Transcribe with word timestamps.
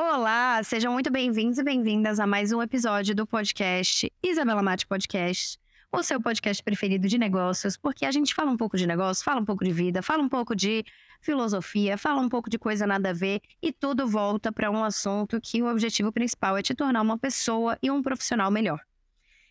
Olá, 0.00 0.62
sejam 0.62 0.92
muito 0.92 1.10
bem-vindos 1.10 1.58
e 1.58 1.64
bem-vindas 1.64 2.20
a 2.20 2.26
mais 2.26 2.52
um 2.52 2.62
episódio 2.62 3.16
do 3.16 3.26
podcast 3.26 4.08
Isabela 4.22 4.62
Mate 4.62 4.86
Podcast, 4.86 5.58
o 5.90 6.04
seu 6.04 6.22
podcast 6.22 6.62
preferido 6.62 7.08
de 7.08 7.18
negócios, 7.18 7.76
porque 7.76 8.06
a 8.06 8.12
gente 8.12 8.32
fala 8.32 8.48
um 8.48 8.56
pouco 8.56 8.76
de 8.76 8.86
negócio, 8.86 9.24
fala 9.24 9.40
um 9.40 9.44
pouco 9.44 9.64
de 9.64 9.72
vida, 9.72 10.00
fala 10.00 10.22
um 10.22 10.28
pouco 10.28 10.54
de 10.54 10.84
filosofia, 11.20 11.98
fala 11.98 12.20
um 12.20 12.28
pouco 12.28 12.48
de 12.48 12.56
coisa 12.60 12.86
nada 12.86 13.10
a 13.10 13.12
ver 13.12 13.40
e 13.60 13.72
tudo 13.72 14.06
volta 14.06 14.52
para 14.52 14.70
um 14.70 14.84
assunto 14.84 15.40
que 15.40 15.60
o 15.64 15.68
objetivo 15.68 16.12
principal 16.12 16.56
é 16.56 16.62
te 16.62 16.76
tornar 16.76 17.02
uma 17.02 17.18
pessoa 17.18 17.76
e 17.82 17.90
um 17.90 18.00
profissional 18.00 18.52
melhor. 18.52 18.80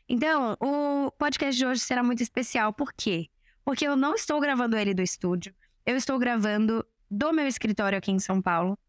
Então, 0.07 0.55
o 0.61 1.11
podcast 1.11 1.57
de 1.57 1.65
hoje 1.65 1.81
será 1.81 2.01
muito 2.01 2.23
especial, 2.23 2.71
por 2.71 2.93
quê? 2.93 3.27
Porque 3.65 3.85
eu 3.85 3.97
não 3.97 4.15
estou 4.15 4.39
gravando 4.39 4.77
ele 4.77 4.93
do 4.93 5.01
estúdio, 5.01 5.53
eu 5.85 5.97
estou 5.97 6.17
gravando 6.17 6.85
do 7.11 7.33
meu 7.33 7.47
escritório 7.47 7.97
aqui 7.97 8.13
em 8.13 8.19
São 8.19 8.41
Paulo 8.41 8.79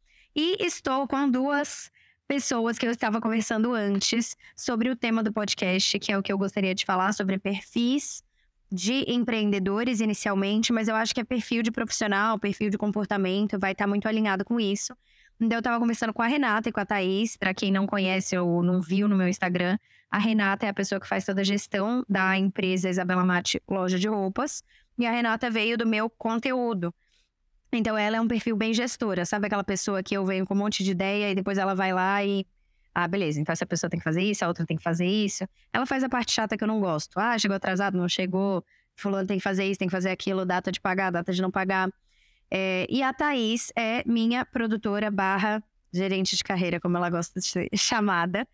e 0.40 0.64
estou 0.64 1.08
com 1.08 1.28
duas 1.28 1.90
pessoas 2.28 2.78
que 2.78 2.86
eu 2.86 2.92
estava 2.92 3.20
conversando 3.20 3.74
antes 3.74 4.36
sobre 4.54 4.88
o 4.88 4.94
tema 4.94 5.20
do 5.20 5.32
podcast, 5.32 5.98
que 5.98 6.12
é 6.12 6.16
o 6.16 6.22
que 6.22 6.32
eu 6.32 6.38
gostaria 6.38 6.72
de 6.76 6.84
falar 6.84 7.12
sobre 7.12 7.40
perfis 7.40 8.22
de 8.70 9.04
empreendedores 9.08 9.98
inicialmente, 9.98 10.72
mas 10.72 10.86
eu 10.86 10.94
acho 10.94 11.12
que 11.12 11.20
é 11.20 11.24
perfil 11.24 11.60
de 11.60 11.72
profissional, 11.72 12.38
perfil 12.38 12.70
de 12.70 12.78
comportamento, 12.78 13.58
vai 13.58 13.72
estar 13.72 13.88
muito 13.88 14.06
alinhado 14.06 14.44
com 14.44 14.60
isso. 14.60 14.96
Então, 15.40 15.56
eu 15.56 15.60
estava 15.60 15.80
conversando 15.80 16.12
com 16.12 16.22
a 16.22 16.28
Renata 16.28 16.68
e 16.68 16.72
com 16.72 16.78
a 16.78 16.86
Thaís. 16.86 17.36
Para 17.36 17.52
quem 17.52 17.72
não 17.72 17.84
conhece 17.84 18.38
ou 18.38 18.62
não 18.62 18.80
viu 18.80 19.08
no 19.08 19.16
meu 19.16 19.26
Instagram, 19.26 19.76
a 20.08 20.18
Renata 20.18 20.66
é 20.66 20.68
a 20.68 20.74
pessoa 20.74 21.00
que 21.00 21.08
faz 21.08 21.24
toda 21.24 21.40
a 21.40 21.44
gestão 21.44 22.04
da 22.08 22.38
empresa 22.38 22.88
Isabela 22.88 23.24
Mate 23.24 23.60
Loja 23.68 23.98
de 23.98 24.06
Roupas. 24.06 24.62
E 24.96 25.04
a 25.04 25.10
Renata 25.10 25.50
veio 25.50 25.76
do 25.76 25.86
meu 25.86 26.08
conteúdo. 26.08 26.94
Então 27.72 27.96
ela 27.96 28.16
é 28.16 28.20
um 28.20 28.28
perfil 28.28 28.56
bem 28.56 28.72
gestora, 28.72 29.26
sabe 29.26 29.46
aquela 29.46 29.64
pessoa 29.64 30.02
que 30.02 30.16
eu 30.16 30.24
venho 30.24 30.46
com 30.46 30.54
um 30.54 30.56
monte 30.58 30.82
de 30.82 30.90
ideia 30.90 31.30
e 31.30 31.34
depois 31.34 31.58
ela 31.58 31.74
vai 31.74 31.92
lá 31.92 32.24
e 32.24 32.46
ah, 32.94 33.06
beleza, 33.06 33.40
então 33.40 33.52
essa 33.52 33.66
pessoa 33.66 33.88
tem 33.88 34.00
que 34.00 34.04
fazer 34.04 34.22
isso, 34.22 34.44
a 34.44 34.48
outra 34.48 34.66
tem 34.66 34.76
que 34.76 34.82
fazer 34.82 35.06
isso. 35.06 35.46
Ela 35.72 35.86
faz 35.86 36.02
a 36.02 36.08
parte 36.08 36.32
chata 36.32 36.56
que 36.56 36.64
eu 36.64 36.68
não 36.68 36.80
gosto. 36.80 37.16
Ah, 37.20 37.38
chegou 37.38 37.56
atrasado, 37.56 37.96
não 37.96 38.08
chegou. 38.08 38.64
Fulano 38.96 39.28
tem 39.28 39.38
que 39.38 39.42
fazer 39.44 39.64
isso, 39.66 39.78
tem 39.78 39.86
que 39.86 39.92
fazer 39.92 40.10
aquilo, 40.10 40.44
data 40.44 40.72
de 40.72 40.80
pagar, 40.80 41.12
data 41.12 41.32
de 41.32 41.40
não 41.40 41.50
pagar. 41.50 41.88
É, 42.50 42.86
e 42.90 43.00
a 43.02 43.12
Thaís 43.12 43.70
é 43.76 44.02
minha 44.04 44.44
produtora 44.44 45.12
barra 45.12 45.62
gerente 45.92 46.34
de 46.34 46.42
carreira, 46.42 46.80
como 46.80 46.96
ela 46.96 47.08
gosta 47.08 47.38
de 47.38 47.46
ser 47.46 47.68
chamada. 47.76 48.48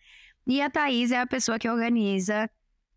E 0.46 0.60
a 0.60 0.68
Thaís 0.68 1.10
é 1.10 1.20
a 1.20 1.26
pessoa 1.26 1.58
que 1.58 1.68
organiza 1.68 2.50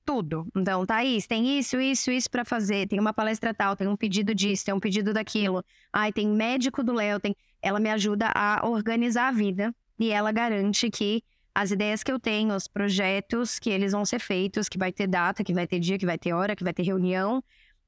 tudo. 0.07 0.47
Então, 0.55 0.85
Thaís, 0.85 1.27
tem 1.27 1.59
isso, 1.59 1.77
isso, 1.81 2.09
isso 2.09 2.31
para 2.31 2.45
fazer, 2.45 2.87
tem 2.87 2.97
uma 2.97 3.11
palestra 3.11 3.53
tal, 3.53 3.75
tem 3.75 3.89
um 3.89 3.97
pedido 3.97 4.33
disso, 4.33 4.63
tem 4.63 4.73
um 4.73 4.79
pedido 4.79 5.13
daquilo. 5.13 5.61
Ai, 5.91 6.13
tem 6.13 6.25
médico 6.29 6.81
do 6.81 6.93
Léo, 6.93 7.19
tem. 7.19 7.35
Ela 7.61 7.77
me 7.77 7.89
ajuda 7.89 8.31
a 8.33 8.65
organizar 8.65 9.27
a 9.27 9.31
vida 9.31 9.75
e 9.99 10.09
ela 10.09 10.31
garante 10.31 10.89
que 10.89 11.21
as 11.53 11.71
ideias 11.71 12.03
que 12.03 12.11
eu 12.11 12.17
tenho, 12.17 12.55
os 12.55 12.69
projetos 12.69 13.59
que 13.59 13.69
eles 13.69 13.91
vão 13.91 14.05
ser 14.05 14.19
feitos, 14.19 14.69
que 14.69 14.77
vai 14.77 14.93
ter 14.93 15.07
data, 15.07 15.43
que 15.43 15.53
vai 15.53 15.67
ter 15.67 15.79
dia, 15.79 15.97
que 15.97 16.05
vai 16.05 16.17
ter 16.17 16.31
hora, 16.31 16.55
que 16.55 16.63
vai 16.63 16.73
ter 16.73 16.83
reunião 16.83 17.43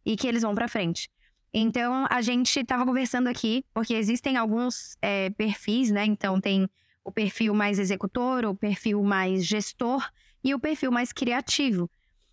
e 0.06 0.18
que 0.18 0.28
eles 0.28 0.42
vão 0.42 0.54
para 0.54 0.68
frente. 0.68 1.10
Então, 1.54 2.06
a 2.10 2.22
gente 2.22 2.60
estava 2.60 2.86
conversando 2.86 3.28
aqui, 3.28 3.64
porque 3.74 3.94
existem 3.94 4.36
alguns 4.36 4.98
é, 5.02 5.30
perfis, 5.30 5.90
né? 5.90 6.04
Então, 6.04 6.42
tem 6.42 6.68
o 7.02 7.12
perfil 7.14 7.54
mais 7.54 7.80
executor, 7.80 8.44
o 8.44 8.54
perfil 8.54 9.02
mais 9.04 9.46
gestor 9.46 10.06
e 10.44 10.54
o 10.54 10.60
perfil 10.60 10.92
mais 10.92 11.14
criativo. 11.14 11.90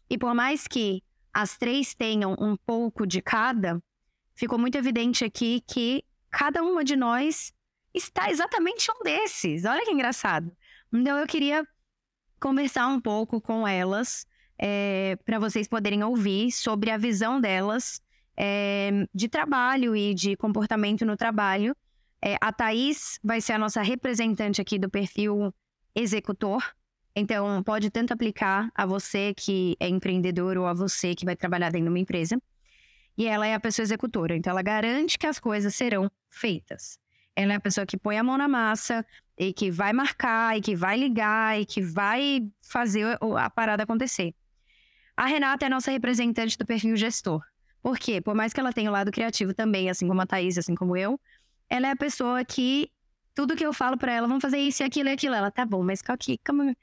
E 0.09 0.17
por 0.17 0.35
mais 0.35 0.67
que 0.67 1.03
as 1.33 1.57
três 1.59 1.95
tenham 1.95 2.35
um 2.39 2.57
pouco 2.57 3.07
de 3.07 3.21
cada, 3.21 3.83
ficou 4.35 4.59
muito 4.59 4.77
evidente 4.77 5.25
aqui 5.25 5.63
que 5.67 6.05
cada 6.31 6.63
uma 6.63 6.85
de 6.85 6.97
nós 6.97 7.53
está 7.93 8.31
exatamente 8.31 8.91
um 8.91 9.03
desses. 9.03 9.65
Olha 9.65 9.85
que 9.85 9.91
engraçado. 9.91 10.51
Então 10.93 11.19
eu 11.19 11.27
queria 11.27 11.67
conversar 12.41 12.87
um 12.89 13.01
pouco 13.01 13.41
com 13.41 13.67
elas 13.67 14.27
é, 14.59 15.17
para 15.25 15.39
vocês 15.39 15.69
poderem 15.69 16.03
ouvir 16.03 16.51
sobre 16.51 16.91
a 16.91 16.97
visão 16.97 17.41
delas 17.41 18.01
é, 18.37 19.07
de 19.15 19.29
trabalho 19.29 19.97
e 19.97 20.15
de 20.15 20.37
comportamento 20.37 21.05
no 21.05 21.17
trabalho. 21.17 21.75
É, 22.23 22.37
a 22.41 22.53
Thaís 22.53 23.19
vai 23.23 23.41
ser 23.41 23.53
a 23.53 23.59
nossa 23.59 23.83
representante 23.83 24.61
aqui 24.61 24.79
do 24.79 24.91
perfil 24.91 25.55
executor, 25.95 26.63
então, 27.19 27.63
pode 27.63 27.91
tanto 27.91 28.13
aplicar 28.13 28.71
a 28.75 28.85
você 28.85 29.33
que 29.33 29.75
é 29.81 29.89
empreendedor 29.89 30.59
ou 30.59 30.67
a 30.67 30.75
você 30.75 31.15
que 31.15 31.25
vai 31.25 31.35
trabalhar 31.35 31.71
dentro 31.71 31.87
de 31.87 31.89
uma 31.89 31.99
empresa. 31.99 32.37
E 33.17 33.27
ela 33.27 33.47
é 33.47 33.55
a 33.55 33.61
pessoa 33.61 33.85
executora, 33.85 34.37
então 34.37 34.51
ela 34.51 34.61
garante 34.61 35.19
que 35.19 35.27
as 35.27 35.41
coisas 35.41 35.75
serão 35.75 36.11
feitas. 36.29 36.99
Ela 37.35 37.55
é 37.55 37.57
a 37.57 37.61
pessoa 37.61 37.87
que 37.87 37.97
põe 37.97 38.19
a 38.19 38.23
mão 38.23 38.37
na 38.37 38.47
massa 38.47 39.05
e 39.39 39.51
que 39.51 39.71
vai 39.71 39.95
marcar, 39.95 40.59
e 40.59 40.61
que 40.61 40.77
vai 40.77 40.99
ligar, 40.99 41.59
e 41.59 41.65
que 41.65 41.81
vai 41.81 42.47
fazer 42.63 43.19
a 43.39 43.49
parada 43.49 43.85
acontecer. 43.85 44.35
A 45.17 45.25
Renata 45.25 45.65
é 45.65 45.69
a 45.69 45.71
nossa 45.71 45.91
representante 45.91 46.59
do 46.59 46.67
perfil 46.67 46.95
gestor. 46.97 47.43
Por 47.83 47.99
quê? 47.99 48.21
Por 48.21 48.35
mais 48.35 48.53
que 48.53 48.61
ela 48.61 48.75
tenha 48.75 48.91
o 48.91 48.93
lado 48.93 49.11
criativo 49.11 49.55
também, 49.55 49.89
assim 49.89 50.07
como 50.07 50.21
a 50.21 50.27
Thaís, 50.27 50.59
assim 50.59 50.75
como 50.75 50.95
eu, 50.95 51.19
ela 51.71 51.89
é 51.89 51.91
a 51.93 51.97
pessoa 51.97 52.45
que 52.45 52.91
tudo 53.35 53.57
que 53.57 53.65
eu 53.65 53.73
falo 53.73 53.97
para 53.97 54.13
ela, 54.13 54.27
vamos 54.27 54.43
fazer 54.43 54.59
isso 54.59 54.83
e 54.83 54.85
aquilo 54.85 55.09
e 55.09 55.13
aquilo. 55.13 55.35
Ela, 55.35 55.51
tá 55.51 55.65
bom, 55.65 55.83
mas 55.83 56.03
que, 56.19 56.39
como, 56.39 56.75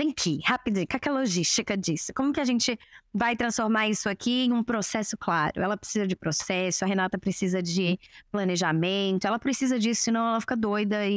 Vem 0.00 0.12
aqui, 0.12 0.40
rapidinho, 0.46 0.86
com 0.88 1.10
a 1.10 1.12
logística 1.12 1.76
disso? 1.76 2.10
Como 2.14 2.32
que 2.32 2.40
a 2.40 2.44
gente 2.46 2.78
vai 3.12 3.36
transformar 3.36 3.86
isso 3.86 4.08
aqui 4.08 4.46
em 4.46 4.50
um 4.50 4.64
processo 4.64 5.14
claro? 5.14 5.60
Ela 5.60 5.76
precisa 5.76 6.06
de 6.06 6.16
processo, 6.16 6.86
a 6.86 6.88
Renata 6.88 7.18
precisa 7.18 7.62
de 7.62 7.98
planejamento, 8.32 9.26
ela 9.26 9.38
precisa 9.38 9.78
disso, 9.78 10.04
senão 10.04 10.26
ela 10.26 10.40
fica 10.40 10.56
doida 10.56 11.06
e, 11.06 11.10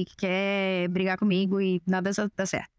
e 0.00 0.06
quer 0.16 0.88
brigar 0.88 1.18
comigo 1.18 1.60
e 1.60 1.82
nada 1.86 2.12
dá 2.34 2.46
certo. 2.46 2.70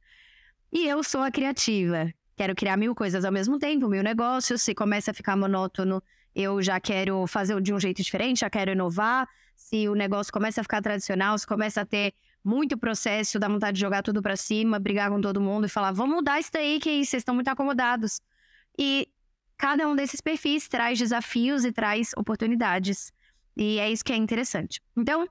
E 0.74 0.88
eu 0.88 1.04
sou 1.04 1.22
a 1.22 1.30
criativa, 1.30 2.12
quero 2.36 2.56
criar 2.56 2.76
mil 2.76 2.96
coisas 2.96 3.24
ao 3.24 3.32
mesmo 3.32 3.60
tempo, 3.60 3.88
mil 3.88 4.02
negócios, 4.02 4.64
se 4.64 4.74
começa 4.74 5.12
a 5.12 5.14
ficar 5.14 5.38
monótono, 5.38 6.02
eu 6.34 6.60
já 6.60 6.80
quero 6.80 7.28
fazer 7.28 7.62
de 7.62 7.72
um 7.72 7.80
jeito 7.80 8.02
diferente, 8.02 8.40
já 8.40 8.50
quero 8.50 8.72
inovar. 8.72 9.30
Se 9.56 9.88
o 9.88 9.94
negócio 9.94 10.34
começa 10.34 10.62
a 10.62 10.64
ficar 10.64 10.82
tradicional, 10.82 11.38
se 11.38 11.46
começa 11.46 11.82
a 11.82 11.86
ter 11.86 12.16
muito 12.46 12.78
processo, 12.78 13.40
dá 13.40 13.48
vontade 13.48 13.76
de 13.76 13.82
jogar 13.82 14.04
tudo 14.04 14.22
para 14.22 14.38
cima, 14.38 14.78
brigar 14.78 15.10
com 15.10 15.20
todo 15.20 15.42
mundo 15.42 15.66
e 15.66 15.70
falar: 15.70 15.92
vamos 15.92 16.18
mudar 16.18 16.40
isso 16.40 16.52
daí, 16.54 16.80
que 16.80 17.04
vocês 17.04 17.22
estão 17.22 17.34
muito 17.34 17.48
acomodados. 17.48 18.22
E 18.78 19.10
cada 19.58 19.88
um 19.88 19.96
desses 19.96 20.22
perfis 20.22 20.68
traz 20.68 21.00
desafios 21.00 21.66
e 21.66 21.72
traz 21.72 22.12
oportunidades. 22.16 23.12
E 23.58 23.80
é 23.80 23.90
isso 23.90 24.04
que 24.06 24.14
é 24.14 24.16
interessante. 24.16 24.80
Então, 24.96 25.28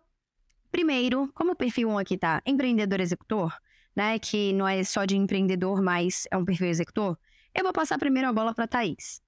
primeiro, 0.73 1.31
como 1.35 1.53
o 1.53 1.57
perfil 1.57 1.91
1 1.91 1.99
aqui 1.99 2.19
tá 2.19 2.43
empreendedor 2.45 3.01
executor, 3.01 3.57
né? 3.95 4.19
Que 4.19 4.53
não 4.53 4.67
é 4.67 4.83
só 4.83 5.05
de 5.05 5.17
empreendedor, 5.17 5.81
mas 5.81 6.27
é 6.33 6.37
um 6.37 6.45
perfil 6.45 6.67
executor. 6.67 7.17
Eu 7.55 7.63
vou 7.63 7.73
passar 7.73 7.97
primeiro 7.97 8.29
a 8.29 8.33
bola 8.33 8.53
para 8.53 8.67
Thaís. 8.67 9.23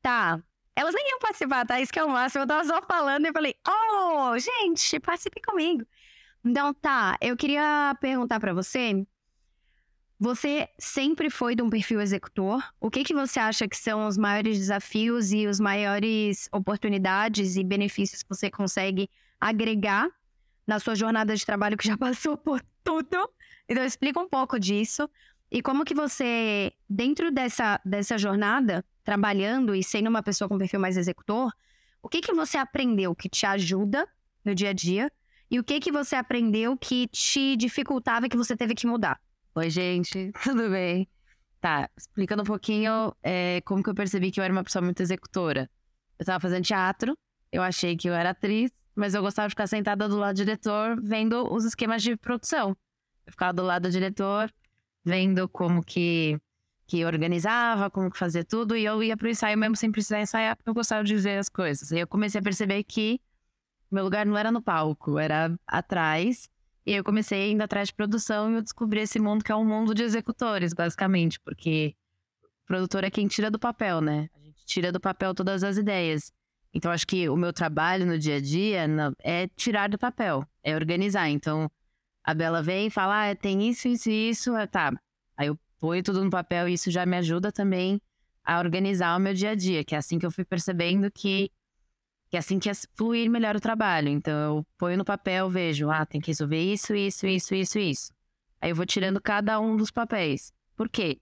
Tá. 0.00 0.42
Elas 0.74 0.94
nem 0.94 1.10
iam 1.10 1.20
participar, 1.20 1.66
Thaís, 1.66 1.90
que 1.90 1.98
é 1.98 2.04
o 2.04 2.08
máximo. 2.08 2.42
Eu 2.42 2.48
tava 2.48 2.64
só 2.64 2.82
falando 2.82 3.26
e 3.26 3.32
falei: 3.32 3.54
Oh, 3.64 4.36
gente, 4.38 4.98
participe 4.98 5.40
comigo. 5.40 5.86
Então, 6.44 6.74
tá, 6.74 7.16
eu 7.20 7.36
queria 7.36 7.96
perguntar 8.00 8.40
para 8.40 8.52
você. 8.52 9.06
Você 10.18 10.68
sempre 10.78 11.30
foi 11.30 11.54
de 11.54 11.62
um 11.62 11.70
perfil 11.70 12.00
executor. 12.00 12.62
O 12.80 12.90
que, 12.90 13.04
que 13.04 13.14
você 13.14 13.38
acha 13.38 13.68
que 13.68 13.76
são 13.76 14.06
os 14.06 14.16
maiores 14.16 14.58
desafios 14.58 15.32
e 15.32 15.46
os 15.46 15.60
maiores 15.60 16.48
oportunidades 16.52 17.56
e 17.56 17.64
benefícios 17.64 18.22
que 18.22 18.28
você 18.28 18.50
consegue 18.50 19.08
agregar 19.40 20.08
na 20.66 20.78
sua 20.78 20.94
jornada 20.94 21.34
de 21.34 21.44
trabalho 21.44 21.76
que 21.76 21.86
já 21.86 21.96
passou 21.98 22.36
por 22.36 22.60
tudo? 22.82 23.16
Então, 23.68 23.84
explica 23.84 24.20
um 24.20 24.28
pouco 24.28 24.58
disso. 24.58 25.08
E 25.50 25.62
como 25.62 25.84
que 25.84 25.94
você, 25.94 26.72
dentro 26.88 27.30
dessa, 27.30 27.80
dessa 27.84 28.16
jornada, 28.18 28.84
trabalhando 29.04 29.74
e 29.74 29.82
sendo 29.82 30.08
uma 30.08 30.22
pessoa 30.22 30.48
com 30.48 30.58
perfil 30.58 30.80
mais 30.80 30.96
executor, 30.96 31.52
o 32.02 32.08
que, 32.08 32.20
que 32.20 32.32
você 32.32 32.58
aprendeu 32.58 33.14
que 33.14 33.28
te 33.28 33.46
ajuda 33.46 34.08
no 34.44 34.54
dia 34.54 34.70
a 34.70 34.72
dia 34.72 35.12
e 35.52 35.58
o 35.58 35.62
que 35.62 35.78
que 35.80 35.92
você 35.92 36.16
aprendeu 36.16 36.78
que 36.78 37.06
te 37.08 37.56
dificultava 37.56 38.24
e 38.24 38.28
que 38.30 38.38
você 38.38 38.56
teve 38.56 38.74
que 38.74 38.86
mudar? 38.86 39.20
Oi, 39.54 39.68
gente, 39.68 40.32
tudo 40.42 40.70
bem? 40.70 41.06
Tá, 41.60 41.90
explicando 41.94 42.42
um 42.42 42.46
pouquinho 42.46 43.14
é, 43.22 43.60
como 43.60 43.82
que 43.82 43.90
eu 43.90 43.94
percebi 43.94 44.30
que 44.30 44.40
eu 44.40 44.44
era 44.44 44.52
uma 44.52 44.64
pessoa 44.64 44.82
muito 44.82 45.02
executora. 45.02 45.68
Eu 46.18 46.24
tava 46.24 46.40
fazendo 46.40 46.64
teatro, 46.64 47.14
eu 47.52 47.62
achei 47.62 47.94
que 47.98 48.08
eu 48.08 48.14
era 48.14 48.30
atriz, 48.30 48.70
mas 48.96 49.14
eu 49.14 49.20
gostava 49.20 49.46
de 49.46 49.52
ficar 49.52 49.66
sentada 49.66 50.08
do 50.08 50.16
lado 50.16 50.36
do 50.36 50.38
diretor 50.38 50.98
vendo 51.02 51.46
os 51.52 51.66
esquemas 51.66 52.02
de 52.02 52.16
produção. 52.16 52.74
Eu 53.26 53.32
ficava 53.32 53.52
do 53.52 53.62
lado 53.62 53.82
do 53.82 53.90
diretor, 53.90 54.50
vendo 55.04 55.46
como 55.50 55.84
que, 55.84 56.40
que 56.86 57.04
organizava, 57.04 57.90
como 57.90 58.10
que 58.10 58.18
fazia 58.18 58.42
tudo, 58.42 58.74
e 58.74 58.86
eu 58.86 59.02
ia 59.02 59.18
pro 59.18 59.28
ensaio 59.28 59.58
mesmo 59.58 59.76
sem 59.76 59.92
precisar 59.92 60.22
ensaiar, 60.22 60.56
porque 60.56 60.70
eu 60.70 60.74
gostava 60.74 61.04
de 61.04 61.14
ver 61.14 61.36
as 61.36 61.50
coisas. 61.50 61.90
E 61.90 61.98
eu 61.98 62.06
comecei 62.06 62.40
a 62.40 62.42
perceber 62.42 62.82
que 62.84 63.20
meu 63.94 64.04
lugar 64.04 64.26
não 64.26 64.36
era 64.36 64.50
no 64.50 64.62
palco, 64.62 65.18
era 65.18 65.54
atrás. 65.66 66.48
E 66.84 66.92
eu 66.92 67.04
comecei 67.04 67.52
indo 67.52 67.62
atrás 67.62 67.88
de 67.88 67.94
produção 67.94 68.50
e 68.50 68.54
eu 68.54 68.62
descobri 68.62 69.00
esse 69.00 69.20
mundo 69.20 69.44
que 69.44 69.52
é 69.52 69.56
um 69.56 69.64
mundo 69.64 69.94
de 69.94 70.02
executores, 70.02 70.72
basicamente, 70.72 71.38
porque 71.40 71.94
o 72.42 72.66
produtor 72.66 73.04
é 73.04 73.10
quem 73.10 73.28
tira 73.28 73.50
do 73.50 73.58
papel, 73.58 74.00
né? 74.00 74.28
A 74.34 74.40
gente 74.44 74.64
tira 74.66 74.90
do 74.90 74.98
papel 74.98 75.34
todas 75.34 75.62
as 75.62 75.76
ideias. 75.76 76.32
Então, 76.74 76.90
acho 76.90 77.06
que 77.06 77.28
o 77.28 77.36
meu 77.36 77.52
trabalho 77.52 78.06
no 78.06 78.18
dia 78.18 78.36
a 78.36 78.40
dia 78.40 78.86
é 79.22 79.46
tirar 79.48 79.90
do 79.90 79.98
papel, 79.98 80.44
é 80.62 80.74
organizar. 80.74 81.28
Então, 81.28 81.70
A 82.24 82.34
Bela 82.34 82.62
vem 82.62 82.86
e 82.86 82.90
fala, 82.90 83.30
ah, 83.30 83.36
tem 83.36 83.68
isso, 83.68 83.88
isso 83.88 84.10
e 84.10 84.30
isso. 84.30 84.52
Tá. 84.70 84.92
Aí 85.36 85.48
eu 85.48 85.58
ponho 85.78 86.02
tudo 86.02 86.24
no 86.24 86.30
papel 86.30 86.68
e 86.68 86.74
isso 86.74 86.90
já 86.90 87.04
me 87.04 87.16
ajuda 87.16 87.52
também 87.52 88.00
a 88.44 88.58
organizar 88.58 89.16
o 89.16 89.20
meu 89.20 89.34
dia 89.34 89.50
a 89.50 89.54
dia, 89.54 89.84
que 89.84 89.94
é 89.94 89.98
assim 89.98 90.18
que 90.18 90.26
eu 90.26 90.30
fui 90.30 90.44
percebendo 90.44 91.10
que, 91.10 91.50
que 92.32 92.36
é 92.36 92.38
assim 92.38 92.58
que 92.58 92.70
é 92.70 92.72
fluir 92.94 93.30
melhor 93.30 93.54
o 93.54 93.60
trabalho. 93.60 94.08
Então 94.08 94.32
eu 94.32 94.66
ponho 94.78 94.96
no 94.96 95.04
papel, 95.04 95.50
vejo, 95.50 95.90
ah, 95.90 96.06
tem 96.06 96.18
que 96.18 96.28
resolver 96.28 96.58
isso, 96.58 96.94
isso, 96.94 97.26
isso, 97.26 97.54
isso, 97.54 97.78
isso. 97.78 98.12
Aí 98.58 98.70
eu 98.70 98.74
vou 98.74 98.86
tirando 98.86 99.20
cada 99.20 99.60
um 99.60 99.76
dos 99.76 99.90
papéis. 99.90 100.50
Por 100.74 100.88
quê? 100.88 101.20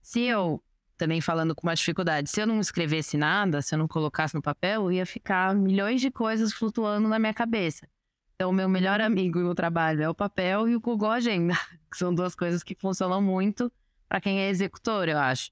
Se 0.00 0.22
eu, 0.22 0.64
também 0.96 1.20
falando 1.20 1.54
com 1.54 1.66
uma 1.66 1.74
dificuldade, 1.74 2.30
se 2.30 2.40
eu 2.40 2.46
não 2.46 2.58
escrevesse 2.58 3.18
nada, 3.18 3.60
se 3.60 3.74
eu 3.74 3.78
não 3.78 3.86
colocasse 3.86 4.34
no 4.34 4.40
papel, 4.40 4.90
ia 4.90 5.04
ficar 5.04 5.54
milhões 5.54 6.00
de 6.00 6.10
coisas 6.10 6.54
flutuando 6.54 7.06
na 7.06 7.18
minha 7.18 7.34
cabeça. 7.34 7.86
Então, 8.34 8.48
o 8.48 8.54
meu 8.54 8.66
melhor 8.66 8.98
amigo 8.98 9.40
no 9.40 9.54
trabalho 9.54 10.02
é 10.02 10.08
o 10.08 10.14
papel 10.14 10.66
e 10.66 10.74
o 10.74 10.80
Google 10.80 11.10
Agenda, 11.10 11.52
que 11.92 11.98
são 11.98 12.14
duas 12.14 12.34
coisas 12.34 12.62
que 12.62 12.74
funcionam 12.74 13.20
muito 13.20 13.70
para 14.08 14.22
quem 14.22 14.40
é 14.40 14.48
executor, 14.48 15.06
eu 15.06 15.18
acho. 15.18 15.50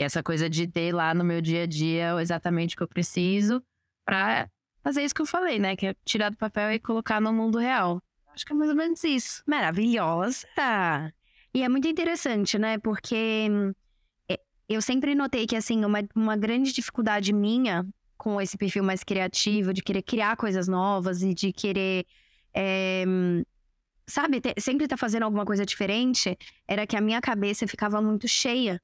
E 0.00 0.04
essa 0.04 0.22
coisa 0.22 0.48
de 0.48 0.66
ter 0.66 0.94
lá 0.94 1.12
no 1.12 1.24
meu 1.24 1.42
dia 1.42 1.64
a 1.64 1.66
dia 1.66 2.18
exatamente 2.22 2.74
o 2.74 2.78
que 2.78 2.82
eu 2.84 2.88
preciso 2.88 3.62
para 4.10 4.50
fazer 4.82 5.04
isso 5.04 5.14
que 5.14 5.22
eu 5.22 5.26
falei, 5.26 5.60
né? 5.60 5.76
Que 5.76 5.86
é 5.86 5.94
tirar 6.04 6.30
do 6.30 6.36
papel 6.36 6.72
e 6.72 6.80
colocar 6.80 7.20
no 7.20 7.32
mundo 7.32 7.58
real. 7.58 8.02
Acho 8.34 8.44
que 8.44 8.52
é 8.52 8.56
mais 8.56 8.68
ou 8.68 8.76
menos 8.76 9.04
isso. 9.04 9.40
Maravilhosa! 9.46 10.48
E 11.54 11.62
é 11.62 11.68
muito 11.68 11.86
interessante, 11.86 12.58
né? 12.58 12.76
Porque 12.78 13.48
é, 14.28 14.40
eu 14.68 14.82
sempre 14.82 15.14
notei 15.14 15.46
que, 15.46 15.54
assim, 15.54 15.84
uma, 15.84 16.00
uma 16.12 16.36
grande 16.36 16.72
dificuldade 16.72 17.32
minha 17.32 17.86
com 18.18 18.40
esse 18.40 18.58
perfil 18.58 18.82
mais 18.82 19.04
criativo, 19.04 19.72
de 19.72 19.80
querer 19.80 20.02
criar 20.02 20.36
coisas 20.36 20.66
novas 20.66 21.22
e 21.22 21.32
de 21.32 21.52
querer. 21.52 22.04
É, 22.52 23.04
sabe, 24.08 24.40
ter, 24.40 24.54
sempre 24.60 24.86
estar 24.86 24.96
tá 24.96 25.00
fazendo 25.00 25.22
alguma 25.22 25.44
coisa 25.44 25.64
diferente, 25.64 26.36
era 26.66 26.84
que 26.84 26.96
a 26.96 27.00
minha 27.00 27.20
cabeça 27.20 27.64
ficava 27.68 28.02
muito 28.02 28.26
cheia. 28.26 28.82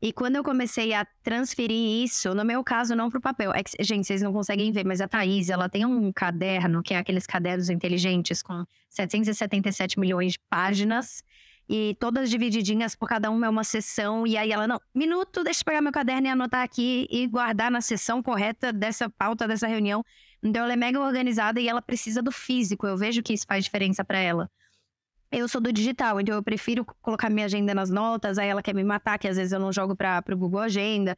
E 0.00 0.12
quando 0.12 0.36
eu 0.36 0.44
comecei 0.44 0.94
a 0.94 1.04
transferir 1.24 2.04
isso, 2.04 2.32
no 2.32 2.44
meu 2.44 2.62
caso, 2.62 2.94
não 2.94 3.10
para 3.10 3.18
o 3.18 3.20
papel. 3.20 3.52
É 3.52 3.62
que, 3.64 3.82
gente, 3.82 4.06
vocês 4.06 4.22
não 4.22 4.32
conseguem 4.32 4.70
ver, 4.70 4.86
mas 4.86 5.00
a 5.00 5.08
Thaís, 5.08 5.50
ela 5.50 5.68
tem 5.68 5.84
um 5.84 6.12
caderno, 6.12 6.82
que 6.82 6.94
é 6.94 6.98
aqueles 6.98 7.26
cadernos 7.26 7.68
inteligentes 7.68 8.40
com 8.40 8.64
777 8.90 9.98
milhões 9.98 10.34
de 10.34 10.38
páginas. 10.48 11.24
E 11.68 11.96
todas 12.00 12.30
divididinhas, 12.30 12.94
por 12.94 13.08
cada 13.08 13.28
uma 13.28 13.46
é 13.46 13.48
uma 13.48 13.64
sessão. 13.64 14.24
E 14.24 14.36
aí 14.36 14.52
ela, 14.52 14.68
não, 14.68 14.80
minuto, 14.94 15.42
deixa 15.42 15.60
eu 15.60 15.64
pegar 15.64 15.82
meu 15.82 15.92
caderno 15.92 16.28
e 16.28 16.30
anotar 16.30 16.62
aqui 16.62 17.08
e 17.10 17.26
guardar 17.26 17.70
na 17.70 17.80
sessão 17.80 18.22
correta 18.22 18.72
dessa 18.72 19.10
pauta, 19.10 19.48
dessa 19.48 19.66
reunião. 19.66 20.04
Então 20.42 20.62
ela 20.62 20.72
é 20.72 20.76
mega 20.76 21.00
organizada 21.00 21.60
e 21.60 21.68
ela 21.68 21.82
precisa 21.82 22.22
do 22.22 22.30
físico. 22.30 22.86
Eu 22.86 22.96
vejo 22.96 23.20
que 23.20 23.34
isso 23.34 23.44
faz 23.46 23.64
diferença 23.64 24.04
para 24.04 24.18
ela. 24.18 24.48
Eu 25.30 25.46
sou 25.46 25.60
do 25.60 25.70
digital, 25.70 26.18
então 26.20 26.34
eu 26.34 26.42
prefiro 26.42 26.86
colocar 27.02 27.28
minha 27.28 27.44
agenda 27.44 27.74
nas 27.74 27.90
notas, 27.90 28.38
aí 28.38 28.48
ela 28.48 28.62
quer 28.62 28.74
me 28.74 28.82
matar, 28.82 29.18
que 29.18 29.28
às 29.28 29.36
vezes 29.36 29.52
eu 29.52 29.60
não 29.60 29.70
jogo 29.70 29.94
para 29.94 30.24
o 30.32 30.36
Google 30.36 30.60
Agenda. 30.60 31.16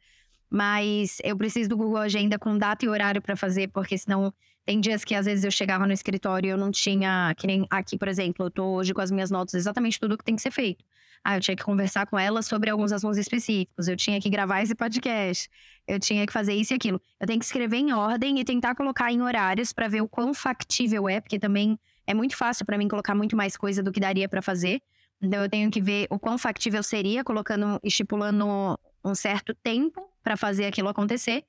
Mas 0.49 1.17
eu 1.23 1.37
preciso 1.37 1.69
do 1.69 1.77
Google 1.77 1.97
Agenda 1.97 2.37
com 2.37 2.57
data 2.57 2.83
e 2.83 2.89
horário 2.89 3.21
para 3.21 3.37
fazer, 3.37 3.69
porque 3.69 3.97
senão 3.97 4.33
tem 4.65 4.81
dias 4.81 5.05
que 5.05 5.15
às 5.15 5.25
vezes 5.25 5.45
eu 5.45 5.51
chegava 5.51 5.87
no 5.87 5.93
escritório 5.93 6.47
e 6.47 6.51
eu 6.51 6.57
não 6.57 6.71
tinha, 6.71 7.33
que 7.37 7.47
nem 7.47 7.65
aqui, 7.69 7.97
por 7.97 8.09
exemplo, 8.09 8.45
eu 8.45 8.51
tô 8.51 8.65
hoje 8.65 8.93
com 8.93 8.99
as 8.99 9.09
minhas 9.09 9.31
notas 9.31 9.53
exatamente 9.53 9.97
tudo 9.97 10.17
que 10.17 10.25
tem 10.25 10.35
que 10.35 10.41
ser 10.41 10.51
feito. 10.51 10.83
Ah, 11.23 11.37
eu 11.37 11.41
tinha 11.41 11.55
que 11.55 11.63
conversar 11.63 12.05
com 12.05 12.19
ela 12.19 12.41
sobre 12.41 12.69
alguns 12.69 12.91
assuntos 12.91 13.17
específicos, 13.17 13.87
eu 13.87 13.95
tinha 13.95 14.19
que 14.19 14.29
gravar 14.29 14.61
esse 14.61 14.75
podcast, 14.75 15.49
eu 15.87 15.99
tinha 15.99 16.25
que 16.25 16.33
fazer 16.33 16.53
isso 16.53 16.73
e 16.73 16.75
aquilo. 16.75 16.99
Eu 17.19 17.27
tenho 17.27 17.39
que 17.39 17.45
escrever 17.45 17.77
em 17.77 17.93
ordem 17.93 18.39
e 18.39 18.43
tentar 18.43 18.75
colocar 18.75 19.11
em 19.11 19.21
horários 19.21 19.71
para 19.71 19.87
ver 19.87 20.01
o 20.01 20.09
quão 20.09 20.33
factível 20.33 21.07
é, 21.07 21.21
porque 21.21 21.39
também 21.39 21.79
é 22.05 22.13
muito 22.13 22.35
fácil 22.35 22.65
para 22.65 22.77
mim 22.77 22.87
colocar 22.87 23.15
muito 23.15 23.35
mais 23.35 23.55
coisa 23.55 23.81
do 23.83 23.91
que 23.91 23.99
daria 23.99 24.27
para 24.27 24.41
fazer. 24.41 24.81
Então 25.21 25.43
eu 25.43 25.49
tenho 25.49 25.69
que 25.69 25.81
ver 25.81 26.07
o 26.09 26.17
quão 26.17 26.37
factível 26.37 26.81
seria, 26.81 27.23
colocando, 27.23 27.79
estipulando 27.83 28.45
um 29.03 29.15
certo 29.15 29.53
tempo 29.55 30.09
para 30.23 30.35
fazer 30.35 30.65
aquilo 30.65 30.89
acontecer. 30.89 31.43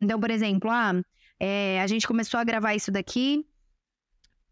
Então, 0.00 0.20
por 0.20 0.30
exemplo, 0.30 0.70
ah, 0.70 0.92
é, 1.40 1.80
a 1.80 1.86
gente 1.86 2.06
começou 2.06 2.38
a 2.38 2.44
gravar 2.44 2.74
isso 2.74 2.90
daqui 2.90 3.44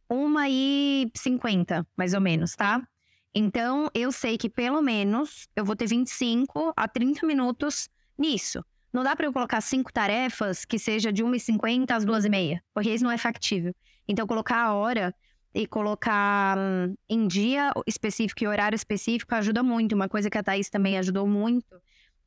uma 0.09 0.49
e 0.49 1.11
cinquenta, 1.15 1.87
mais 1.97 2.15
ou 2.15 2.21
menos, 2.21 2.55
tá? 2.55 2.87
Então, 3.35 3.89
eu 3.95 4.13
sei 4.13 4.39
que 4.39 4.49
pelo 4.49 4.81
menos 4.81 5.49
eu 5.57 5.65
vou 5.65 5.75
ter 5.75 5.87
25 5.87 6.73
a 6.77 6.87
30 6.87 7.27
minutos 7.27 7.89
nisso. 8.17 8.65
Não 8.93 9.03
dá 9.03 9.17
para 9.17 9.27
eu 9.27 9.33
colocar 9.33 9.61
cinco 9.61 9.93
tarefas 9.93 10.65
que 10.65 10.79
seja 10.79 11.13
de 11.13 11.25
1h50 11.25 11.91
às 11.91 12.07
2h30, 12.07 12.61
porque 12.73 12.95
isso 12.95 13.03
não 13.03 13.11
é 13.11 13.19
factível. 13.19 13.75
Então, 14.07 14.27
colocar 14.27 14.59
a 14.59 14.75
hora 14.75 15.13
e 15.55 15.67
colocar 15.67 16.59
hum, 16.59 16.95
em 17.09 17.27
dia 17.29 17.73
específico 17.87 18.43
e 18.43 18.47
horário 18.47 18.75
específico 18.75 19.35
ajuda 19.35 19.63
muito. 19.63 19.95
Uma 19.95 20.09
coisa 20.09 20.29
que 20.29 20.37
a 20.37 20.43
Thaís 20.43 20.69
também 20.69 20.99
ajudou 20.99 21.27
muito 21.27 21.81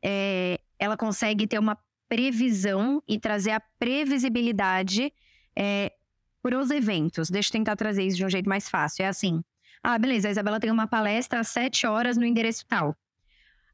é 0.04 0.60
ela 0.80 0.96
consegue 0.96 1.48
ter 1.48 1.60
uma 1.60 1.78
previsão 2.08 3.02
e 3.08 3.20
trazer 3.20 3.52
a 3.52 3.62
previsibilidade 3.80 5.12
é, 5.58 5.92
para 6.42 6.58
os 6.58 6.70
eventos. 6.70 7.30
Deixa 7.30 7.50
eu 7.50 7.54
tentar 7.54 7.76
trazer 7.76 8.04
isso 8.04 8.18
de 8.18 8.26
um 8.26 8.30
jeito 8.30 8.48
mais 8.48 8.70
fácil. 8.70 9.04
É 9.04 9.08
assim: 9.08 9.44
ah, 9.84 9.98
beleza, 9.98 10.28
a 10.28 10.32
Isabela 10.32 10.60
tem 10.60 10.72
uma 10.72 10.88
palestra 10.88 11.40
às 11.40 11.50
sete 11.50 11.86
horas 11.86 12.18
no 12.18 12.26
endereço 12.26 12.66
tal. 12.68 12.96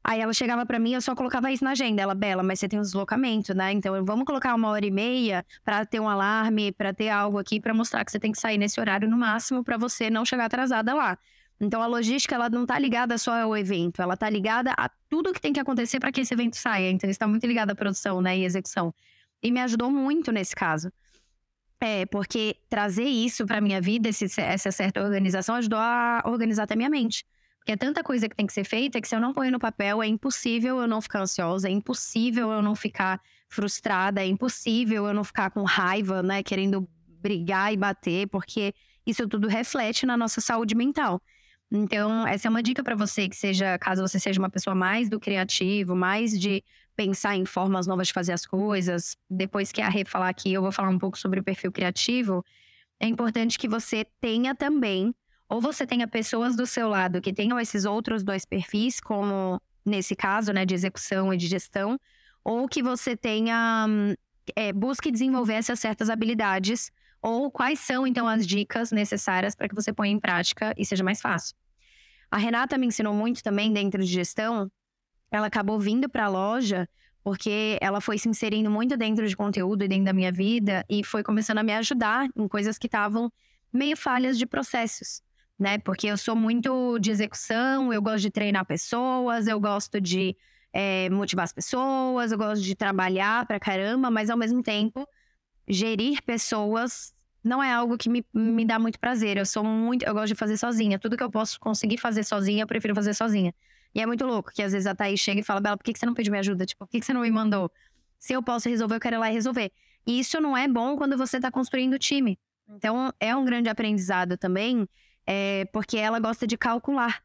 Aí 0.06 0.20
ela 0.20 0.34
chegava 0.34 0.66
para 0.66 0.78
mim, 0.78 0.92
eu 0.92 1.00
só 1.00 1.14
colocava 1.14 1.50
isso 1.50 1.64
na 1.64 1.70
agenda. 1.70 2.02
Ela, 2.02 2.14
Bela, 2.14 2.42
mas 2.42 2.60
você 2.60 2.68
tem 2.68 2.78
um 2.78 2.82
deslocamento, 2.82 3.54
né? 3.54 3.72
Então 3.72 4.04
vamos 4.04 4.26
colocar 4.26 4.54
uma 4.54 4.68
hora 4.68 4.84
e 4.84 4.90
meia 4.90 5.46
para 5.64 5.86
ter 5.86 5.98
um 5.98 6.06
alarme, 6.06 6.72
para 6.72 6.92
ter 6.92 7.08
algo 7.08 7.38
aqui 7.38 7.58
para 7.58 7.72
mostrar 7.72 8.04
que 8.04 8.12
você 8.12 8.20
tem 8.20 8.30
que 8.30 8.38
sair 8.38 8.58
nesse 8.58 8.78
horário 8.78 9.08
no 9.08 9.16
máximo 9.16 9.64
para 9.64 9.78
você 9.78 10.10
não 10.10 10.22
chegar 10.22 10.44
atrasada 10.44 10.92
lá. 10.92 11.16
Então 11.58 11.80
a 11.80 11.86
logística 11.86 12.34
ela 12.34 12.50
não 12.50 12.66
tá 12.66 12.78
ligada 12.78 13.16
só 13.16 13.32
ao 13.40 13.56
evento, 13.56 14.02
ela 14.02 14.14
tá 14.14 14.28
ligada 14.28 14.74
a 14.76 14.90
tudo 15.08 15.32
que 15.32 15.40
tem 15.40 15.54
que 15.54 15.60
acontecer 15.60 15.98
para 15.98 16.12
que 16.12 16.20
esse 16.20 16.34
evento 16.34 16.56
saia. 16.56 16.90
Então 16.90 17.08
está 17.08 17.26
muito 17.26 17.46
ligada 17.46 17.72
à 17.72 17.74
produção, 17.74 18.20
né, 18.20 18.36
e 18.36 18.44
execução. 18.44 18.92
E 19.42 19.50
me 19.50 19.60
ajudou 19.60 19.90
muito 19.90 20.30
nesse 20.30 20.54
caso. 20.54 20.92
É, 21.80 22.04
porque 22.06 22.56
trazer 22.68 23.04
isso 23.04 23.46
para 23.46 23.60
minha 23.60 23.80
vida, 23.80 24.08
esse, 24.08 24.26
essa 24.40 24.70
certa 24.70 25.02
organização, 25.02 25.54
ajudou 25.56 25.78
a 25.78 26.22
organizar 26.26 26.64
até 26.64 26.76
minha 26.76 26.90
mente. 26.90 27.24
Porque 27.64 27.72
é 27.72 27.76
tanta 27.78 28.04
coisa 28.04 28.28
que 28.28 28.36
tem 28.36 28.46
que 28.46 28.52
ser 28.52 28.64
feita 28.64 29.00
que 29.00 29.08
se 29.08 29.16
eu 29.16 29.20
não 29.20 29.32
ponho 29.32 29.50
no 29.50 29.58
papel, 29.58 30.02
é 30.02 30.06
impossível 30.06 30.80
eu 30.80 30.86
não 30.86 31.00
ficar 31.00 31.22
ansiosa, 31.22 31.66
é 31.66 31.70
impossível 31.70 32.52
eu 32.52 32.60
não 32.60 32.74
ficar 32.74 33.18
frustrada, 33.48 34.22
é 34.22 34.26
impossível 34.26 35.06
eu 35.06 35.14
não 35.14 35.24
ficar 35.24 35.50
com 35.50 35.62
raiva, 35.62 36.22
né, 36.22 36.42
querendo 36.42 36.86
brigar 37.22 37.72
e 37.72 37.76
bater, 37.78 38.28
porque 38.28 38.74
isso 39.06 39.26
tudo 39.26 39.48
reflete 39.48 40.04
na 40.04 40.14
nossa 40.14 40.42
saúde 40.42 40.74
mental. 40.74 41.22
Então, 41.72 42.26
essa 42.26 42.48
é 42.48 42.50
uma 42.50 42.62
dica 42.62 42.84
para 42.84 42.94
você 42.94 43.30
que 43.30 43.36
seja, 43.36 43.78
caso 43.78 44.02
você 44.02 44.20
seja 44.20 44.38
uma 44.38 44.50
pessoa 44.50 44.76
mais 44.76 45.08
do 45.08 45.18
criativo, 45.18 45.96
mais 45.96 46.38
de 46.38 46.62
pensar 46.94 47.34
em 47.34 47.46
formas 47.46 47.86
novas 47.86 48.08
de 48.08 48.12
fazer 48.12 48.32
as 48.32 48.44
coisas. 48.44 49.16
Depois 49.30 49.72
que 49.72 49.80
a 49.80 49.88
Rê 49.88 50.04
falar 50.04 50.28
aqui, 50.28 50.52
eu 50.52 50.60
vou 50.60 50.70
falar 50.70 50.90
um 50.90 50.98
pouco 50.98 51.18
sobre 51.18 51.40
o 51.40 51.42
perfil 51.42 51.72
criativo. 51.72 52.44
É 53.00 53.06
importante 53.06 53.58
que 53.58 53.66
você 53.66 54.06
tenha 54.20 54.54
também 54.54 55.14
ou 55.48 55.60
você 55.60 55.86
tenha 55.86 56.08
pessoas 56.08 56.56
do 56.56 56.66
seu 56.66 56.88
lado 56.88 57.20
que 57.20 57.32
tenham 57.32 57.58
esses 57.58 57.84
outros 57.84 58.22
dois 58.22 58.44
perfis, 58.44 59.00
como 59.00 59.60
nesse 59.84 60.16
caso, 60.16 60.52
né, 60.52 60.64
de 60.64 60.74
execução 60.74 61.32
e 61.32 61.36
de 61.36 61.46
gestão, 61.46 61.98
ou 62.42 62.66
que 62.68 62.82
você 62.82 63.16
tenha 63.16 63.86
é, 64.56 64.72
busque 64.72 65.10
desenvolver 65.10 65.54
essas 65.54 65.78
certas 65.78 66.08
habilidades, 66.08 66.90
ou 67.20 67.50
quais 67.50 67.80
são 67.80 68.06
então 68.06 68.26
as 68.28 68.46
dicas 68.46 68.90
necessárias 68.90 69.54
para 69.54 69.68
que 69.68 69.74
você 69.74 69.92
ponha 69.92 70.12
em 70.12 70.20
prática 70.20 70.74
e 70.76 70.84
seja 70.84 71.04
mais 71.04 71.20
fácil. 71.20 71.56
A 72.30 72.36
Renata 72.36 72.76
me 72.76 72.86
ensinou 72.86 73.14
muito 73.14 73.42
também 73.42 73.72
dentro 73.72 74.02
de 74.02 74.10
gestão. 74.10 74.70
Ela 75.30 75.46
acabou 75.46 75.78
vindo 75.78 76.08
para 76.08 76.24
a 76.26 76.28
loja 76.28 76.88
porque 77.22 77.78
ela 77.80 78.00
foi 78.00 78.18
se 78.18 78.28
inserindo 78.28 78.70
muito 78.70 78.96
dentro 78.96 79.26
de 79.26 79.34
conteúdo 79.34 79.84
e 79.84 79.88
dentro 79.88 80.04
da 80.04 80.12
minha 80.12 80.30
vida 80.30 80.84
e 80.90 81.02
foi 81.02 81.22
começando 81.22 81.58
a 81.58 81.62
me 81.62 81.72
ajudar 81.72 82.28
em 82.36 82.46
coisas 82.46 82.76
que 82.76 82.86
estavam 82.86 83.32
meio 83.72 83.96
falhas 83.96 84.36
de 84.36 84.44
processos 84.44 85.22
né? 85.58 85.78
Porque 85.78 86.06
eu 86.06 86.16
sou 86.16 86.34
muito 86.34 86.98
de 86.98 87.10
execução, 87.10 87.92
eu 87.92 88.02
gosto 88.02 88.22
de 88.22 88.30
treinar 88.30 88.64
pessoas, 88.66 89.46
eu 89.46 89.58
gosto 89.60 90.00
de 90.00 90.36
é, 90.72 91.08
motivar 91.10 91.44
as 91.44 91.52
pessoas, 91.52 92.32
eu 92.32 92.38
gosto 92.38 92.62
de 92.62 92.74
trabalhar 92.74 93.46
pra 93.46 93.60
caramba, 93.60 94.10
mas 94.10 94.30
ao 94.30 94.36
mesmo 94.36 94.62
tempo, 94.62 95.08
gerir 95.68 96.22
pessoas 96.22 97.14
não 97.42 97.62
é 97.62 97.72
algo 97.72 97.98
que 97.98 98.08
me, 98.08 98.24
me 98.32 98.64
dá 98.64 98.78
muito 98.78 98.98
prazer. 98.98 99.36
Eu 99.36 99.44
sou 99.46 99.62
muito. 99.62 100.04
Eu 100.04 100.14
gosto 100.14 100.28
de 100.28 100.34
fazer 100.34 100.56
sozinha. 100.56 100.98
Tudo 100.98 101.16
que 101.16 101.22
eu 101.22 101.30
posso 101.30 101.60
conseguir 101.60 101.98
fazer 101.98 102.24
sozinha, 102.24 102.62
eu 102.62 102.66
prefiro 102.66 102.94
fazer 102.94 103.14
sozinha. 103.14 103.54
E 103.94 104.00
é 104.00 104.06
muito 104.06 104.26
louco 104.26 104.50
que 104.52 104.62
às 104.62 104.72
vezes 104.72 104.86
a 104.86 104.94
Thaís 104.94 105.20
chega 105.20 105.40
e 105.40 105.44
fala, 105.44 105.60
Bela, 105.60 105.76
por 105.76 105.84
que, 105.84 105.96
você 105.96 106.06
não 106.06 106.14
pediu 106.14 106.32
minha 106.32 106.40
ajuda? 106.40 106.66
Tipo, 106.66 106.84
por 106.84 106.90
que, 106.90 106.98
que 106.98 107.06
você 107.06 107.12
não 107.12 107.20
me 107.20 107.30
mandou? 107.30 107.70
Se 108.18 108.32
eu 108.32 108.42
posso 108.42 108.68
resolver, 108.68 108.96
eu 108.96 109.00
quero 109.00 109.16
ir 109.16 109.18
lá 109.18 109.30
e 109.30 109.34
resolver. 109.34 109.70
E 110.06 110.18
isso 110.18 110.40
não 110.40 110.56
é 110.56 110.66
bom 110.66 110.96
quando 110.96 111.16
você 111.16 111.38
tá 111.38 111.50
construindo 111.50 111.98
time. 111.98 112.38
Então, 112.68 113.12
é 113.20 113.36
um 113.36 113.44
grande 113.44 113.68
aprendizado 113.68 114.36
também 114.38 114.88
é, 115.26 115.64
porque 115.72 115.96
ela 115.96 116.18
gosta 116.18 116.46
de 116.46 116.56
calcular. 116.56 117.22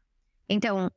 Então, 0.48 0.90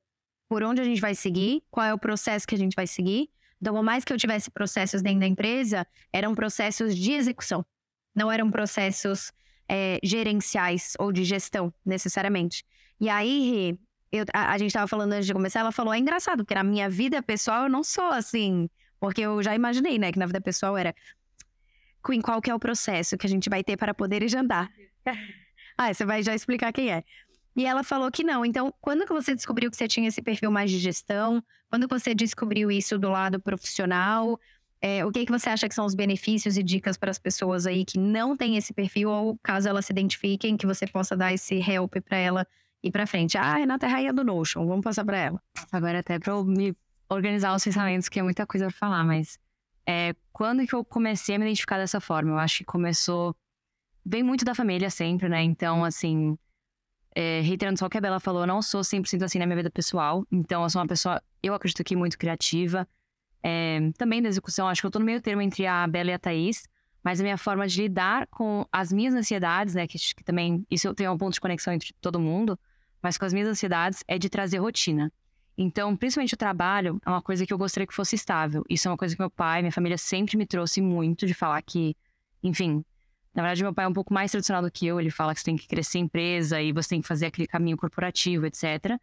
por 0.49 0.63
onde 0.63 0.81
a 0.81 0.83
gente 0.83 1.01
vai 1.01 1.15
seguir, 1.15 1.63
qual 1.71 1.85
é 1.85 1.93
o 1.93 1.97
processo 1.97 2.47
que 2.47 2.55
a 2.55 2.57
gente 2.57 2.75
vai 2.75 2.87
seguir. 2.87 3.29
Então, 3.61 3.73
por 3.73 3.83
mais 3.83 4.03
que 4.03 4.11
eu 4.11 4.17
tivesse 4.17 4.51
processos 4.51 5.01
dentro 5.01 5.21
da 5.21 5.27
empresa, 5.27 5.87
eram 6.11 6.35
processos 6.35 6.95
de 6.95 7.13
execução, 7.13 7.65
não 8.13 8.31
eram 8.31 8.51
processos 8.51 9.31
é, 9.67 9.99
gerenciais 10.03 10.93
ou 10.99 11.11
de 11.11 11.23
gestão, 11.23 11.73
necessariamente. 11.85 12.63
E 12.99 13.09
aí, 13.09 13.77
eu, 14.11 14.25
a, 14.33 14.51
a, 14.51 14.57
gente 14.57 14.73
tava 14.73 14.87
falando 14.87 15.13
antes 15.13 15.25
de 15.25 15.33
começar, 15.33 15.61
ela 15.61 15.71
falou, 15.71 15.93
é 15.93 15.97
engraçado, 15.97 16.43
porque 16.43 16.53
na 16.53 16.63
minha 16.63 16.89
vida 16.89 17.23
pessoal 17.23 17.63
eu 17.63 17.69
não 17.69 17.83
sou 17.83 18.11
assim. 18.11 18.69
Porque 18.99 19.21
eu 19.21 19.41
já 19.41 19.55
imaginei, 19.55 19.97
né, 19.97 20.11
que 20.11 20.19
na 20.19 20.25
vida 20.25 20.39
pessoal 20.39 20.77
era. 20.77 20.93
Queen, 22.05 22.21
qual 22.21 22.41
que 22.41 22.51
é 22.51 22.55
o 22.55 22.59
processo 22.59 23.17
que 23.17 23.25
a 23.25 23.29
gente 23.29 23.49
vai 23.49 23.63
ter 23.63 23.75
para 23.75 23.93
poder 23.93 24.21
ir 24.21 24.29
jantar? 24.29 24.69
Ah, 25.77 25.93
você 25.93 26.05
vai 26.05 26.23
já 26.23 26.33
explicar 26.33 26.71
quem 26.71 26.91
é. 26.91 27.03
E 27.55 27.65
ela 27.65 27.83
falou 27.83 28.11
que 28.11 28.23
não. 28.23 28.43
Então, 28.45 28.73
quando 28.81 29.05
que 29.05 29.13
você 29.13 29.35
descobriu 29.35 29.69
que 29.69 29.77
você 29.77 29.87
tinha 29.87 30.07
esse 30.07 30.21
perfil 30.21 30.51
mais 30.51 30.71
de 30.71 30.79
gestão? 30.79 31.43
Quando 31.69 31.87
que 31.87 31.99
você 31.99 32.15
descobriu 32.15 32.71
isso 32.71 32.97
do 32.97 33.09
lado 33.09 33.39
profissional? 33.39 34.39
É, 34.81 35.05
o 35.05 35.11
que, 35.11 35.25
que 35.25 35.31
você 35.31 35.49
acha 35.49 35.69
que 35.69 35.75
são 35.75 35.85
os 35.85 35.95
benefícios 35.95 36.57
e 36.57 36.63
dicas 36.63 36.97
para 36.97 37.09
as 37.09 37.17
pessoas 37.17 37.65
aí 37.65 37.85
que 37.85 37.97
não 37.97 38.35
têm 38.35 38.57
esse 38.57 38.73
perfil, 38.73 39.09
ou 39.09 39.39
caso 39.41 39.69
elas 39.69 39.85
se 39.85 39.93
identifiquem, 39.93 40.57
que 40.57 40.65
você 40.65 40.85
possa 40.85 41.15
dar 41.15 41.33
esse 41.33 41.55
help 41.55 41.95
para 42.03 42.17
ela 42.17 42.47
ir 42.83 42.91
para 42.91 43.07
frente? 43.07 43.37
Ah, 43.37 43.55
Renata 43.55 43.85
é 43.85 43.89
rainha 43.89 44.11
do 44.11 44.25
Notion, 44.25 44.67
vamos 44.67 44.83
passar 44.83 45.05
para 45.05 45.17
ela. 45.17 45.41
Agora, 45.71 45.99
até 45.99 46.19
para 46.19 46.33
eu 46.33 46.43
me 46.43 46.75
organizar 47.07 47.55
os 47.55 47.63
pensamentos, 47.63 48.09
que 48.09 48.19
é 48.19 48.23
muita 48.23 48.45
coisa 48.45 48.65
para 48.65 48.75
falar, 48.75 49.05
mas 49.05 49.39
é, 49.87 50.13
quando 50.31 50.65
que 50.67 50.73
eu 50.73 50.83
comecei 50.83 51.35
a 51.35 51.39
me 51.39 51.45
identificar 51.45 51.77
dessa 51.77 51.99
forma? 52.01 52.31
Eu 52.31 52.39
acho 52.39 52.59
que 52.59 52.65
começou. 52.65 53.35
Vem 54.05 54.23
muito 54.23 54.43
da 54.43 54.53
família 54.53 54.89
sempre, 54.89 55.29
né? 55.29 55.41
Então, 55.43 55.83
assim, 55.83 56.37
é, 57.15 57.41
reiterando 57.41 57.79
só 57.79 57.85
o 57.85 57.89
que 57.89 57.97
a 57.97 58.01
Bela 58.01 58.19
falou, 58.19 58.43
eu 58.43 58.47
não 58.47 58.61
sou 58.61 58.81
100% 58.81 59.23
assim 59.23 59.39
na 59.39 59.45
minha 59.45 59.57
vida 59.57 59.69
pessoal. 59.69 60.25
Então, 60.31 60.63
eu 60.63 60.69
sou 60.69 60.81
uma 60.81 60.87
pessoa, 60.87 61.21
eu 61.41 61.53
acredito 61.53 61.83
que 61.83 61.95
muito 61.95 62.17
criativa. 62.17 62.87
É, 63.41 63.91
também 63.97 64.21
da 64.21 64.29
execução, 64.29 64.67
acho 64.67 64.81
que 64.81 64.87
eu 64.87 64.91
tô 64.91 64.99
no 64.99 65.05
meio 65.05 65.21
termo 65.21 65.41
entre 65.41 65.65
a 65.65 65.85
Bela 65.87 66.11
e 66.11 66.13
a 66.13 66.19
Thaís. 66.19 66.67
Mas 67.03 67.19
a 67.19 67.23
minha 67.23 67.37
forma 67.37 67.67
de 67.67 67.81
lidar 67.81 68.27
com 68.27 68.65
as 68.71 68.91
minhas 68.91 69.13
ansiedades, 69.13 69.75
né? 69.75 69.85
Que, 69.85 69.97
que 69.97 70.23
também, 70.23 70.65
isso 70.71 70.87
eu 70.87 70.95
tenho 70.95 71.11
um 71.11 71.17
ponto 71.17 71.33
de 71.33 71.41
conexão 71.41 71.73
entre 71.73 71.93
todo 71.99 72.19
mundo. 72.19 72.57
Mas 73.01 73.17
com 73.17 73.25
as 73.25 73.33
minhas 73.33 73.49
ansiedades 73.49 74.03
é 74.07 74.17
de 74.17 74.29
trazer 74.29 74.59
rotina. 74.59 75.11
Então, 75.57 75.95
principalmente 75.95 76.33
o 76.33 76.37
trabalho 76.37 76.99
é 77.05 77.09
uma 77.09 77.21
coisa 77.21 77.45
que 77.45 77.53
eu 77.53 77.57
gostaria 77.57 77.85
que 77.85 77.93
fosse 77.93 78.15
estável. 78.15 78.63
Isso 78.69 78.87
é 78.87 78.91
uma 78.91 78.97
coisa 78.97 79.15
que 79.15 79.21
meu 79.21 79.29
pai, 79.29 79.61
minha 79.61 79.71
família 79.71 79.97
sempre 79.97 80.37
me 80.37 80.45
trouxe 80.45 80.81
muito 80.81 81.27
de 81.27 81.33
falar 81.33 81.61
que, 81.61 81.95
enfim, 82.41 82.83
na 83.33 83.41
verdade, 83.41 83.63
meu 83.63 83.73
pai 83.73 83.85
é 83.85 83.87
um 83.87 83.93
pouco 83.93 84.13
mais 84.13 84.31
tradicional 84.31 84.61
do 84.61 84.71
que 84.71 84.85
eu. 84.85 84.99
Ele 84.99 85.09
fala 85.09 85.33
que 85.33 85.39
você 85.39 85.45
tem 85.45 85.55
que 85.55 85.67
crescer 85.67 85.97
empresa 85.97 86.61
e 86.61 86.71
você 86.71 86.89
tem 86.89 87.01
que 87.01 87.07
fazer 87.07 87.27
aquele 87.27 87.47
caminho 87.47 87.75
corporativo, 87.75 88.45
etc. 88.45 88.99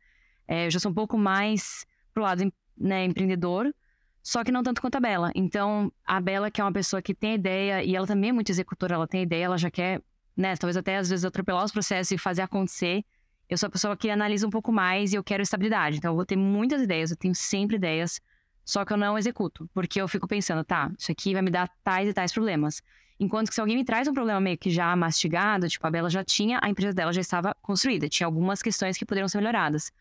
É, 0.47 0.67
eu 0.67 0.71
já 0.71 0.79
sou 0.79 0.91
um 0.91 0.95
pouco 0.95 1.19
mais 1.19 1.85
pro 2.15 2.23
lado 2.23 2.53
né, 2.79 3.05
empreendedor, 3.05 3.75
só 4.23 4.45
que 4.45 4.53
não 4.53 4.63
tanto 4.63 4.81
quanto 4.81 4.97
a 4.97 5.01
Bela. 5.01 5.33
Então, 5.35 5.93
a 6.05 6.21
Bela, 6.21 6.51
que 6.51 6.61
é 6.61 6.65
uma 6.65 6.73
pessoa 6.73 7.03
que 7.03 7.15
tem 7.15 7.35
ideia, 7.35 7.83
e 7.83 7.97
ela 7.97 8.07
também 8.07 8.31
é 8.31 8.33
muito 8.33 8.51
executora, 8.51 8.95
ela 8.95 9.07
tem 9.07 9.23
ideia, 9.23 9.45
ela 9.45 9.59
já 9.59 9.71
quer, 9.71 10.01
né, 10.37 10.57
talvez 10.57 10.77
até 10.77 10.97
às 10.97 11.11
vezes 11.11 11.25
atropelar 11.25 11.65
os 11.65 11.73
processos 11.73 12.11
e 12.13 12.19
fazer 12.19 12.43
acontecer. 12.43 13.05
Eu 13.49 13.59
sou 13.59 13.67
a 13.67 13.71
pessoa 13.71 13.97
que 13.97 14.09
analisa 14.11 14.47
um 14.47 14.51
pouco 14.51 14.73
mais 14.73 15.13
e 15.13 15.17
eu 15.17 15.25
quero 15.25 15.43
estabilidade. 15.43 15.97
Então, 15.97 16.13
eu 16.13 16.17
vou 16.17 16.25
ter 16.25 16.37
muitas 16.37 16.81
ideias, 16.83 17.11
eu 17.11 17.17
tenho 17.17 17.35
sempre 17.35 17.77
ideias, 17.77 18.21
só 18.65 18.85
que 18.85 18.93
eu 18.93 18.97
não 18.97 19.19
executo, 19.19 19.69
porque 19.75 20.01
eu 20.01 20.07
fico 20.07 20.29
pensando, 20.29 20.63
tá, 20.63 20.93
isso 20.97 21.11
aqui 21.11 21.33
vai 21.33 21.43
me 21.43 21.51
dar 21.51 21.69
tais 21.83 22.09
e 22.09 22.13
tais 22.13 22.33
problemas. 22.33 22.81
Enquanto 23.21 23.51
que 23.51 23.55
se 23.55 23.61
alguém 23.61 23.77
me 23.77 23.85
traz 23.85 24.09
um 24.09 24.15
problema 24.15 24.41
meio 24.41 24.57
que 24.57 24.71
já 24.71 24.97
mastigado, 24.97 25.69
tipo, 25.69 25.87
a 25.87 25.91
Bela 25.91 26.09
já 26.09 26.25
tinha, 26.25 26.59
a 26.63 26.71
empresa 26.71 26.95
dela 26.95 27.13
já 27.13 27.21
estava 27.21 27.55
construída, 27.61 28.09
tinha 28.09 28.27
algumas 28.27 28.63
questões 28.63 28.97
que 28.97 29.05
poderiam 29.05 29.29
ser 29.29 29.37
melhoradas. 29.39 29.93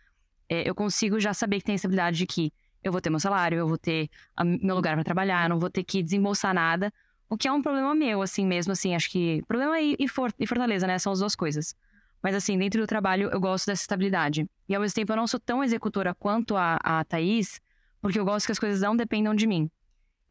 É, 0.48 0.68
eu 0.68 0.74
consigo 0.74 1.20
já 1.20 1.34
saber 1.34 1.60
que 1.60 1.66
tem 1.66 1.74
a 1.74 1.76
estabilidade 1.76 2.18
de 2.18 2.26
que 2.26 2.54
eu 2.82 2.94
vou 2.94 3.02
ter 3.02 3.10
meu 3.10 3.20
salário, 3.20 3.58
eu 3.58 3.68
vou 3.68 3.78
ter 3.78 4.10
a, 4.36 4.46
meu 4.46 4.74
lugar 4.74 4.96
para 4.96 5.04
trabalhar, 5.04 5.50
não 5.50 5.60
vou 5.60 5.70
ter 5.70 5.84
que 5.84 6.02
desembolsar 6.02 6.54
nada, 6.54 6.94
o 7.30 7.38
que 7.38 7.48
é 7.48 7.52
um 7.52 7.62
problema 7.62 7.94
meu, 7.94 8.22
assim 8.22 8.46
mesmo, 8.46 8.72
assim, 8.72 8.96
acho 8.96 9.12
que. 9.12 9.44
Problema 9.48 9.80
e, 9.80 9.96
e, 10.00 10.08
for, 10.08 10.34
e 10.40 10.48
fortaleza, 10.48 10.88
né? 10.88 10.98
São 10.98 11.12
as 11.12 11.20
duas 11.20 11.36
coisas. 11.36 11.76
Mas, 12.24 12.34
assim, 12.34 12.58
dentro 12.58 12.82
do 12.82 12.88
trabalho, 12.88 13.30
eu 13.32 13.40
gosto 13.40 13.68
dessa 13.68 13.84
estabilidade. 13.84 14.50
E, 14.68 14.74
ao 14.74 14.82
mesmo 14.82 14.96
tempo, 14.96 15.12
eu 15.12 15.18
não 15.18 15.28
sou 15.28 15.40
tão 15.40 15.64
executora 15.64 16.16
quanto 16.16 16.58
a, 16.58 16.80
a 16.82 17.04
Thaís, 17.04 17.62
porque 18.02 18.20
eu 18.20 18.26
gosto 18.26 18.48
que 18.48 18.52
as 18.52 18.60
coisas 18.60 18.82
não 18.82 18.96
dependam 18.96 19.36
de 19.36 19.46
mim. 19.46 19.70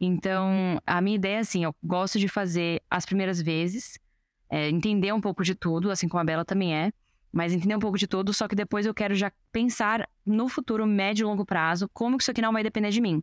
Então, 0.00 0.80
a 0.86 1.00
minha 1.00 1.16
ideia 1.16 1.36
é 1.36 1.40
assim, 1.40 1.64
eu 1.64 1.74
gosto 1.82 2.18
de 2.18 2.28
fazer 2.28 2.82
as 2.88 3.04
primeiras 3.04 3.40
vezes, 3.40 3.98
é, 4.48 4.68
entender 4.68 5.12
um 5.12 5.20
pouco 5.20 5.42
de 5.42 5.54
tudo, 5.54 5.90
assim 5.90 6.08
como 6.08 6.20
a 6.20 6.24
Bela 6.24 6.44
também 6.44 6.74
é, 6.74 6.92
mas 7.32 7.52
entender 7.52 7.76
um 7.76 7.80
pouco 7.80 7.98
de 7.98 8.06
tudo, 8.06 8.32
só 8.32 8.48
que 8.48 8.54
depois 8.54 8.86
eu 8.86 8.94
quero 8.94 9.14
já 9.14 9.30
pensar 9.52 10.08
no 10.24 10.48
futuro, 10.48 10.86
médio 10.86 11.24
e 11.24 11.26
longo 11.26 11.44
prazo, 11.44 11.88
como 11.92 12.16
que 12.16 12.22
isso 12.22 12.30
aqui 12.30 12.40
não 12.40 12.52
vai 12.52 12.62
depender 12.62 12.90
de 12.90 13.00
mim. 13.00 13.22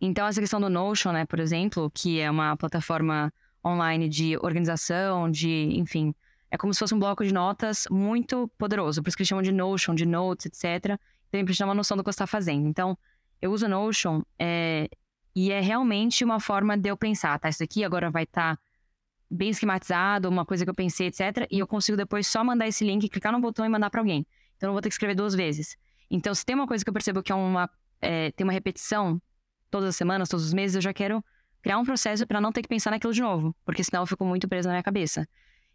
Então, 0.00 0.26
essa 0.26 0.40
questão 0.40 0.60
do 0.60 0.70
Notion, 0.70 1.12
né, 1.12 1.26
por 1.26 1.38
exemplo, 1.38 1.90
que 1.92 2.20
é 2.20 2.30
uma 2.30 2.56
plataforma 2.56 3.32
online 3.64 4.08
de 4.08 4.36
organização, 4.38 5.30
de, 5.30 5.70
enfim, 5.76 6.14
é 6.50 6.56
como 6.56 6.72
se 6.72 6.78
fosse 6.78 6.94
um 6.94 6.98
bloco 6.98 7.24
de 7.24 7.32
notas 7.32 7.86
muito 7.90 8.48
poderoso, 8.56 9.02
por 9.02 9.08
isso 9.08 9.16
que 9.16 9.22
eles 9.22 9.28
chamam 9.28 9.42
de 9.42 9.52
Notion, 9.52 9.94
de 9.94 10.06
Notes, 10.06 10.46
etc. 10.46 10.98
Então, 11.28 11.40
a 11.40 11.44
gente 11.44 11.58
tem 11.58 11.66
uma 11.66 11.74
noção 11.74 11.96
do 11.96 12.02
que 12.02 12.10
você 12.10 12.16
está 12.16 12.26
fazendo. 12.26 12.66
Então, 12.66 12.96
eu 13.40 13.52
uso 13.52 13.68
Notion 13.68 14.22
é, 14.38 14.88
e 15.34 15.52
é 15.52 15.60
realmente 15.60 16.24
uma 16.24 16.40
forma 16.40 16.76
de 16.76 16.88
eu 16.88 16.96
pensar, 16.96 17.38
tá? 17.38 17.48
Isso 17.48 17.62
aqui 17.62 17.84
agora 17.84 18.10
vai 18.10 18.24
estar 18.24 18.56
tá 18.56 18.62
bem 19.30 19.50
esquematizado, 19.50 20.28
uma 20.28 20.44
coisa 20.44 20.64
que 20.64 20.70
eu 20.70 20.74
pensei, 20.74 21.08
etc. 21.08 21.46
E 21.50 21.58
eu 21.58 21.66
consigo 21.66 21.96
depois 21.96 22.26
só 22.26 22.42
mandar 22.42 22.66
esse 22.66 22.84
link, 22.84 23.08
clicar 23.08 23.32
no 23.32 23.40
botão 23.40 23.64
e 23.64 23.68
mandar 23.68 23.90
para 23.90 24.00
alguém. 24.00 24.26
Então 24.56 24.66
eu 24.66 24.68
não 24.68 24.74
vou 24.74 24.82
ter 24.82 24.88
que 24.88 24.94
escrever 24.94 25.14
duas 25.14 25.34
vezes. 25.34 25.76
Então, 26.10 26.34
se 26.34 26.44
tem 26.44 26.54
uma 26.56 26.66
coisa 26.66 26.82
que 26.82 26.88
eu 26.88 26.94
percebo 26.94 27.22
que 27.22 27.30
é 27.30 27.34
uma, 27.34 27.70
é, 28.00 28.30
tem 28.32 28.44
uma 28.44 28.52
repetição 28.52 29.20
todas 29.70 29.90
as 29.90 29.96
semanas, 29.96 30.28
todos 30.28 30.46
os 30.46 30.54
meses, 30.54 30.76
eu 30.76 30.82
já 30.82 30.92
quero 30.92 31.22
criar 31.62 31.78
um 31.78 31.84
processo 31.84 32.26
para 32.26 32.40
não 32.40 32.50
ter 32.50 32.62
que 32.62 32.68
pensar 32.68 32.90
naquilo 32.90 33.12
de 33.12 33.20
novo, 33.20 33.54
porque 33.64 33.84
senão 33.84 34.02
eu 34.02 34.06
fico 34.06 34.24
muito 34.24 34.48
preso 34.48 34.68
na 34.68 34.74
minha 34.74 34.82
cabeça. 34.82 35.28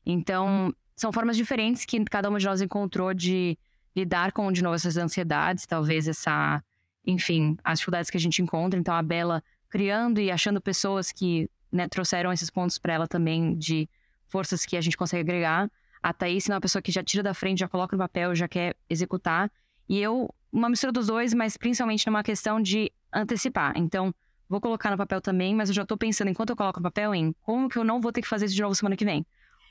Então, 0.05 0.73
são 0.95 1.11
formas 1.11 1.37
diferentes 1.37 1.85
que 1.85 2.03
cada 2.05 2.29
uma 2.29 2.39
de 2.39 2.45
nós 2.45 2.61
encontrou 2.61 3.13
de 3.13 3.57
lidar 3.95 4.31
com, 4.31 4.51
de 4.51 4.63
novo, 4.63 4.75
essas 4.75 4.97
ansiedades, 4.97 5.65
talvez 5.67 6.07
essa, 6.07 6.63
enfim, 7.05 7.57
as 7.63 7.79
dificuldades 7.79 8.09
que 8.09 8.17
a 8.17 8.19
gente 8.19 8.41
encontra. 8.41 8.79
Então, 8.79 8.93
a 8.93 9.01
Bela 9.01 9.43
criando 9.69 10.19
e 10.19 10.29
achando 10.29 10.61
pessoas 10.61 11.11
que 11.11 11.49
né, 11.71 11.87
trouxeram 11.87 12.31
esses 12.31 12.49
pontos 12.49 12.77
para 12.77 12.93
ela 12.93 13.07
também 13.07 13.55
de 13.55 13.89
forças 14.27 14.65
que 14.65 14.77
a 14.77 14.81
gente 14.81 14.95
consegue 14.95 15.21
agregar. 15.21 15.69
A 16.01 16.13
Thaís 16.13 16.49
é 16.49 16.53
uma 16.53 16.61
pessoa 16.61 16.81
que 16.81 16.91
já 16.91 17.03
tira 17.03 17.23
da 17.23 17.33
frente, 17.33 17.59
já 17.59 17.67
coloca 17.67 17.95
no 17.95 18.03
papel, 18.03 18.35
já 18.35 18.47
quer 18.47 18.75
executar. 18.89 19.51
E 19.87 19.99
eu, 19.99 20.33
uma 20.51 20.69
mistura 20.69 20.91
dos 20.91 21.07
dois, 21.07 21.33
mas 21.33 21.57
principalmente 21.57 22.05
numa 22.05 22.23
questão 22.23 22.61
de 22.61 22.91
antecipar. 23.11 23.73
Então, 23.75 24.13
vou 24.49 24.61
colocar 24.61 24.91
no 24.91 24.97
papel 24.97 25.21
também, 25.21 25.55
mas 25.55 25.69
eu 25.69 25.75
já 25.75 25.85
tô 25.85 25.97
pensando, 25.97 26.29
enquanto 26.29 26.51
eu 26.51 26.55
coloco 26.55 26.79
no 26.79 26.83
papel, 26.83 27.15
em 27.15 27.33
como 27.41 27.69
que 27.69 27.77
eu 27.77 27.83
não 27.83 27.99
vou 27.99 28.11
ter 28.11 28.21
que 28.21 28.27
fazer 28.27 28.45
isso 28.45 28.55
de 28.55 28.61
novo 28.61 28.75
semana 28.75 28.95
que 28.95 29.05
vem. 29.05 29.25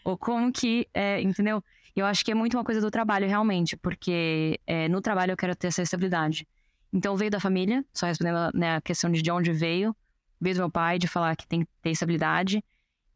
Ou 0.05 0.17
como 0.17 0.51
que, 0.51 0.89
é, 0.93 1.21
entendeu? 1.21 1.63
Eu 1.95 2.07
acho 2.07 2.25
que 2.25 2.33
é 2.33 2.35
muito 2.35 2.57
uma 2.57 2.65
coisa 2.65 2.81
do 2.81 2.91
trabalho, 2.91 3.29
realmente, 3.29 3.77
porque 3.77 4.59
é, 4.67 4.89
no 4.89 5.01
trabalho 5.01 5.33
eu 5.33 5.37
quero 5.37 5.55
ter 5.55 5.69
essa 5.69 5.83
estabilidade. 5.83 6.47
Então 6.93 7.17
veio 7.17 7.31
da 7.31 7.41
família, 7.41 7.85
só 7.93 8.07
respondendo 8.07 8.51
né, 8.55 8.77
a 8.77 8.81
questão 8.81 9.11
de 9.11 9.23
de 9.23 9.31
onde 9.31 9.53
veio. 9.53 9.97
Veio 10.41 10.57
do 10.57 10.59
meu 10.59 10.71
pai, 10.71 10.99
de 10.99 11.09
falar 11.09 11.35
que 11.37 11.47
tem 11.47 11.61
que 11.61 11.69
ter 11.81 11.91
estabilidade. 11.91 12.63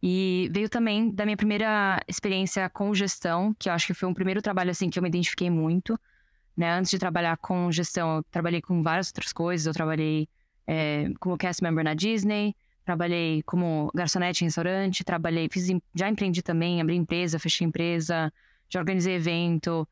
E 0.03 0.49
veio 0.53 0.69
também 0.69 1.11
da 1.11 1.25
minha 1.25 1.37
primeira 1.37 2.01
experiência 2.07 2.69
com 2.71 2.95
gestão, 2.95 3.55
que 3.59 3.69
eu 3.69 3.73
acho 3.73 3.87
que 3.87 3.95
foi 3.95 4.09
um 4.09 4.15
primeiro 4.15 4.41
trabalho 4.41 4.71
assim 4.71 4.89
que 4.89 4.99
eu 4.99 5.03
me 5.03 5.09
identifiquei 5.09 5.51
muito. 5.51 5.99
Né? 6.57 6.73
Antes 6.73 6.91
de 6.91 6.99
trabalhar 6.99 7.37
com 7.37 7.71
gestão, 7.71 8.17
eu 8.17 8.23
trabalhei 8.31 8.63
com 8.63 8.83
várias 8.83 9.09
outras 9.09 9.33
coisas. 9.33 9.67
Eu 9.67 9.73
trabalhei 9.73 10.29
é, 10.67 11.11
como 11.21 11.37
cast 11.37 11.63
member 11.63 11.85
na 11.85 11.95
Disney, 11.95 12.55
trabalhei 12.85 13.43
como 13.43 13.91
garçonete 13.95 14.45
em 14.45 14.47
restaurante, 14.47 15.05
trabalhei, 15.05 15.49
fiz, 15.51 15.67
já 15.95 16.09
empreendi 16.09 16.43
também, 16.43 16.81
abri 16.81 16.95
empresa, 16.97 17.39
fechei 17.39 17.67
empresa, 17.67 18.33
já 18.69 18.81
organizei 18.81 19.15
evento, 19.15 19.87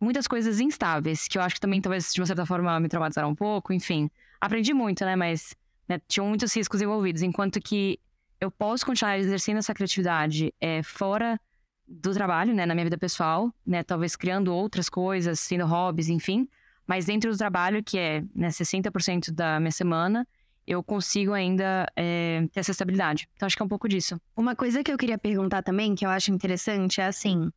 muitas 0.00 0.26
coisas 0.26 0.60
instáveis, 0.60 1.26
que 1.28 1.38
eu 1.38 1.42
acho 1.42 1.54
que 1.54 1.60
também 1.60 1.80
talvez 1.80 2.12
de 2.12 2.20
uma 2.20 2.26
certa 2.26 2.46
forma 2.46 2.78
me 2.80 2.88
traumatizaram 2.88 3.30
um 3.30 3.34
pouco, 3.34 3.72
enfim. 3.72 4.10
Aprendi 4.40 4.72
muito, 4.74 5.04
né, 5.04 5.16
mas 5.16 5.54
né, 5.88 6.00
tinham 6.06 6.26
muitos 6.28 6.54
riscos 6.54 6.80
envolvidos, 6.82 7.22
enquanto 7.22 7.60
que 7.60 7.98
eu 8.40 8.50
posso 8.50 8.84
continuar 8.84 9.18
exercendo 9.18 9.58
essa 9.58 9.72
criatividade 9.72 10.52
é, 10.60 10.82
fora 10.82 11.40
do 11.88 12.12
trabalho, 12.12 12.54
né, 12.54 12.66
na 12.66 12.74
minha 12.74 12.84
vida 12.84 12.98
pessoal, 12.98 13.52
né, 13.66 13.82
talvez 13.82 14.16
criando 14.16 14.52
outras 14.54 14.88
coisas, 14.88 15.46
tendo 15.46 15.64
hobbies, 15.64 16.08
enfim, 16.08 16.48
mas 16.86 17.06
dentro 17.06 17.30
do 17.30 17.36
trabalho, 17.36 17.82
que 17.82 17.98
é 17.98 18.22
né, 18.34 18.48
60% 18.48 19.32
da 19.32 19.58
minha 19.58 19.72
semana, 19.72 20.26
eu 20.66 20.82
consigo 20.82 21.32
ainda 21.32 21.86
é, 21.94 22.46
ter 22.52 22.60
essa 22.60 22.72
estabilidade. 22.72 23.28
Então, 23.34 23.46
acho 23.46 23.56
que 23.56 23.62
é 23.62 23.64
um 23.64 23.68
pouco 23.68 23.88
disso. 23.88 24.20
Uma 24.36 24.56
coisa 24.56 24.82
que 24.82 24.92
eu 24.92 24.98
queria 24.98 25.16
perguntar 25.16 25.62
também, 25.62 25.94
que 25.94 26.04
eu 26.04 26.10
acho 26.10 26.32
interessante, 26.32 27.00
é 27.00 27.06
assim: 27.06 27.50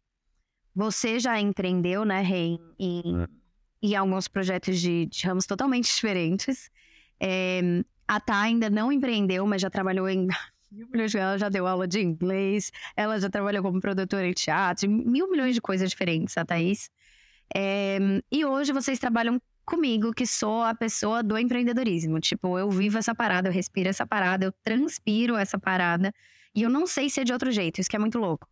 você 0.75 1.19
já 1.19 1.39
empreendeu, 1.39 2.05
né, 2.05 2.21
Rei, 2.21 2.59
em, 2.77 3.21
é. 3.23 3.27
em 3.81 3.95
alguns 3.95 4.27
projetos 4.27 4.79
de, 4.79 5.05
de, 5.07 5.27
ramos 5.27 5.45
totalmente 5.45 5.93
diferentes. 5.93 6.69
É, 7.19 7.83
a 8.07 8.19
Tá 8.19 8.41
ainda 8.41 8.69
não 8.69 8.91
empreendeu, 8.91 9.45
mas 9.45 9.61
já 9.61 9.69
trabalhou 9.69 10.07
em 10.09 10.27
mil 10.71 10.87
milhões 10.89 11.11
de 11.11 11.17
ela 11.17 11.37
já 11.37 11.49
deu 11.49 11.67
aula 11.67 11.87
de 11.87 11.99
inglês, 11.99 12.71
ela 12.95 13.19
já 13.19 13.29
trabalhou 13.29 13.63
como 13.63 13.79
produtora 13.79 14.27
em 14.27 14.33
teatro, 14.33 14.89
mil 14.89 15.29
milhões 15.29 15.55
de 15.55 15.61
coisas 15.61 15.89
diferentes, 15.89 16.37
a 16.37 16.45
Thaís. 16.45 16.89
É, 17.55 17.97
e 18.31 18.45
hoje 18.45 18.71
vocês 18.71 18.99
trabalham 18.99 19.41
comigo, 19.65 20.13
que 20.13 20.25
sou 20.25 20.63
a 20.63 20.73
pessoa 20.73 21.21
do 21.21 21.37
empreendedorismo. 21.37 22.19
Tipo, 22.19 22.57
eu 22.57 22.69
vivo 22.71 22.97
essa 22.97 23.13
parada, 23.13 23.49
eu 23.49 23.53
respiro 23.53 23.89
essa 23.89 24.05
parada, 24.05 24.45
eu 24.45 24.51
transpiro 24.63 25.35
essa 25.35 25.59
parada. 25.59 26.13
E 26.55 26.63
eu 26.63 26.69
não 26.69 26.87
sei 26.87 27.09
ser 27.09 27.23
de 27.23 27.33
outro 27.33 27.51
jeito, 27.51 27.79
isso 27.79 27.89
que 27.89 27.95
é 27.95 27.99
muito 27.99 28.17
louco 28.17 28.47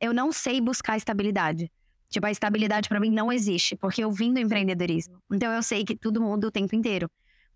eu 0.00 0.12
não 0.12 0.32
sei 0.32 0.60
buscar 0.60 0.96
estabilidade. 0.96 1.70
Tipo, 2.08 2.26
a 2.26 2.30
estabilidade 2.30 2.88
para 2.88 2.98
mim 2.98 3.10
não 3.10 3.32
existe, 3.32 3.76
porque 3.76 4.02
eu 4.02 4.10
vim 4.10 4.32
do 4.32 4.40
empreendedorismo. 4.40 5.22
Então 5.30 5.52
eu 5.52 5.62
sei 5.62 5.84
que 5.84 5.94
tudo 5.94 6.20
muda 6.20 6.48
o 6.48 6.50
tempo 6.50 6.74
inteiro. 6.74 7.08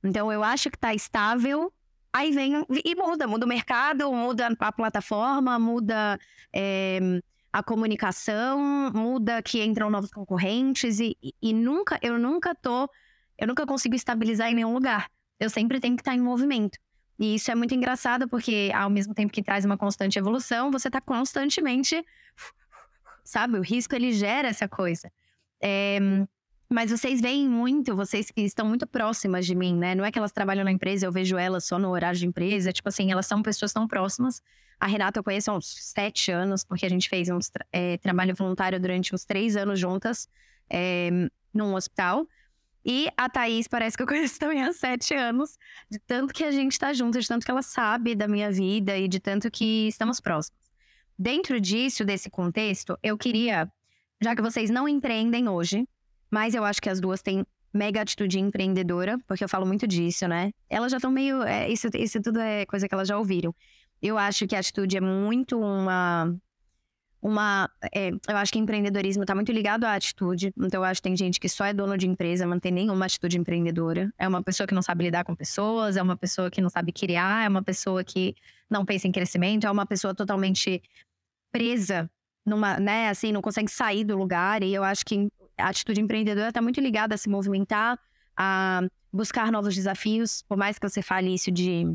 Então 0.03 0.31
eu 0.31 0.45
acho 0.45 0.71
que 0.71 0.79
tá 0.79 0.95
estável, 0.95 1.73
aí 2.13 2.31
vem 2.31 2.65
e 2.85 2.95
muda, 2.95 3.27
muda 3.27 3.47
o 3.47 3.49
mercado, 3.49 4.13
muda 4.13 4.55
a 4.59 4.73
plataforma, 4.73 5.59
muda 5.59 6.19
é, 6.53 7.01
a 7.53 7.63
comunicação, 7.63 8.91
muda 8.93 9.43
que 9.43 9.63
entram 9.65 9.91
novos 9.91 10.11
concorrentes 10.11 11.01
e, 11.01 11.17
e, 11.43 11.53
nunca, 11.53 11.99
eu 12.03 12.19
nunca 12.19 12.55
tô, 12.55 12.89
eu 13.39 13.47
nunca 13.49 13.67
consigo 13.67 13.95
estabilizar 13.95 14.51
em 14.51 14.55
nenhum 14.55 14.75
lugar. 14.75 15.11
Eu 15.41 15.51
sempre 15.51 15.81
tenho 15.81 15.97
que 15.97 16.03
estar 16.03 16.13
tá 16.13 16.17
em 16.17 16.21
movimento. 16.21 16.79
E 17.19 17.37
isso 17.37 17.51
é 17.51 17.55
muito 17.55 17.75
engraçado 17.75 18.29
porque 18.29 18.71
ao 18.75 18.91
mesmo 18.91 19.15
tempo 19.15 19.33
que 19.33 19.43
traz 19.43 19.65
uma 19.65 19.77
constante 19.77 20.19
evolução, 20.19 20.71
você 20.71 20.89
está 20.89 21.01
constantemente 21.01 22.05
sabe? 23.25 23.59
O 23.59 23.63
risco 23.63 23.95
ele 23.95 24.13
gera 24.13 24.49
essa 24.49 24.69
coisa. 24.69 25.11
É, 25.61 25.99
mas 26.69 26.91
vocês 26.91 27.21
veem 27.21 27.49
muito, 27.49 27.97
vocês 27.97 28.31
que 28.31 28.43
estão 28.43 28.67
muito 28.67 28.87
próximas 28.87 29.47
de 29.47 29.55
mim, 29.55 29.75
né? 29.75 29.95
Não 29.95 30.05
é 30.05 30.13
que 30.13 30.19
elas 30.19 30.33
trabalham 30.33 30.65
na 30.65 30.71
empresa, 30.71 31.07
eu 31.07 31.13
vejo 31.13 31.37
elas 31.37 31.65
só 31.65 31.79
no 31.79 31.89
horário 31.91 32.19
de 32.19 32.27
empresa. 32.27 32.73
Tipo 32.73 32.89
assim, 32.91 33.11
elas 33.11 33.27
são 33.27 33.43
pessoas 33.43 33.73
tão 33.73 33.89
próximas. 33.89 34.43
A 34.79 34.87
Renata 34.87 35.19
eu 35.19 35.25
conheço 35.25 35.51
há 35.51 35.57
uns 35.57 35.67
sete 35.67 36.31
anos, 36.31 36.65
porque 36.65 36.85
a 36.85 36.89
gente 36.89 37.09
fez 37.09 37.29
um 37.31 37.39
é, 37.73 37.97
trabalho 37.99 38.35
voluntário 38.35 38.79
durante 38.79 39.15
uns 39.15 39.25
três 39.25 39.57
anos 39.57 39.81
juntas 39.81 40.29
é, 40.69 41.11
num 41.53 41.75
hospital. 41.75 42.27
E 42.85 43.09
a 43.17 43.29
Thaís 43.29 43.67
parece 43.67 43.97
que 43.97 44.03
eu 44.03 44.07
conheço 44.09 44.39
também 44.39 44.63
há 44.63 44.73
sete 44.73 45.15
anos, 45.15 45.57
de 45.91 45.99
tanto 45.99 46.35
que 46.35 46.45
a 46.45 46.51
gente 46.51 46.79
tá 46.79 46.93
junto, 46.93 47.19
de 47.19 47.27
tanto 47.27 47.45
que 47.45 47.51
ela 47.51 47.63
sabe 47.63 48.15
da 48.15 48.29
minha 48.29 48.51
vida 48.51 48.97
e 48.97 49.09
de 49.09 49.19
tanto 49.21 49.51
que 49.51 49.89
estamos 49.89 50.21
próximos. 50.21 50.59
Dentro 51.19 51.61
disso, 51.61 52.05
desse 52.05 52.29
contexto, 52.29 52.99
eu 53.03 53.17
queria, 53.17 53.71
já 54.21 54.35
que 54.35 54.43
vocês 54.43 54.69
não 54.69 54.89
empreendem 54.89 55.49
hoje, 55.49 55.87
mas 56.31 56.55
eu 56.55 56.65
acho 56.65 56.83
que 56.83 56.91
as 56.91 57.01
duas 57.01 57.23
têm 57.23 57.47
mega 57.73 58.01
atitude 58.01 58.39
empreendedora, 58.39 59.19
porque 59.27 59.43
eu 59.43 59.49
falo 59.49 59.67
muito 59.67 59.87
disso, 59.87 60.29
né? 60.29 60.53
Elas 60.69 60.93
já 60.93 60.99
estão 60.99 61.11
meio. 61.11 61.43
É, 61.43 61.69
isso, 61.69 61.89
isso 61.95 62.21
tudo 62.21 62.41
é 62.41 62.65
coisa 62.67 62.89
que 62.89 62.95
elas 62.95 63.09
já 63.09 63.19
ouviram. 63.19 63.55
Eu 64.01 64.19
acho 64.19 64.47
que 64.47 64.55
a 64.55 64.61
atitude 64.61 64.97
é 64.97 65.01
muito 65.01 65.59
uma. 65.59 66.35
Uma. 67.25 67.71
É, 67.91 68.11
eu 68.11 68.37
acho 68.37 68.53
que 68.53 68.59
empreendedorismo 68.59 69.23
está 69.23 69.35
muito 69.35 69.51
ligado 69.51 69.85
à 69.85 69.95
atitude. 69.95 70.53
Então, 70.59 70.83
eu 70.83 70.85
acho 70.85 71.01
que 71.01 71.09
tem 71.09 71.17
gente 71.17 71.41
que 71.41 71.49
só 71.49 71.65
é 71.65 71.73
dono 71.73 71.97
de 71.97 72.07
empresa, 72.07 72.45
não 72.45 72.61
tem 72.61 72.71
nenhuma 72.71 73.07
atitude 73.07 73.39
empreendedora. 73.39 74.13
É 74.19 74.29
uma 74.29 74.43
pessoa 74.43 74.67
que 74.67 74.75
não 74.75 74.83
sabe 74.83 75.05
lidar 75.05 75.25
com 75.25 75.35
pessoas, 75.35 75.97
é 75.97 76.03
uma 76.03 76.19
pessoa 76.19 76.51
que 76.51 76.61
não 76.61 76.69
sabe 76.69 76.93
criar, 76.93 77.47
é 77.47 77.49
uma 77.49 77.63
pessoa 77.63 78.05
que 78.05 78.35
não 78.69 78.85
pensa 78.85 79.09
em 79.09 79.13
crescimento, 79.13 79.67
é 79.67 79.71
uma 79.71 79.87
pessoa 79.87 80.15
totalmente 80.15 80.83
presa 81.51 82.11
numa, 82.45 82.79
né, 82.79 83.09
assim, 83.09 83.33
não 83.33 83.41
consegue 83.41 83.71
sair 83.71 84.05
do 84.05 84.19
lugar. 84.19 84.63
E 84.63 84.75
eu 84.75 84.85
acho 84.85 85.03
que 85.07 85.27
a 85.57 85.71
atitude 85.71 86.03
empreendedora 86.03 86.49
está 86.49 86.61
muito 86.61 86.79
ligada 86.79 87.15
a 87.15 87.19
se 87.19 87.31
movimentar, 87.31 87.99
a 88.37 88.83
buscar 89.11 89.51
novos 89.51 89.75
desafios, 89.75 90.43
por 90.43 90.59
mais 90.59 90.79
que 90.79 90.87
você 90.87 91.01
fale 91.01 91.33
isso 91.33 91.51
de 91.51 91.87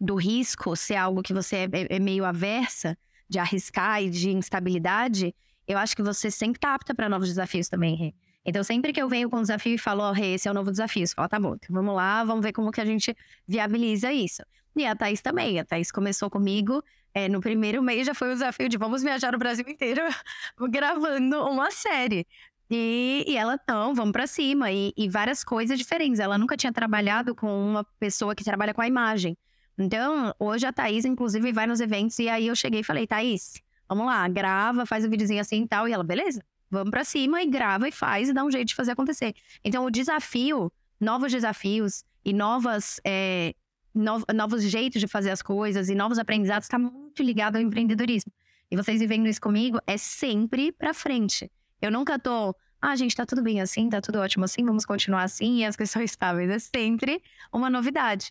do 0.00 0.16
risco 0.16 0.74
ser 0.74 0.96
algo 0.96 1.22
que 1.22 1.32
você 1.32 1.56
é, 1.56 1.64
é, 1.72 1.96
é 1.96 1.98
meio 2.00 2.24
aversa 2.24 2.98
de 3.30 3.38
arriscar 3.38 4.02
e 4.02 4.10
de 4.10 4.30
instabilidade, 4.30 5.34
eu 5.66 5.78
acho 5.78 5.94
que 5.94 6.02
você 6.02 6.30
sempre 6.30 6.58
está 6.58 6.74
apta 6.74 6.94
para 6.94 7.08
novos 7.08 7.28
desafios 7.28 7.68
também, 7.68 7.94
Rê. 7.94 8.14
Então, 8.44 8.64
sempre 8.64 8.92
que 8.92 9.00
eu 9.00 9.08
venho 9.08 9.30
com 9.30 9.38
um 9.38 9.42
desafio 9.42 9.74
e 9.74 9.78
falo, 9.78 10.02
ó, 10.02 10.10
oh, 10.10 10.12
Rê, 10.12 10.34
esse 10.34 10.48
é 10.48 10.50
o 10.50 10.54
novo 10.54 10.70
desafio, 10.70 11.06
você 11.06 11.14
fala, 11.14 11.28
tá 11.28 11.38
bom, 11.38 11.54
então 11.54 11.74
vamos 11.74 11.94
lá, 11.94 12.24
vamos 12.24 12.42
ver 12.42 12.52
como 12.52 12.72
que 12.72 12.80
a 12.80 12.84
gente 12.84 13.16
viabiliza 13.46 14.12
isso. 14.12 14.42
E 14.74 14.86
a 14.86 14.94
Thaís 14.96 15.20
também. 15.20 15.58
A 15.58 15.64
Thaís 15.64 15.90
começou 15.90 16.30
comigo. 16.30 16.82
É, 17.12 17.28
no 17.28 17.40
primeiro 17.40 17.82
mês 17.82 18.06
já 18.06 18.14
foi 18.14 18.30
o 18.30 18.32
desafio 18.34 18.68
de 18.68 18.78
vamos 18.78 19.02
viajar 19.02 19.34
o 19.34 19.38
Brasil 19.38 19.64
inteiro 19.68 20.00
gravando 20.70 21.44
uma 21.44 21.70
série. 21.70 22.26
E, 22.70 23.24
e 23.26 23.36
ela, 23.36 23.58
não, 23.68 23.94
vamos 23.94 24.12
para 24.12 24.26
cima. 24.28 24.70
E, 24.70 24.92
e, 24.96 25.08
várias 25.08 25.42
coisas 25.42 25.76
diferentes. 25.76 26.20
Ela 26.20 26.38
nunca 26.38 26.56
tinha 26.56 26.72
trabalhado 26.72 27.34
com 27.34 27.48
uma 27.48 27.84
pessoa 27.98 28.34
que 28.34 28.44
trabalha 28.44 28.72
com 28.72 28.80
a 28.80 28.86
imagem. 28.86 29.36
Então, 29.78 30.34
hoje 30.38 30.66
a 30.66 30.72
Thaís, 30.72 31.04
inclusive, 31.04 31.52
vai 31.52 31.66
nos 31.66 31.80
eventos. 31.80 32.18
E 32.18 32.28
aí 32.28 32.46
eu 32.46 32.56
cheguei 32.56 32.80
e 32.80 32.84
falei, 32.84 33.06
Thaís, 33.06 33.60
vamos 33.88 34.06
lá, 34.06 34.26
grava, 34.28 34.84
faz 34.84 35.04
um 35.04 35.10
videozinho 35.10 35.40
assim 35.40 35.62
e 35.62 35.68
tal. 35.68 35.88
E 35.88 35.92
ela, 35.92 36.04
beleza, 36.04 36.42
vamos 36.70 36.90
para 36.90 37.04
cima 37.04 37.42
e 37.42 37.46
grava 37.46 37.88
e 37.88 37.92
faz 37.92 38.28
e 38.28 38.32
dá 38.32 38.44
um 38.44 38.50
jeito 38.50 38.68
de 38.68 38.74
fazer 38.74 38.92
acontecer. 38.92 39.34
Então, 39.64 39.84
o 39.84 39.90
desafio, 39.90 40.72
novos 41.00 41.32
desafios 41.32 42.04
e 42.24 42.32
novas 42.32 43.00
é, 43.04 43.54
novos 43.94 44.62
jeitos 44.62 45.00
de 45.00 45.08
fazer 45.08 45.30
as 45.30 45.42
coisas 45.42 45.88
e 45.88 45.94
novos 45.94 46.18
aprendizados 46.18 46.66
está 46.66 46.78
muito 46.78 47.22
ligado 47.22 47.56
ao 47.56 47.62
empreendedorismo. 47.62 48.32
E 48.70 48.76
vocês 48.76 49.00
vivendo 49.00 49.26
isso 49.26 49.40
comigo 49.40 49.80
é 49.86 49.96
sempre 49.96 50.70
para 50.70 50.94
frente. 50.94 51.50
Eu 51.82 51.90
nunca 51.90 52.18
tô, 52.18 52.54
ah, 52.80 52.94
gente, 52.94 53.16
tá 53.16 53.26
tudo 53.26 53.42
bem 53.42 53.60
assim, 53.60 53.88
tá 53.88 54.00
tudo 54.00 54.20
ótimo 54.20 54.44
assim, 54.44 54.64
vamos 54.64 54.84
continuar 54.84 55.24
assim 55.24 55.58
e 55.58 55.64
as 55.64 55.76
coisas 55.76 55.90
são 55.90 56.02
estáveis. 56.02 56.50
É 56.50 56.58
sempre 56.58 57.20
uma 57.52 57.68
novidade. 57.68 58.30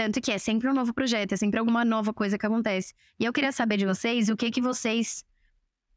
Tanto 0.00 0.18
que 0.18 0.32
é 0.32 0.38
sempre 0.38 0.66
um 0.66 0.72
novo 0.72 0.94
projeto, 0.94 1.32
é 1.32 1.36
sempre 1.36 1.58
alguma 1.58 1.84
nova 1.84 2.10
coisa 2.14 2.38
que 2.38 2.46
acontece. 2.46 2.94
E 3.18 3.26
eu 3.26 3.34
queria 3.34 3.52
saber 3.52 3.76
de 3.76 3.84
vocês 3.84 4.30
o 4.30 4.36
que 4.36 4.50
que 4.50 4.62
vocês 4.62 5.22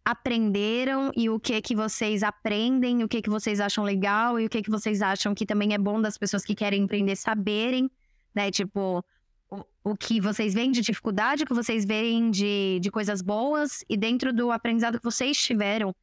aprenderam 0.04 1.10
e 1.16 1.30
o 1.30 1.40
que 1.40 1.62
que 1.62 1.74
vocês 1.74 2.22
aprendem, 2.22 3.02
o 3.02 3.08
que 3.08 3.22
que 3.22 3.30
vocês 3.30 3.62
acham 3.62 3.82
legal 3.82 4.38
e 4.38 4.46
o 4.46 4.50
que 4.50 4.62
que 4.62 4.70
vocês 4.70 5.02
acham 5.02 5.34
que 5.34 5.46
também 5.46 5.74
é 5.74 5.78
bom 5.78 6.02
das 6.02 6.18
pessoas 6.18 6.44
que 6.44 6.54
querem 6.54 6.84
empreender 6.84 7.16
saberem 7.16 7.90
né? 8.36 8.52
Tipo, 8.52 9.02
o, 9.50 9.64
o 9.86 9.96
que 9.96 10.20
vocês 10.20 10.54
veem 10.54 10.70
de 10.74 10.82
dificuldade, 10.82 11.44
o 11.44 11.46
que 11.46 11.54
vocês 11.54 11.86
veem 11.86 12.30
de, 12.30 12.80
de 12.82 12.92
coisas 12.92 13.22
boas, 13.22 13.86
e 13.88 13.96
dentro 13.96 14.34
do 14.34 14.52
aprendizado 14.52 14.98
que 14.98 15.06
vocês 15.06 15.38
tiveram 15.38 15.96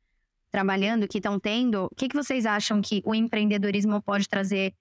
trabalhando, 0.51 1.07
que 1.07 1.19
estão 1.19 1.39
tendo, 1.39 1.85
o 1.85 1.95
que, 1.95 2.09
que 2.09 2.17
vocês 2.17 2.47
acham 2.47 2.81
que 2.81 3.03
o 3.05 3.15
empreendedorismo 3.15 4.01
pode 4.01 4.27
trazer 4.27 4.73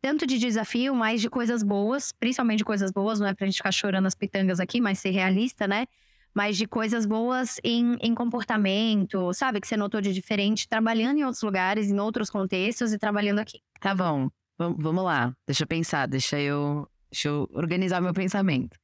tanto 0.00 0.26
de 0.26 0.38
desafio, 0.38 0.94
mas 0.94 1.20
de 1.20 1.28
coisas 1.28 1.62
boas, 1.62 2.12
principalmente 2.12 2.58
de 2.58 2.64
coisas 2.64 2.90
boas, 2.90 3.20
não 3.20 3.26
é 3.26 3.34
pra 3.34 3.46
gente 3.46 3.56
ficar 3.56 3.72
chorando 3.72 4.06
as 4.06 4.14
pitangas 4.14 4.60
aqui, 4.60 4.80
mas 4.80 4.98
ser 4.98 5.10
realista, 5.10 5.68
né? 5.68 5.86
Mas 6.32 6.56
de 6.56 6.66
coisas 6.66 7.04
boas 7.04 7.58
em, 7.62 7.96
em 8.00 8.14
comportamento, 8.14 9.32
sabe? 9.34 9.60
Que 9.60 9.66
você 9.66 9.76
notou 9.76 10.00
de 10.00 10.12
diferente, 10.12 10.68
trabalhando 10.68 11.18
em 11.18 11.24
outros 11.24 11.42
lugares, 11.42 11.90
em 11.90 11.98
outros 11.98 12.30
contextos 12.30 12.92
e 12.92 12.98
trabalhando 12.98 13.40
aqui. 13.40 13.60
Tá 13.80 13.94
bom. 13.94 14.30
Vamos 14.56 15.04
lá, 15.04 15.34
deixa 15.46 15.64
eu 15.64 15.66
pensar, 15.66 16.06
deixa 16.06 16.38
eu, 16.38 16.86
deixa 17.10 17.28
eu 17.28 17.48
organizar 17.52 18.00
meu 18.00 18.12
pensamento. 18.12 18.78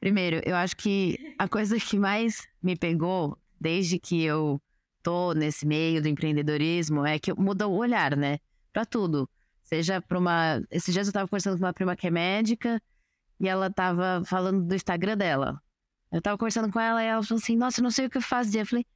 Primeiro, 0.00 0.40
eu 0.44 0.56
acho 0.56 0.76
que 0.76 1.34
a 1.38 1.48
coisa 1.48 1.78
que 1.78 1.98
mais 1.98 2.46
me 2.62 2.76
pegou 2.76 3.36
desde 3.60 3.98
que 3.98 4.22
eu 4.22 4.60
tô 5.02 5.34
nesse 5.34 5.66
meio 5.66 6.00
do 6.00 6.08
empreendedorismo 6.08 7.04
é 7.04 7.18
que 7.18 7.32
muda 7.34 7.66
o 7.66 7.76
olhar, 7.76 8.16
né? 8.16 8.38
Pra 8.72 8.84
tudo. 8.84 9.28
Seja 9.68 10.00
pra 10.00 10.18
uma. 10.18 10.62
Esses 10.70 10.94
dias 10.94 11.06
eu 11.06 11.12
tava 11.12 11.28
conversando 11.28 11.58
com 11.58 11.64
uma 11.64 11.74
prima 11.74 11.94
que 11.94 12.06
é 12.06 12.10
médica 12.10 12.80
e 13.38 13.46
ela 13.46 13.70
tava 13.70 14.22
falando 14.24 14.64
do 14.64 14.74
Instagram 14.74 15.14
dela. 15.14 15.60
Eu 16.10 16.22
tava 16.22 16.38
conversando 16.38 16.72
com 16.72 16.80
ela 16.80 17.04
e 17.04 17.06
ela 17.06 17.22
falou 17.22 17.38
assim: 17.38 17.54
Nossa, 17.54 17.80
eu 17.80 17.82
não 17.82 17.90
sei 17.90 18.06
o 18.06 18.10
que 18.10 18.16
eu 18.16 18.22
faço. 18.22 18.56
Eu 18.56 18.64
falei: 18.64 18.86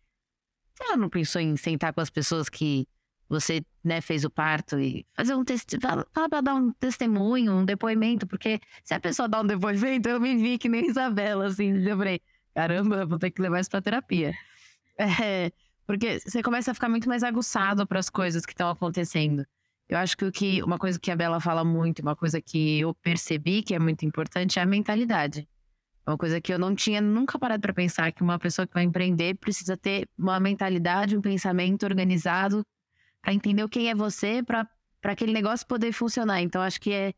Você 0.75 0.89
já 0.89 0.97
não 0.97 1.11
pensou 1.11 1.43
em 1.43 1.59
sentar 1.59 1.93
com 1.93 2.01
as 2.01 2.09
pessoas 2.09 2.49
que 2.49 2.89
você 3.29 3.63
né, 3.85 4.01
fez 4.01 4.25
o 4.25 4.31
parto 4.31 4.79
e 4.79 5.07
fazer 5.15 5.35
um 5.35 5.45
testemunho, 5.45 6.07
fala 6.15 6.29
para 6.29 6.41
dar 6.41 6.55
um 6.55 6.73
testemunho, 6.73 7.53
um 7.53 7.65
depoimento, 7.67 8.27
porque 8.27 8.59
se 8.83 8.95
a 8.95 9.01
pessoa 9.01 9.29
dá 9.29 9.43
um 9.43 9.47
depoimento, 9.47 10.09
eu 10.09 10.19
me 10.19 10.37
vi 10.37 10.57
que 10.57 10.71
nem 10.71 10.89
Isabela, 10.89 11.47
assim, 11.47 11.87
eu 11.87 11.97
falei, 11.99 12.21
caramba, 12.55 13.05
vou 13.05 13.19
ter 13.19 13.31
que 13.31 13.43
levar 13.43 13.61
isso 13.61 13.71
para 13.71 13.83
terapia. 13.83 14.35
É, 14.99 15.51
porque 15.87 16.21
você 16.21 16.43
começa 16.43 16.71
a 16.71 16.75
ficar 16.75 16.89
muito 16.89 17.09
mais 17.09 17.23
aguçado 17.23 17.87
para 17.87 17.99
as 17.99 18.11
coisas 18.11 18.45
que 18.45 18.53
estão 18.53 18.69
acontecendo. 18.69 19.45
Eu 19.93 19.99
acho 19.99 20.17
que 20.17 20.33
que 20.33 20.63
uma 20.63 20.79
coisa 20.79 20.99
que 20.99 21.11
a 21.11 21.17
Bela 21.17 21.39
fala 21.39 21.63
muito, 21.63 22.01
uma 22.01 22.17
coisa 22.17 22.41
que 22.41 22.81
eu 22.81 22.95
percebi 22.95 23.63
que 23.63 23.75
é 23.75 23.79
muito 23.79 24.07
importante 24.07 24.59
é 24.59 24.63
a 24.63 24.65
mentalidade. 24.65 25.47
É 26.07 26.11
uma 26.11 26.17
coisa 26.17 26.41
que 26.41 26.51
eu 26.51 26.59
não 26.59 26.75
tinha 26.75 26.99
nunca 26.99 27.39
parado 27.39 27.61
para 27.61 27.75
pensar 27.75 28.11
que 28.11 28.23
uma 28.23 28.39
pessoa 28.39 28.67
que 28.67 28.73
vai 28.73 28.85
empreender 28.85 29.35
precisa 29.35 29.77
ter 29.77 30.09
uma 30.19 30.41
mentalidade, 30.41 31.15
um 31.15 31.21
pensamento 31.21 31.83
organizado 31.83 32.65
para 33.21 33.35
entender 33.35 33.69
quem 33.69 33.91
é 33.91 33.95
você, 33.95 34.43
para 34.43 34.67
aquele 35.03 35.35
negócio 35.35 35.67
poder 35.67 35.93
funcionar. 35.93 36.41
Então, 36.41 36.63
acho 36.63 36.81
que 36.81 36.91
é 36.91 37.13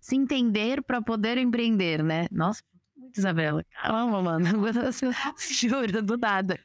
se 0.00 0.16
entender 0.16 0.82
para 0.82 1.02
poder 1.02 1.36
empreender, 1.36 2.02
né? 2.02 2.26
Nossa, 2.32 2.62
muito 2.96 3.18
Isabela. 3.18 3.62
Caramba, 3.82 4.22
mano. 4.22 4.46
Juro, 5.52 6.00
do 6.00 6.16
nada. 6.16 6.58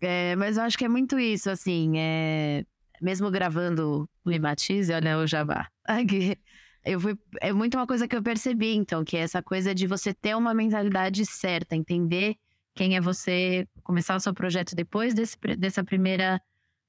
É, 0.00 0.36
mas 0.36 0.56
eu 0.56 0.62
acho 0.62 0.78
que 0.78 0.84
é 0.84 0.88
muito 0.88 1.18
isso, 1.18 1.50
assim. 1.50 1.98
É... 1.98 2.64
Mesmo 3.04 3.30
gravando 3.30 4.08
o 4.24 4.30
Imatize, 4.32 4.90
olha 4.90 5.18
o 5.18 5.26
Jabá. 5.26 5.68
Eu 6.86 7.00
fui, 7.00 7.18
é 7.40 7.50
muito 7.50 7.78
uma 7.78 7.86
coisa 7.86 8.06
que 8.06 8.14
eu 8.14 8.22
percebi, 8.22 8.74
então, 8.74 9.02
que 9.02 9.16
é 9.16 9.20
essa 9.20 9.42
coisa 9.42 9.74
de 9.74 9.86
você 9.86 10.12
ter 10.12 10.36
uma 10.36 10.52
mentalidade 10.52 11.24
certa, 11.24 11.74
entender 11.74 12.36
quem 12.74 12.94
é 12.94 13.00
você, 13.00 13.66
começar 13.82 14.14
o 14.14 14.20
seu 14.20 14.34
projeto 14.34 14.74
depois 14.74 15.14
desse, 15.14 15.34
dessa 15.56 15.82
primeira 15.82 16.38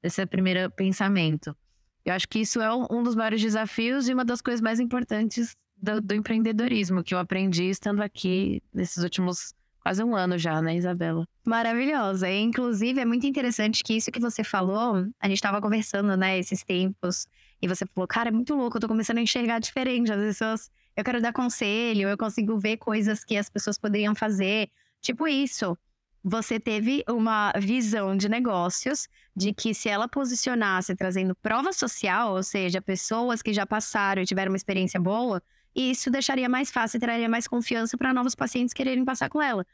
esse 0.03 0.21
é 0.21 0.25
primeiro 0.25 0.69
pensamento. 0.71 1.55
Eu 2.03 2.13
acho 2.13 2.27
que 2.27 2.39
isso 2.39 2.61
é 2.61 2.69
um 2.73 3.01
dos 3.01 3.15
maiores 3.15 3.41
desafios 3.41 4.07
e 4.07 4.13
uma 4.13 4.23
das 4.23 4.41
coisas 4.41 4.61
mais 4.61 4.79
importantes 4.79 5.55
do, 5.75 5.99
do 5.99 6.13
empreendedorismo 6.13 7.03
que 7.03 7.15
eu 7.15 7.17
aprendi 7.17 7.69
estando 7.69 8.01
aqui 8.01 8.61
nesses 8.73 9.03
últimos 9.03 9.53
quase 9.85 10.03
um 10.03 10.15
ano 10.15 10.35
já, 10.35 10.59
né, 10.63 10.75
Isabela? 10.75 11.27
Maravilhosa. 11.45 12.27
Inclusive, 12.27 12.99
é 12.99 13.05
muito 13.05 13.27
interessante 13.27 13.83
que 13.83 13.93
isso 13.93 14.11
que 14.11 14.19
você 14.19 14.43
falou, 14.43 15.05
a 15.19 15.27
gente 15.27 15.37
estava 15.37 15.61
conversando, 15.61 16.17
né, 16.17 16.39
esses 16.39 16.63
tempos, 16.63 17.27
e 17.61 17.67
você 17.67 17.85
falou, 17.93 18.07
cara, 18.07 18.29
é 18.29 18.31
muito 18.31 18.55
louco, 18.55 18.77
eu 18.77 18.81
tô 18.81 18.87
começando 18.87 19.19
a 19.19 19.21
enxergar 19.21 19.59
diferente. 19.59 20.11
As 20.11 20.17
pessoas, 20.17 20.71
eu 20.97 21.03
quero 21.03 21.21
dar 21.21 21.31
conselho, 21.31 22.09
eu 22.09 22.17
consigo 22.17 22.57
ver 22.57 22.77
coisas 22.77 23.23
que 23.23 23.37
as 23.37 23.47
pessoas 23.47 23.77
poderiam 23.77 24.15
fazer. 24.15 24.71
Tipo 25.01 25.27
isso. 25.27 25.77
Você 26.23 26.59
teve 26.59 27.03
uma 27.07 27.53
visão 27.55 28.17
de 28.17 28.27
negócios 28.27 29.07
de 29.35 29.53
que 29.53 29.75
se 29.75 29.87
ela 29.87 30.07
posicionasse 30.07 30.95
trazendo 30.95 31.35
prova 31.35 31.71
social, 31.71 32.33
ou 32.33 32.41
seja, 32.41 32.81
pessoas 32.81 33.43
que 33.43 33.53
já 33.53 33.67
passaram 33.67 34.23
e 34.23 34.25
tiveram 34.25 34.51
uma 34.51 34.57
experiência 34.57 34.99
boa, 34.99 35.43
isso 35.75 36.09
deixaria 36.09 36.47
mais 36.47 36.71
fácil 36.71 36.97
e 36.97 36.99
traria 36.99 37.27
mais 37.27 37.47
confiança 37.47 37.97
para 37.97 38.13
novos 38.13 38.33
pacientes 38.33 38.73
quererem 38.73 39.03
passar 39.03 39.29
com 39.29 39.41
ela. 39.41 39.65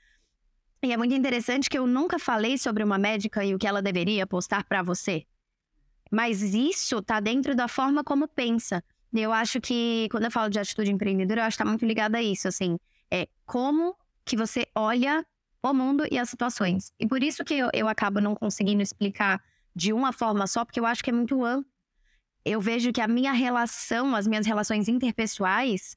E 0.83 0.91
é 0.91 0.97
muito 0.97 1.13
interessante 1.13 1.69
que 1.69 1.77
eu 1.77 1.85
nunca 1.85 2.17
falei 2.17 2.57
sobre 2.57 2.83
uma 2.83 2.97
médica 2.97 3.45
e 3.45 3.53
o 3.53 3.59
que 3.59 3.67
ela 3.67 3.81
deveria 3.81 4.25
postar 4.25 4.63
para 4.63 4.81
você. 4.81 5.25
Mas 6.11 6.41
isso 6.41 7.01
tá 7.01 7.19
dentro 7.19 7.55
da 7.55 7.67
forma 7.67 8.03
como 8.03 8.27
pensa. 8.27 8.83
Eu 9.13 9.31
acho 9.31 9.61
que, 9.61 10.07
quando 10.09 10.23
eu 10.23 10.31
falo 10.31 10.49
de 10.49 10.57
atitude 10.57 10.91
empreendedora, 10.91 11.41
eu 11.41 11.45
acho 11.45 11.57
que 11.57 11.63
tá 11.63 11.69
muito 11.69 11.85
ligada 11.85 12.17
a 12.17 12.23
isso, 12.23 12.47
assim. 12.47 12.79
É 13.11 13.27
como 13.45 13.95
que 14.25 14.35
você 14.35 14.65
olha 14.73 15.25
o 15.61 15.73
mundo 15.73 16.05
e 16.09 16.17
as 16.17 16.29
situações. 16.29 16.91
E 16.99 17.07
por 17.07 17.21
isso 17.21 17.43
que 17.43 17.53
eu, 17.53 17.69
eu 17.73 17.87
acabo 17.87 18.19
não 18.19 18.33
conseguindo 18.33 18.81
explicar 18.81 19.41
de 19.75 19.93
uma 19.93 20.11
forma 20.11 20.47
só, 20.47 20.65
porque 20.65 20.79
eu 20.79 20.85
acho 20.85 21.03
que 21.03 21.11
é 21.11 21.13
muito 21.13 21.43
amplo. 21.45 21.69
Eu 22.43 22.59
vejo 22.59 22.91
que 22.91 23.01
a 23.01 23.07
minha 23.07 23.31
relação, 23.31 24.15
as 24.15 24.27
minhas 24.27 24.45
relações 24.45 24.87
interpessoais, 24.87 25.95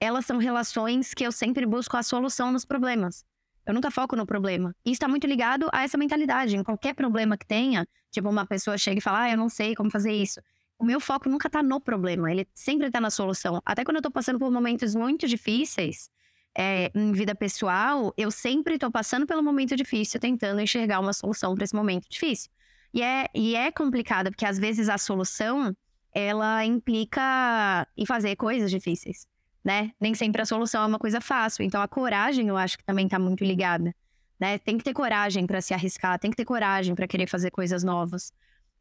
elas 0.00 0.26
são 0.26 0.38
relações 0.38 1.14
que 1.14 1.24
eu 1.24 1.32
sempre 1.32 1.64
busco 1.66 1.96
a 1.96 2.02
solução 2.02 2.50
nos 2.50 2.64
problemas. 2.64 3.24
Eu 3.64 3.74
nunca 3.74 3.90
foco 3.90 4.16
no 4.16 4.26
problema. 4.26 4.74
E 4.84 4.90
está 4.90 5.06
muito 5.06 5.26
ligado 5.26 5.68
a 5.72 5.84
essa 5.84 5.98
mentalidade. 5.98 6.56
Em 6.56 6.64
qualquer 6.64 6.94
problema 6.94 7.36
que 7.36 7.46
tenha, 7.46 7.86
tipo, 8.10 8.28
uma 8.28 8.46
pessoa 8.46 8.78
chega 8.78 8.98
e 8.98 9.02
fala, 9.02 9.22
ah, 9.22 9.30
eu 9.30 9.36
não 9.36 9.48
sei 9.48 9.74
como 9.74 9.90
fazer 9.90 10.12
isso. 10.12 10.40
O 10.78 10.84
meu 10.84 11.00
foco 11.00 11.28
nunca 11.28 11.50
tá 11.50 11.62
no 11.62 11.80
problema, 11.80 12.30
ele 12.30 12.46
sempre 12.54 12.88
tá 12.90 13.00
na 13.00 13.10
solução. 13.10 13.60
Até 13.66 13.84
quando 13.84 13.96
eu 13.96 14.02
tô 14.02 14.10
passando 14.10 14.38
por 14.38 14.50
momentos 14.50 14.94
muito 14.94 15.26
difíceis, 15.26 16.08
é, 16.56 16.90
em 16.94 17.12
vida 17.12 17.34
pessoal, 17.34 18.14
eu 18.16 18.30
sempre 18.30 18.78
tô 18.78 18.90
passando 18.90 19.26
pelo 19.26 19.42
momento 19.42 19.76
difícil, 19.76 20.18
tentando 20.20 20.60
enxergar 20.60 21.00
uma 21.00 21.12
solução 21.12 21.54
para 21.54 21.64
esse 21.64 21.74
momento 21.74 22.08
difícil. 22.08 22.50
E 22.92 23.02
é, 23.02 23.26
e 23.34 23.54
é 23.54 23.70
complicado, 23.70 24.30
porque 24.30 24.46
às 24.46 24.58
vezes 24.58 24.88
a 24.88 24.98
solução, 24.98 25.74
ela 26.12 26.64
implica 26.64 27.86
em 27.96 28.06
fazer 28.06 28.34
coisas 28.36 28.70
difíceis 28.70 29.26
né? 29.68 29.92
Nem 30.00 30.14
sempre 30.14 30.40
a 30.40 30.46
solução 30.46 30.82
é 30.82 30.86
uma 30.86 30.98
coisa 30.98 31.20
fácil. 31.20 31.62
Então 31.62 31.82
a 31.82 31.86
coragem, 31.86 32.48
eu 32.48 32.56
acho 32.56 32.78
que 32.78 32.84
também 32.84 33.04
está 33.04 33.18
muito 33.18 33.44
ligada, 33.44 33.94
né? 34.40 34.58
Tem 34.58 34.78
que 34.78 34.84
ter 34.84 34.94
coragem 34.94 35.46
para 35.46 35.60
se 35.60 35.74
arriscar, 35.74 36.18
tem 36.18 36.30
que 36.30 36.36
ter 36.38 36.46
coragem 36.46 36.94
para 36.94 37.06
querer 37.06 37.28
fazer 37.28 37.50
coisas 37.50 37.84
novas. 37.84 38.32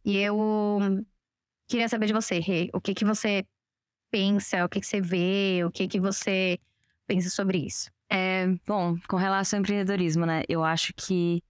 E 0.06 0.18
eu 0.18 0.80
queria 1.68 1.90
saber 1.90 2.06
de 2.06 2.14
você, 2.14 2.40
Rê, 2.40 2.70
o 2.74 2.80
que 2.80 2.94
que 2.94 3.04
você 3.04 3.46
pensa, 4.10 4.64
o 4.64 4.70
que 4.70 4.80
que 4.80 4.88
você 4.88 5.02
vê, 5.02 5.62
o 5.66 5.72
que 5.72 5.90
que 5.90 6.00
você 6.00 6.58
pensa 7.06 7.30
sobre 7.30 7.58
isso? 7.58 7.92
É, 8.10 8.48
bom, 8.66 8.96
com 9.10 9.18
relação 9.18 9.58
ao 9.58 9.62
empreendedorismo, 9.62 10.26
né? 10.26 10.44
Eu 10.48 10.64
acho 10.64 10.94
que 10.94 11.44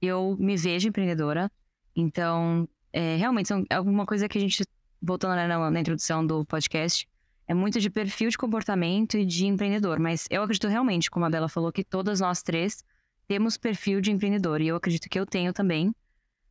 eu 0.00 0.36
me 0.38 0.56
vejo 0.56 0.86
empreendedora. 0.86 1.50
Então, 1.94 2.68
é, 2.92 3.16
realmente, 3.16 3.48
são 3.48 3.64
alguma 3.70 4.06
coisa 4.06 4.28
que 4.28 4.38
a 4.38 4.40
gente, 4.40 4.64
voltando 5.00 5.34
né, 5.36 5.46
na, 5.46 5.70
na 5.70 5.80
introdução 5.80 6.26
do 6.26 6.44
podcast, 6.44 7.08
é 7.46 7.52
muito 7.52 7.78
de 7.78 7.90
perfil 7.90 8.30
de 8.30 8.38
comportamento 8.38 9.18
e 9.18 9.24
de 9.24 9.46
empreendedor. 9.46 9.98
Mas 9.98 10.26
eu 10.30 10.42
acredito 10.42 10.68
realmente, 10.68 11.10
como 11.10 11.24
a 11.24 11.30
Bela 11.30 11.48
falou, 11.48 11.72
que 11.72 11.84
todas 11.84 12.20
nós 12.20 12.42
três 12.42 12.84
temos 13.26 13.56
perfil 13.56 14.00
de 14.00 14.10
empreendedor. 14.10 14.60
E 14.60 14.68
eu 14.68 14.76
acredito 14.76 15.08
que 15.08 15.18
eu 15.18 15.26
tenho 15.26 15.52
também. 15.52 15.94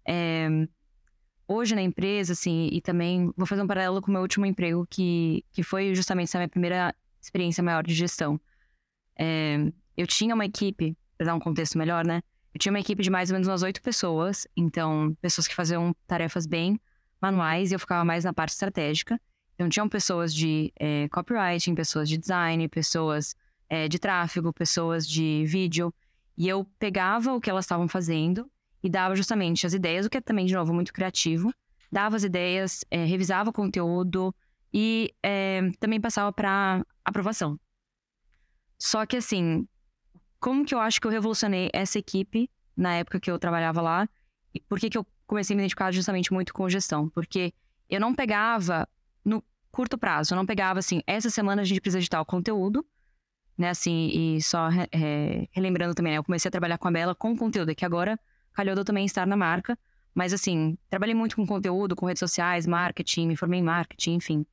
É... 0.08 0.47
Hoje 1.47 1.75
na 1.75 1.82
empresa, 1.82 2.34
assim, 2.34 2.69
e 2.71 2.82
também 2.82 3.32
vou 3.36 3.45
fazer 3.45 3.62
um 3.62 3.67
paralelo 3.67 4.01
com 4.01 4.10
o 4.10 4.13
meu 4.13 4.21
último 4.21 4.45
emprego, 4.45 4.88
que, 4.89 5.43
que 5.51 5.62
foi 5.62 5.93
justamente 5.93 6.29
essa 6.29 6.38
minha 6.38 6.47
primeira 6.47 6.95
experiência 7.21 7.63
maior 7.63 7.84
de 7.84 7.93
gestão. 7.93 8.39
É... 9.17 9.71
Eu 9.95 10.08
tinha 10.08 10.34
uma 10.34 10.45
equipe, 10.45 10.97
para 11.17 11.27
dar 11.27 11.36
um 11.36 11.39
contexto 11.39 11.77
melhor, 11.77 12.06
né? 12.06 12.21
Eu 12.54 12.60
tinha 12.60 12.72
uma 12.72 12.80
equipe 12.80 13.02
de 13.02 13.10
mais 13.10 13.30
ou 13.30 13.34
menos 13.34 13.48
umas 13.48 13.63
oito 13.63 13.82
pessoas, 13.82 14.48
então, 14.56 15.18
pessoas 15.22 15.48
que 15.48 15.56
faziam 15.56 15.96
tarefas 16.06 16.46
bem 16.46 16.80
manuais 17.20 17.72
e 17.72 17.76
eu 17.76 17.80
ficava 17.80 18.06
mais 18.06 18.24
na 18.24 18.34
parte 18.34 18.52
estratégica. 18.52 19.20
Então, 19.56 19.68
tinham 19.70 19.89
pessoas 19.89 20.34
de 20.34 20.72
é, 20.80 21.08
copywriting, 21.10 21.74
pessoas 21.74 22.08
de 22.08 22.18
design, 22.18 22.68
pessoas 22.68 23.36
é, 23.70 23.88
de 23.88 23.98
tráfego, 23.98 24.54
pessoas 24.54 25.08
de 25.08 25.44
vídeo. 25.48 25.94
E 26.38 26.48
eu 26.48 26.66
pegava 26.78 27.34
o 27.34 27.42
que 27.42 27.50
elas 27.50 27.66
estavam 27.66 27.88
fazendo 27.88 28.50
e 28.84 28.89
dava 28.89 29.16
justamente 29.16 29.66
as 29.66 29.74
ideias, 29.74 30.06
o 30.06 30.10
que 30.10 30.18
é 30.18 30.22
também, 30.22 30.46
de 30.46 30.54
novo, 30.54 30.74
muito 30.74 30.94
criativo. 30.94 31.52
Dava 31.92 32.16
as 32.16 32.24
ideias, 32.24 32.84
é, 32.92 33.06
revisava 33.06 33.50
o 33.50 33.54
conteúdo 33.54 34.36
e 34.74 35.13
também 35.80 36.02
passava 36.02 36.34
para 36.34 36.84
aprovação. 37.06 37.60
Só 38.80 39.06
que, 39.06 39.18
assim, 39.18 39.68
como 40.43 40.65
que 40.65 40.75
eu 40.75 40.79
acho 40.79 40.99
que 40.99 41.08
eu 41.08 41.12
revolucionei 41.12 41.69
essa 41.71 41.97
equipe 41.97 42.49
na 42.75 42.95
época 42.95 43.17
que 43.17 43.32
eu 43.32 43.39
trabalhava 43.39 43.82
lá? 43.82 44.10
E 44.53 44.60
por 44.60 44.77
que, 44.77 44.89
que 44.89 44.97
eu 44.97 45.08
comecei 45.25 45.53
a 45.53 45.56
me 45.56 45.63
identificar 45.63 45.89
justamente 45.93 46.34
muito 46.34 46.53
com 46.53 46.67
gestão? 46.67 47.08
Porque 47.08 47.53
eu 47.89 47.97
não 47.97 48.13
pegava 48.13 48.86
no 49.23 49.41
curto 49.71 49.97
prazo. 49.97 50.34
Eu 50.34 50.36
não 50.36 50.45
pegava 50.45 50.79
assim, 50.79 51.01
essa 51.08 51.29
semana 51.29 51.62
a 51.62 51.65
gente 51.65 51.79
precisa 51.79 52.01
de 52.01 52.10
tal 52.10 52.25
conteúdo, 52.25 52.86
né? 53.58 53.69
Assim, 53.69 54.10
e 54.13 54.41
só 54.41 54.67
é, 54.91 55.47
relembrando 55.49 55.95
também, 55.95 56.12
né? 56.12 56.17
Eu 56.17 56.25
comecei 56.25 56.49
a 56.49 56.51
trabalhar 56.51 56.77
com 56.77 56.89
a 56.89 56.91
Bela 56.91 57.15
com 57.15 57.38
conteúdo, 57.38 57.73
que 57.73 57.86
agora 57.86 58.19
calhou 58.51 58.75
de 58.75 58.82
eu 58.82 58.86
também 58.86 59.06
estar 59.06 59.25
na 59.25 59.38
marca. 59.38 59.79
Mas 60.13 60.34
assim, 60.34 60.77
trabalhei 60.89 61.15
muito 61.15 61.38
com 61.38 61.47
conteúdo, 61.47 61.95
com 61.95 62.06
redes 62.06 62.19
sociais, 62.19 62.67
marketing, 62.67 63.27
me 63.27 63.38
formei 63.38 63.62
em 63.62 63.63
marketing, 63.63 64.15
enfim. 64.15 64.45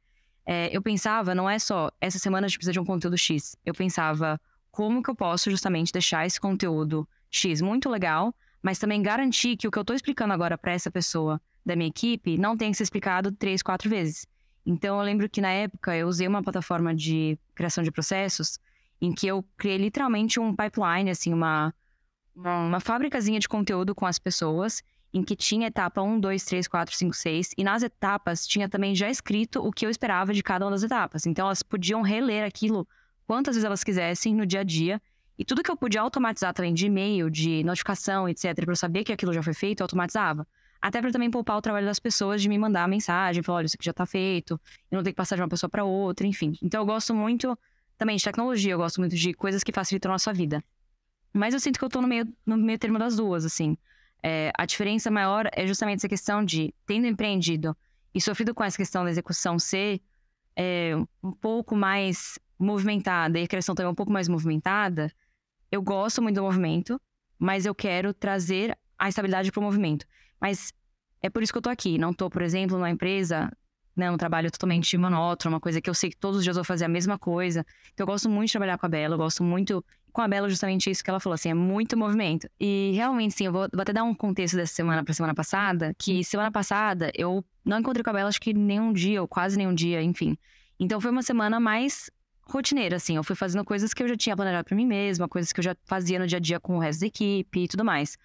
É, 0.47 0.71
eu 0.71 0.81
pensava, 0.81 1.35
não 1.35 1.51
é 1.51 1.59
só, 1.59 1.91
essa 2.01 2.21
semana 2.21 2.47
a 2.47 2.49
gente 2.49 2.59
precisa 2.59 2.73
de 2.75 2.79
um 2.79 2.85
conteúdo 2.85 3.19
X. 3.19 3.57
Eu 3.67 3.75
pensava, 3.75 4.41
como 4.71 5.03
que 5.03 5.11
eu 5.11 5.15
posso 5.15 5.51
justamente 5.51 5.93
deixar 5.93 6.27
esse 6.27 6.41
conteúdo 6.41 7.09
X 7.31 7.61
muito 7.61 7.89
legal, 7.89 8.35
mas 8.63 8.79
também 8.79 9.03
garantir 9.03 9.57
que 9.57 9.67
o 9.67 9.71
que 9.71 9.79
eu 9.79 9.83
estou 9.83 9.97
explicando 9.97 10.33
agora 10.33 10.59
para 10.59 10.73
essa 10.73 10.91
pessoa 10.91 11.41
da 11.65 11.77
minha 11.77 11.89
equipe 11.89 12.39
não 12.39 12.57
tenha 12.57 12.71
que 12.71 12.77
ser 12.77 12.85
explicado 12.85 13.33
três, 13.33 13.63
quatro 13.63 13.89
vezes. 13.89 14.27
Então 14.65 14.99
eu 14.99 15.05
lembro 15.05 15.29
que 15.29 15.41
na 15.41 15.51
época 15.51 15.97
eu 15.97 16.07
usei 16.07 16.27
uma 16.27 16.43
plataforma 16.43 16.95
de 16.95 17.39
criação 17.55 17.83
de 17.83 17.91
processos 17.91 18.59
em 19.01 19.13
que 19.13 19.27
eu 19.27 19.45
criei 19.57 19.79
literalmente 19.79 20.39
um 20.39 20.55
pipeline, 20.55 21.11
assim, 21.11 21.33
uma, 21.33 21.75
uma, 22.35 22.67
uma 22.67 22.81
fábricazinha 22.81 23.41
de 23.41 23.49
conteúdo 23.49 23.95
com 23.95 24.05
as 24.05 24.19
pessoas, 24.19 24.83
em 25.13 25.25
que 25.25 25.35
tinha 25.35 25.69
etapa 25.69 26.03
1, 26.03 26.21
2, 26.21 26.45
3, 26.45 26.69
4, 26.69 26.95
5, 26.95 27.17
6, 27.17 27.51
e 27.57 27.65
nas 27.65 27.83
etapas 27.83 28.47
tinha 28.47 28.69
também 28.69 28.95
já 28.95 29.09
escrito 29.09 29.67
o 29.67 29.73
que 29.73 29.87
eu 29.87 29.91
esperava 29.91 30.35
de 30.35 30.43
cada 30.43 30.67
uma 30.67 30.71
das 30.71 30.83
etapas. 30.83 31.27
Então 31.27 31.47
elas 31.47 31.63
podiam 31.63 32.03
reler 32.03 32.45
aquilo 32.45 32.87
quantas 33.31 33.55
vezes 33.55 33.65
elas 33.65 33.85
quisessem 33.85 34.35
no 34.35 34.45
dia 34.45 34.59
a 34.59 34.65
dia, 34.65 35.01
e 35.39 35.45
tudo 35.45 35.63
que 35.63 35.71
eu 35.71 35.77
podia 35.77 36.01
automatizar 36.01 36.53
também 36.53 36.75
de 36.75 36.87
e-mail, 36.87 37.31
de 37.31 37.63
notificação, 37.63 38.29
etc, 38.29 38.53
para 38.57 38.73
eu 38.73 38.75
saber 38.75 39.05
que 39.05 39.13
aquilo 39.13 39.33
já 39.33 39.41
foi 39.41 39.55
feito, 39.55 39.83
eu 39.83 39.85
automatizava. 39.85 40.45
Até 40.83 41.01
para 41.01 41.13
também 41.13 41.31
poupar 41.31 41.57
o 41.57 41.63
trabalho 41.63 41.87
das 41.87 42.01
pessoas 42.01 42.43
de 42.43 42.49
me 42.49 42.59
mandar 42.59 42.89
mensagem, 42.89 43.41
falar, 43.41 43.59
olha, 43.59 43.67
isso 43.67 43.77
aqui 43.77 43.85
já 43.85 43.93
tá 43.93 44.05
feito, 44.05 44.55
eu 44.91 44.97
não 44.97 45.05
tenho 45.05 45.15
que 45.15 45.17
passar 45.17 45.37
de 45.37 45.43
uma 45.43 45.49
pessoa 45.49 45.71
para 45.71 45.85
outra, 45.85 46.27
enfim. 46.27 46.55
Então 46.61 46.81
eu 46.81 46.85
gosto 46.85 47.15
muito 47.15 47.57
também 47.97 48.17
de 48.17 48.25
tecnologia, 48.25 48.73
eu 48.73 48.79
gosto 48.79 48.99
muito 49.01 49.15
de 49.15 49.33
coisas 49.33 49.63
que 49.63 49.71
facilitam 49.71 50.11
a 50.11 50.15
nossa 50.15 50.33
vida. 50.33 50.61
Mas 51.33 51.55
eu 51.55 51.61
sinto 51.61 51.79
que 51.79 51.85
eu 51.85 51.89
tô 51.89 52.03
no 52.03 52.09
meio, 52.09 52.27
no 52.45 52.57
meio 52.57 52.81
termo 52.81 52.99
das 52.99 53.15
duas, 53.15 53.45
assim. 53.45 53.79
É, 54.25 54.51
a 54.59 54.67
diferença 54.67 55.09
maior 55.09 55.49
é 55.53 55.69
justamente 55.69 55.99
essa 55.99 56.09
questão 56.09 56.45
de, 56.45 56.75
tendo 56.85 57.07
empreendido 57.07 57.77
e 58.13 58.21
sofrido 58.21 58.53
com 58.53 58.65
essa 58.65 58.77
questão 58.77 59.05
da 59.05 59.11
execução 59.11 59.57
ser 59.57 60.01
é, 60.57 60.97
um 61.23 61.31
pouco 61.31 61.77
mais 61.77 62.37
movimentada 62.61 63.39
e 63.39 63.45
a 63.45 63.49
criação 63.49 63.75
também 63.75 63.91
um 63.91 63.95
pouco 63.95 64.13
mais 64.13 64.29
movimentada, 64.29 65.11
eu 65.73 65.83
gosto 65.83 66.21
muito 66.21 66.37
do 66.37 66.43
movimento, 66.43 67.01
mas 67.39 67.65
eu 67.65 67.75
quero 67.75 68.13
trazer 68.13 68.77
a 68.99 69.09
estabilidade 69.09 69.51
para 69.51 69.61
o 69.61 69.63
movimento. 69.63 70.07
Mas 70.41 70.73
é 71.23 71.31
por 71.31 71.43
isso 71.43 71.53
que 71.53 71.59
eu 71.59 71.63
tô 71.63 71.71
aqui. 71.71 71.97
Não 71.97 72.13
tô, 72.13 72.29
por 72.29 72.43
exemplo, 72.43 72.77
numa 72.77 72.91
empresa, 72.91 73.51
né, 73.97 74.11
um 74.11 74.17
trabalho 74.17 74.51
totalmente 74.51 74.97
monótono, 74.99 75.55
uma 75.55 75.61
coisa 75.61 75.81
que 75.81 75.89
eu 75.89 75.95
sei 75.95 76.11
que 76.11 76.17
todos 76.17 76.39
os 76.39 76.45
dias 76.45 76.57
eu 76.57 76.63
vou 76.63 76.67
fazer 76.67 76.85
a 76.85 76.89
mesma 76.89 77.19
coisa. 77.19 77.65
Então 77.95 78.05
eu 78.05 78.07
gosto 78.07 78.29
muito 78.29 78.49
de 78.49 78.53
trabalhar 78.53 78.77
com 78.77 78.87
a 78.87 78.89
Bela, 78.89 79.15
eu 79.15 79.19
gosto 79.19 79.43
muito 79.43 79.83
com 80.13 80.21
a 80.21 80.29
Bela 80.29 80.49
justamente 80.49 80.91
isso 80.91 81.03
que 81.03 81.09
ela 81.09 81.21
falou, 81.21 81.35
assim, 81.35 81.51
é 81.51 81.55
muito 81.55 81.97
movimento. 81.97 82.49
E 82.59 82.93
realmente, 82.95 83.35
sim, 83.35 83.47
eu 83.47 83.53
vou, 83.53 83.69
vou 83.73 83.81
até 83.81 83.93
dar 83.93 84.05
um 84.05 84.15
contexto 84.15 84.57
dessa 84.57 84.75
semana 84.75 85.05
pra 85.05 85.15
semana 85.15 85.35
passada, 85.35 85.95
que 85.97 86.23
semana 86.25 86.51
passada 86.51 87.11
eu 87.15 87.45
não 87.65 87.79
encontrei 87.79 88.03
com 88.03 88.11
a 88.11 88.13
Bela 88.13 88.29
acho 88.29 88.41
que 88.41 88.53
nenhum 88.53 88.93
dia, 88.93 89.23
ou 89.23 89.29
quase 89.29 89.57
nenhum 89.57 89.75
dia, 89.75 90.03
enfim. 90.03 90.37
Então 90.79 91.01
foi 91.01 91.11
uma 91.11 91.23
semana 91.23 91.61
mais 91.61 92.11
rotineira, 92.53 92.97
assim, 92.97 93.17
eu 93.17 93.25
fui 93.25 93.37
fazendo 93.37 93.65
coisas 93.65 93.95
que 93.95 94.03
eu 94.03 94.09
já 94.09 94.17
tinha 94.17 94.37
planejado 94.37 94.65
para 94.65 94.77
mim 94.77 94.87
mesma, 94.87 95.29
coisas 95.29 95.53
que 95.53 95.61
eu 95.61 95.65
já 95.65 95.77
fazia 95.85 96.19
no 96.19 96.27
dia 96.27 96.39
a 96.39 96.41
dia 96.41 96.61
com 96.61 96.77
o 96.77 96.79
resto 96.79 97.01
da 97.01 97.07
equipe 97.07 97.65
e 97.65 97.69
tudo 97.69 97.85
mais. 97.85 98.17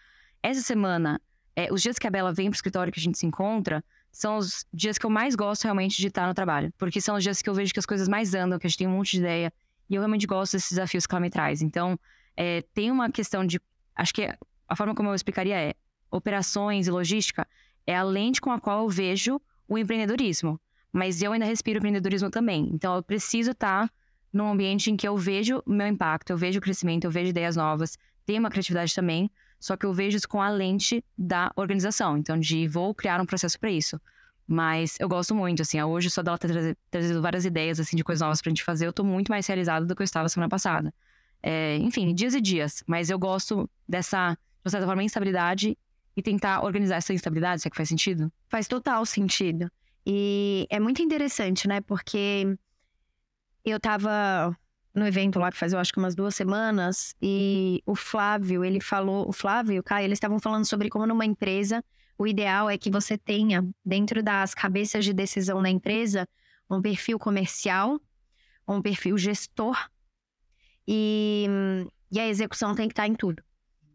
Essa 0.42 0.62
semana 0.62 1.22
é, 1.56 1.72
os 1.72 1.82
dias 1.82 1.98
que 1.98 2.06
a 2.06 2.12
Bela 2.12 2.34
vem 2.34 2.50
pro 2.50 2.56
escritório 2.56 2.92
que 2.92 3.00
a 3.00 3.04
gente 3.04 3.18
se 3.18 3.26
encontra 3.26 3.84
são 4.12 4.38
os 4.38 4.66
dias 4.74 4.98
que 4.98 5.06
eu 5.06 5.10
mais 5.10 5.36
gosto 5.36 5.64
realmente 5.64 5.98
de 5.98 6.08
estar 6.08 6.28
no 6.28 6.34
trabalho. 6.34 6.74
Porque 6.78 7.00
são 7.00 7.16
os 7.16 7.24
dias 7.24 7.42
que 7.42 7.50
eu 7.50 7.54
vejo 7.54 7.74
que 7.74 7.80
as 7.80 7.86
coisas 7.86 8.08
mais 8.08 8.34
andam, 8.34 8.60
que 8.60 8.68
a 8.68 8.70
gente 8.70 8.78
tem 8.78 8.88
um 8.88 8.92
monte 8.92 9.12
de 9.12 9.20
ideia. 9.20 9.54
E 9.90 9.96
eu 9.96 10.02
realmente 10.02 10.28
gosto 10.28 10.54
desses 10.54 10.70
desafios 10.70 11.06
que 11.06 11.14
ela 11.14 11.22
me 11.22 11.30
traz. 11.30 11.62
Então, 11.62 11.98
é, 12.36 12.64
tem 12.74 12.92
uma 12.92 13.10
questão 13.10 13.46
de. 13.46 13.60
Acho 13.96 14.14
que 14.14 14.30
a 14.68 14.76
forma 14.76 14.96
como 14.96 15.10
eu 15.10 15.16
explicaria 15.16 15.56
é: 15.56 15.74
operações 16.12 16.88
e 16.88 16.92
logística 16.92 17.48
é 17.86 17.96
a 17.96 18.04
lente 18.04 18.42
com 18.42 18.52
a 18.52 18.60
qual 18.60 18.84
eu 18.84 18.90
vejo 18.90 19.40
o 19.68 19.78
empreendedorismo. 19.78 20.60
Mas 20.92 21.22
eu 21.22 21.34
ainda 21.34 21.46
respiro 21.46 21.78
empreendedorismo 21.78 22.30
também. 22.30 22.70
Então 22.74 22.96
eu 22.96 23.04
preciso 23.04 23.52
estar 23.52 23.92
num 24.36 24.52
ambiente 24.52 24.92
em 24.92 24.98
que 24.98 25.08
eu 25.08 25.16
vejo 25.16 25.64
meu 25.66 25.88
impacto, 25.88 26.32
eu 26.32 26.38
vejo 26.38 26.60
o 26.60 26.62
crescimento, 26.62 27.06
eu 27.06 27.12
vejo 27.12 27.30
ideias 27.30 27.56
novas, 27.56 27.98
tenho 28.26 28.42
uma 28.42 28.50
criatividade 28.50 28.94
também, 28.94 29.32
só 29.58 29.78
que 29.78 29.86
eu 29.86 29.94
vejo 29.94 30.18
isso 30.18 30.28
com 30.28 30.42
a 30.42 30.50
lente 30.50 31.02
da 31.18 31.54
organização. 31.56 32.18
Então, 32.18 32.38
de 32.38 32.68
vou 32.68 32.94
criar 32.94 33.22
um 33.22 33.26
processo 33.26 33.58
para 33.58 33.72
isso. 33.72 33.98
Mas 34.46 34.98
eu 35.00 35.08
gosto 35.08 35.34
muito, 35.34 35.62
assim, 35.62 35.82
hoje 35.82 36.10
só 36.10 36.22
dela 36.22 36.38
ter 36.38 36.78
trazido 36.92 37.22
várias 37.22 37.46
ideias, 37.46 37.80
assim, 37.80 37.96
de 37.96 38.04
coisas 38.04 38.22
novas 38.22 38.42
pra 38.42 38.50
gente 38.50 38.62
fazer, 38.62 38.86
eu 38.86 38.92
tô 38.92 39.06
muito 39.06 39.30
mais 39.30 39.48
realizada 39.48 39.86
do 39.86 39.96
que 39.96 40.02
eu 40.02 40.04
estava 40.04 40.28
semana 40.28 40.50
passada. 40.50 40.94
É, 41.42 41.78
enfim, 41.78 42.14
dias 42.14 42.36
e 42.36 42.42
dias, 42.42 42.84
mas 42.86 43.10
eu 43.10 43.18
gosto 43.18 43.70
dessa, 43.88 44.38
de 44.66 44.70
certa 44.70 44.86
forma, 44.86 45.02
instabilidade 45.02 45.78
e 46.14 46.22
tentar 46.22 46.62
organizar 46.62 46.98
essa 46.98 47.14
instabilidade, 47.14 47.62
se 47.62 47.70
é 47.70 47.72
que 47.72 47.78
faz 47.78 47.88
sentido? 47.88 48.30
Faz 48.50 48.68
total 48.68 49.06
sentido. 49.06 49.72
E 50.06 50.68
é 50.70 50.80
muito 50.80 51.02
interessante, 51.02 51.70
né? 51.70 51.80
Porque 51.80 52.58
eu 53.72 53.80
tava 53.80 54.56
no 54.94 55.06
evento 55.06 55.40
lá 55.40 55.52
que 55.52 55.58
faz, 55.58 55.74
eu 55.74 55.80
acho 55.80 55.92
que 55.92 56.00
umas 56.00 56.16
duas 56.16 56.36
semanas, 56.36 57.14
e 57.22 57.82
o 57.86 57.96
Flávio, 57.96 58.64
ele 58.64 58.80
falou, 58.80 59.28
o 59.28 59.34
Flávio 59.34 59.74
e 59.74 59.80
o 59.80 59.84
Caio, 59.84 60.06
eles 60.06 60.18
estavam 60.18 60.40
falando 60.40 60.66
sobre 60.66 60.90
como 60.90 61.06
numa 61.06 61.26
empresa 61.26 61.84
o 62.18 62.26
ideal 62.26 62.70
é 62.70 62.78
que 62.78 62.90
você 62.90 63.18
tenha, 63.18 63.68
dentro 63.84 64.24
das 64.24 64.54
cabeças 64.54 65.04
de 65.04 65.14
decisão 65.14 65.62
da 65.62 65.70
empresa, 65.70 66.28
um 66.70 66.82
perfil 66.82 67.20
comercial, 67.20 68.00
um 68.68 68.82
perfil 68.82 69.18
gestor 69.18 69.78
e, 70.88 71.46
e 72.12 72.20
a 72.20 72.28
execução 72.28 72.74
tem 72.74 72.88
que 72.88 72.94
estar 72.94 73.08
em 73.08 73.16
tudo. 73.16 73.44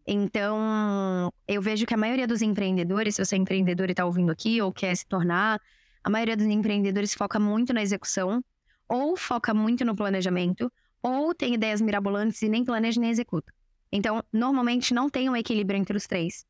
Então, 0.06 1.32
eu 1.46 1.62
vejo 1.62 1.86
que 1.86 1.94
a 1.94 1.96
maioria 1.96 2.26
dos 2.26 2.42
empreendedores, 2.42 3.14
se 3.14 3.24
você 3.24 3.36
é 3.36 3.38
empreendedor 3.38 3.88
e 3.88 3.92
está 3.92 4.04
ouvindo 4.04 4.30
aqui 4.30 4.60
ou 4.60 4.72
quer 4.72 4.94
se 4.94 5.06
tornar, 5.06 5.60
a 6.02 6.10
maioria 6.10 6.36
dos 6.36 6.46
empreendedores 6.46 7.14
foca 7.14 7.38
muito 7.38 7.72
na 7.72 7.82
execução, 7.82 8.42
ou 8.90 9.16
foca 9.16 9.54
muito 9.54 9.84
no 9.84 9.94
planejamento, 9.94 10.70
ou 11.00 11.32
tem 11.32 11.54
ideias 11.54 11.80
mirabolantes 11.80 12.42
e 12.42 12.48
nem 12.48 12.64
planeja 12.64 13.00
nem 13.00 13.08
executa. 13.08 13.54
Então, 13.92 14.22
normalmente 14.32 14.92
não 14.92 15.08
tem 15.08 15.30
um 15.30 15.36
equilíbrio 15.36 15.78
entre 15.78 15.96
os 15.96 16.08
três. 16.08 16.44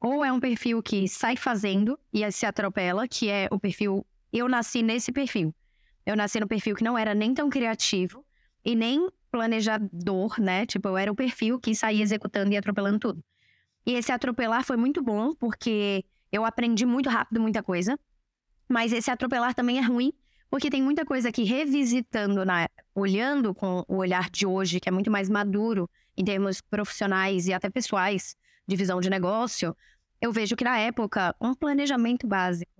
Ou 0.00 0.24
é 0.24 0.32
um 0.32 0.38
perfil 0.38 0.80
que 0.80 1.08
sai 1.08 1.36
fazendo 1.36 1.98
e 2.12 2.30
se 2.30 2.46
atropela, 2.46 3.08
que 3.08 3.28
é 3.28 3.48
o 3.50 3.58
perfil. 3.58 4.06
Eu 4.32 4.48
nasci 4.48 4.82
nesse 4.82 5.10
perfil. 5.10 5.52
Eu 6.06 6.16
nasci 6.16 6.38
no 6.38 6.46
perfil 6.46 6.76
que 6.76 6.84
não 6.84 6.96
era 6.96 7.12
nem 7.12 7.34
tão 7.34 7.50
criativo 7.50 8.24
e 8.64 8.76
nem 8.76 9.08
planejador, 9.30 10.40
né? 10.40 10.66
Tipo, 10.66 10.88
eu 10.88 10.96
era 10.96 11.10
o 11.10 11.14
perfil 11.14 11.58
que 11.58 11.74
saía 11.74 12.02
executando 12.02 12.52
e 12.52 12.56
atropelando 12.56 13.00
tudo. 13.00 13.24
E 13.84 13.94
esse 13.94 14.12
atropelar 14.12 14.64
foi 14.64 14.76
muito 14.76 15.02
bom, 15.02 15.34
porque 15.34 16.04
eu 16.30 16.44
aprendi 16.44 16.86
muito 16.86 17.08
rápido 17.08 17.40
muita 17.40 17.62
coisa. 17.62 17.98
Mas 18.68 18.92
esse 18.92 19.10
atropelar 19.10 19.54
também 19.54 19.78
é 19.78 19.82
ruim, 19.82 20.12
porque 20.54 20.70
tem 20.70 20.80
muita 20.80 21.04
coisa 21.04 21.32
que 21.32 21.42
revisitando, 21.42 22.44
na, 22.44 22.68
olhando 22.94 23.52
com 23.52 23.84
o 23.88 23.96
olhar 23.96 24.30
de 24.30 24.46
hoje, 24.46 24.78
que 24.78 24.88
é 24.88 24.92
muito 24.92 25.10
mais 25.10 25.28
maduro 25.28 25.90
em 26.16 26.24
termos 26.24 26.60
profissionais 26.60 27.48
e 27.48 27.52
até 27.52 27.68
pessoais, 27.68 28.36
de 28.64 28.76
visão 28.76 29.00
de 29.00 29.10
negócio, 29.10 29.76
eu 30.20 30.30
vejo 30.30 30.54
que 30.54 30.62
na 30.62 30.78
época, 30.78 31.34
um 31.40 31.54
planejamento 31.54 32.28
básico, 32.28 32.70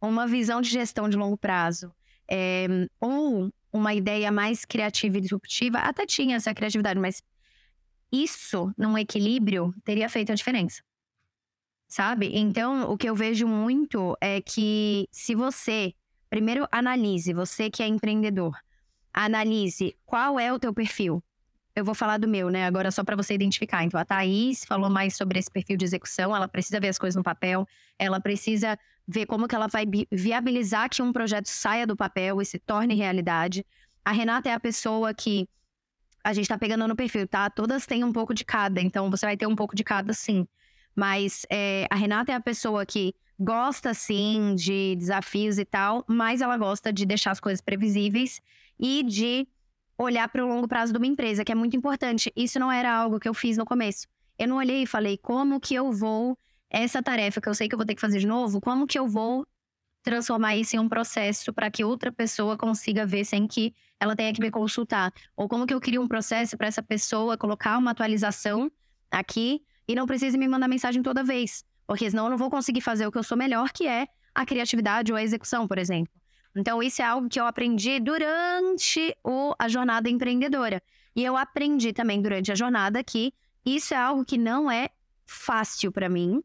uma 0.00 0.28
visão 0.28 0.60
de 0.60 0.70
gestão 0.70 1.08
de 1.08 1.16
longo 1.16 1.36
prazo, 1.36 1.92
é, 2.30 2.68
ou 3.00 3.52
uma 3.72 3.92
ideia 3.92 4.30
mais 4.30 4.64
criativa 4.64 5.18
e 5.18 5.20
disruptiva, 5.20 5.78
até 5.78 6.06
tinha 6.06 6.36
essa 6.36 6.54
criatividade, 6.54 7.00
mas 7.00 7.20
isso, 8.12 8.72
num 8.78 8.96
equilíbrio, 8.96 9.74
teria 9.82 10.08
feito 10.08 10.30
a 10.30 10.36
diferença. 10.36 10.84
Sabe? 11.88 12.30
Então, 12.32 12.88
o 12.92 12.96
que 12.96 13.08
eu 13.10 13.16
vejo 13.16 13.48
muito 13.48 14.16
é 14.20 14.40
que 14.40 15.08
se 15.10 15.34
você, 15.34 15.92
primeiro 16.34 16.66
analise, 16.72 17.32
você 17.32 17.70
que 17.70 17.80
é 17.80 17.86
empreendedor, 17.86 18.58
analise 19.12 19.96
qual 20.04 20.36
é 20.36 20.52
o 20.52 20.58
teu 20.58 20.74
perfil 20.74 21.22
eu 21.76 21.84
vou 21.84 21.94
falar 21.94 22.18
do 22.18 22.28
meu, 22.28 22.50
né? 22.50 22.66
Agora 22.66 22.90
só 22.90 23.02
para 23.02 23.16
você 23.16 23.34
identificar. 23.34 23.82
Então, 23.82 23.98
a 23.98 24.04
Thaís 24.04 24.64
falou 24.64 24.88
mais 24.88 25.16
sobre 25.16 25.40
esse 25.40 25.50
perfil 25.50 25.76
de 25.76 25.84
execução. 25.84 26.34
Ela 26.34 26.46
precisa 26.46 26.78
ver 26.78 26.88
as 26.88 26.98
coisas 26.98 27.16
no 27.16 27.22
papel. 27.24 27.66
Ela 27.98 28.20
precisa 28.20 28.78
ver 29.08 29.26
como 29.26 29.48
que 29.48 29.56
ela 29.56 29.66
vai 29.66 29.84
viabilizar 30.10 30.88
que 30.88 31.02
um 31.02 31.12
projeto 31.12 31.46
saia 31.46 31.84
do 31.84 31.96
papel 31.96 32.40
e 32.40 32.44
se 32.44 32.60
torne 32.60 32.94
realidade. 32.94 33.66
A 34.04 34.12
Renata 34.12 34.48
é 34.48 34.52
a 34.52 34.60
pessoa 34.60 35.12
que 35.12 35.48
a 36.22 36.32
gente 36.32 36.46
tá 36.46 36.56
pegando 36.56 36.86
no 36.86 36.94
perfil, 36.94 37.26
tá? 37.26 37.50
Todas 37.50 37.86
têm 37.86 38.04
um 38.04 38.12
pouco 38.12 38.32
de 38.32 38.44
cada. 38.44 38.80
Então, 38.80 39.10
você 39.10 39.26
vai 39.26 39.36
ter 39.36 39.48
um 39.48 39.56
pouco 39.56 39.74
de 39.74 39.82
cada, 39.82 40.12
sim. 40.12 40.46
Mas 40.94 41.44
é, 41.50 41.88
a 41.90 41.96
Renata 41.96 42.30
é 42.30 42.36
a 42.36 42.40
pessoa 42.40 42.86
que 42.86 43.16
gosta, 43.38 43.92
sim, 43.94 44.54
de 44.54 44.96
desafios 44.96 45.58
e 45.58 45.64
tal. 45.64 46.04
Mas 46.06 46.40
ela 46.40 46.56
gosta 46.56 46.92
de 46.92 47.04
deixar 47.04 47.30
as 47.30 47.40
coisas 47.40 47.60
previsíveis 47.60 48.40
e 48.78 49.02
de 49.02 49.46
olhar 49.96 50.28
para 50.28 50.44
o 50.44 50.48
longo 50.48 50.66
prazo 50.66 50.92
de 50.92 50.98
uma 50.98 51.06
empresa, 51.06 51.44
que 51.44 51.52
é 51.52 51.54
muito 51.54 51.76
importante. 51.76 52.32
Isso 52.34 52.58
não 52.58 52.70
era 52.70 52.92
algo 52.92 53.20
que 53.20 53.28
eu 53.28 53.34
fiz 53.34 53.56
no 53.56 53.64
começo. 53.64 54.06
Eu 54.38 54.48
não 54.48 54.56
olhei 54.56 54.82
e 54.82 54.86
falei, 54.86 55.16
como 55.16 55.60
que 55.60 55.74
eu 55.74 55.92
vou, 55.92 56.36
essa 56.68 57.02
tarefa 57.02 57.40
que 57.40 57.48
eu 57.48 57.54
sei 57.54 57.68
que 57.68 57.74
eu 57.74 57.78
vou 57.78 57.86
ter 57.86 57.94
que 57.94 58.00
fazer 58.00 58.18
de 58.18 58.26
novo, 58.26 58.60
como 58.60 58.86
que 58.86 58.98
eu 58.98 59.06
vou 59.06 59.46
transformar 60.02 60.56
isso 60.56 60.76
em 60.76 60.78
um 60.78 60.88
processo 60.88 61.52
para 61.52 61.70
que 61.70 61.84
outra 61.84 62.12
pessoa 62.12 62.58
consiga 62.58 63.06
ver 63.06 63.24
sem 63.24 63.46
que 63.46 63.72
ela 63.98 64.16
tenha 64.16 64.32
que 64.32 64.40
me 64.40 64.50
consultar? 64.50 65.12
Ou 65.36 65.48
como 65.48 65.66
que 65.66 65.72
eu 65.72 65.80
crio 65.80 66.02
um 66.02 66.08
processo 66.08 66.56
para 66.56 66.66
essa 66.66 66.82
pessoa 66.82 67.38
colocar 67.38 67.78
uma 67.78 67.92
atualização 67.92 68.70
aqui 69.10 69.62
e 69.86 69.94
não 69.94 70.06
precise 70.06 70.36
me 70.36 70.48
mandar 70.48 70.68
mensagem 70.68 71.02
toda 71.02 71.22
vez? 71.22 71.64
Porque 71.86 72.08
senão 72.10 72.24
eu 72.24 72.30
não 72.30 72.38
vou 72.38 72.50
conseguir 72.50 72.80
fazer 72.80 73.06
o 73.06 73.12
que 73.12 73.18
eu 73.18 73.22
sou 73.22 73.36
melhor, 73.36 73.70
que 73.70 73.86
é 73.86 74.06
a 74.34 74.44
criatividade 74.44 75.12
ou 75.12 75.18
a 75.18 75.22
execução, 75.22 75.68
por 75.68 75.78
exemplo. 75.78 76.12
Então, 76.56 76.82
isso 76.82 77.02
é 77.02 77.04
algo 77.04 77.28
que 77.28 77.38
eu 77.38 77.46
aprendi 77.46 77.98
durante 78.00 79.16
o, 79.24 79.54
a 79.58 79.68
jornada 79.68 80.08
empreendedora. 80.08 80.82
E 81.14 81.24
eu 81.24 81.36
aprendi 81.36 81.92
também 81.92 82.20
durante 82.22 82.52
a 82.52 82.54
jornada 82.54 83.02
que 83.02 83.32
isso 83.64 83.94
é 83.94 83.96
algo 83.96 84.24
que 84.24 84.38
não 84.38 84.70
é 84.70 84.90
fácil 85.26 85.90
para 85.90 86.08
mim 86.08 86.42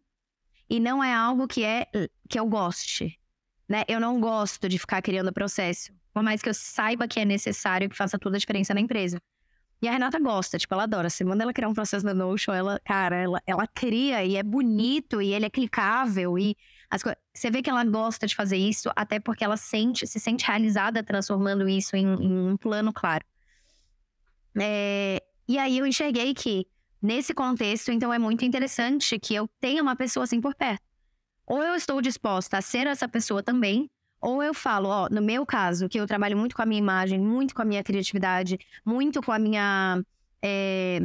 e 0.70 0.80
não 0.80 1.04
é 1.04 1.14
algo 1.14 1.48
que 1.48 1.64
é 1.64 1.88
que 2.28 2.40
eu 2.40 2.46
goste, 2.48 3.20
né? 3.68 3.84
Eu 3.88 4.00
não 4.00 4.20
gosto 4.20 4.70
de 4.70 4.78
ficar 4.78 5.02
criando 5.02 5.34
processo, 5.34 5.92
por 6.14 6.24
mais 6.24 6.42
que 6.42 6.50
eu 6.50 6.54
saiba 6.54 7.08
que 7.08 7.20
é 7.20 7.26
necessário 7.26 7.90
que 7.90 7.96
faça 7.96 8.18
toda 8.18 8.38
a 8.38 8.40
diferença 8.40 8.74
na 8.74 8.80
empresa. 8.80 9.20
E 9.82 9.88
a 9.88 9.92
Renata 9.92 10.20
gosta, 10.20 10.58
tipo, 10.58 10.74
ela 10.74 10.84
adora. 10.84 11.10
Você 11.10 11.24
manda 11.24 11.44
ela 11.44 11.54
criar 11.54 11.70
um 11.70 11.74
processo 11.74 12.06
no 12.06 12.14
Notion, 12.14 12.54
ela, 12.54 12.80
cara, 12.84 13.16
ela, 13.16 13.42
ela 13.48 13.66
cria 13.68 14.24
e 14.26 14.36
é 14.36 14.44
bonito 14.44 15.22
e 15.22 15.34
ele 15.34 15.46
é 15.46 15.50
clicável 15.50 16.38
e 16.38 16.58
as 16.90 17.02
Você 17.34 17.50
vê 17.50 17.62
que 17.62 17.70
ela 17.70 17.84
gosta 17.86 18.28
de 18.28 18.36
fazer 18.36 18.58
isso, 18.58 18.90
até 18.96 19.20
porque 19.20 19.44
ela 19.44 19.56
sente, 19.56 20.06
se 20.06 20.20
sente 20.20 20.46
realizada 20.46 21.04
transformando 21.04 21.70
isso 21.70 21.96
em, 21.96 22.06
em 22.06 22.50
um 22.50 22.58
plano 22.58 22.92
claro. 22.92 23.24
É, 24.60 25.24
e 25.48 25.58
aí 25.58 25.78
eu 25.78 25.86
enxerguei 25.86 26.34
que, 26.34 26.68
nesse 27.02 27.34
contexto, 27.34 27.92
então 27.92 28.12
é 28.14 28.20
muito 28.20 28.44
interessante 28.44 29.18
que 29.20 29.34
eu 29.34 29.48
tenha 29.60 29.82
uma 29.82 29.96
pessoa 29.96 30.24
assim 30.26 30.42
por 30.42 30.56
perto. 30.56 30.84
Ou 31.46 31.64
eu 31.64 31.76
estou 31.76 32.02
disposta 32.02 32.58
a 32.58 32.62
ser 32.62 32.86
essa 32.86 33.08
pessoa 33.08 33.42
também, 33.42 33.90
ou 34.22 34.44
eu 34.44 34.54
falo, 34.54 34.90
ó, 34.90 35.08
no 35.10 35.22
meu 35.22 35.46
caso, 35.46 35.88
que 35.88 36.00
eu 36.00 36.06
trabalho 36.06 36.38
muito 36.38 36.56
com 36.56 36.62
a 36.62 36.66
minha 36.66 36.80
imagem, 36.80 37.20
muito 37.20 37.56
com 37.56 37.62
a 37.62 37.66
minha 37.66 37.84
criatividade, 37.84 38.60
muito 38.86 39.22
com 39.22 39.32
a 39.32 39.40
minha. 39.40 40.04
É, 40.42 41.00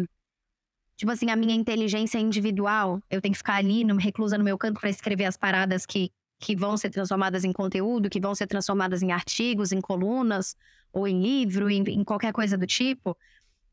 tipo 0.97 1.11
assim, 1.11 1.31
a 1.31 1.37
minha 1.37 1.55
inteligência 1.55 2.19
individual, 2.19 3.01
eu 3.11 3.21
tenho 3.21 3.33
que 3.33 3.39
ficar 3.39 3.57
ali, 3.57 3.85
no, 3.85 3.97
reclusa 3.97 4.39
no 4.39 4.45
meu 4.45 4.59
canto 4.59 4.81
para 4.81 4.91
escrever 4.91 5.25
as 5.25 5.37
paradas 5.37 5.87
que, 5.87 6.11
que 6.39 6.57
vão 6.57 6.77
ser 6.77 6.91
transformadas 6.91 7.45
em 7.45 7.53
conteúdo, 7.53 8.11
que 8.11 8.21
vão 8.21 8.35
ser 8.35 8.47
transformadas 8.47 9.03
em 9.03 9.13
artigos, 9.13 9.73
em 9.73 9.81
colunas, 9.81 10.57
ou 10.93 11.07
em 11.09 11.21
livro, 11.21 11.71
em, 11.71 11.83
em 11.83 12.05
qualquer 12.05 12.33
coisa 12.33 12.57
do 12.57 12.67
tipo, 12.67 13.17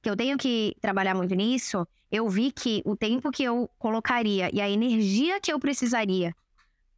que 0.01 0.10
eu 0.10 0.15
tenho 0.15 0.38
que 0.38 0.75
trabalhar 0.82 1.13
muito 1.13 1.36
nisso, 1.36 1.88
eu 2.12 2.27
vi 2.27 2.51
que 2.51 2.82
o 2.84 2.95
tempo 2.95 3.32
que 3.32 3.43
eu 3.43 3.69
colocaria 3.77 4.49
e 4.51 4.60
a 4.60 4.69
energia 4.69 5.39
que 5.39 5.54
eu 5.54 5.60
precisaria 5.60 6.36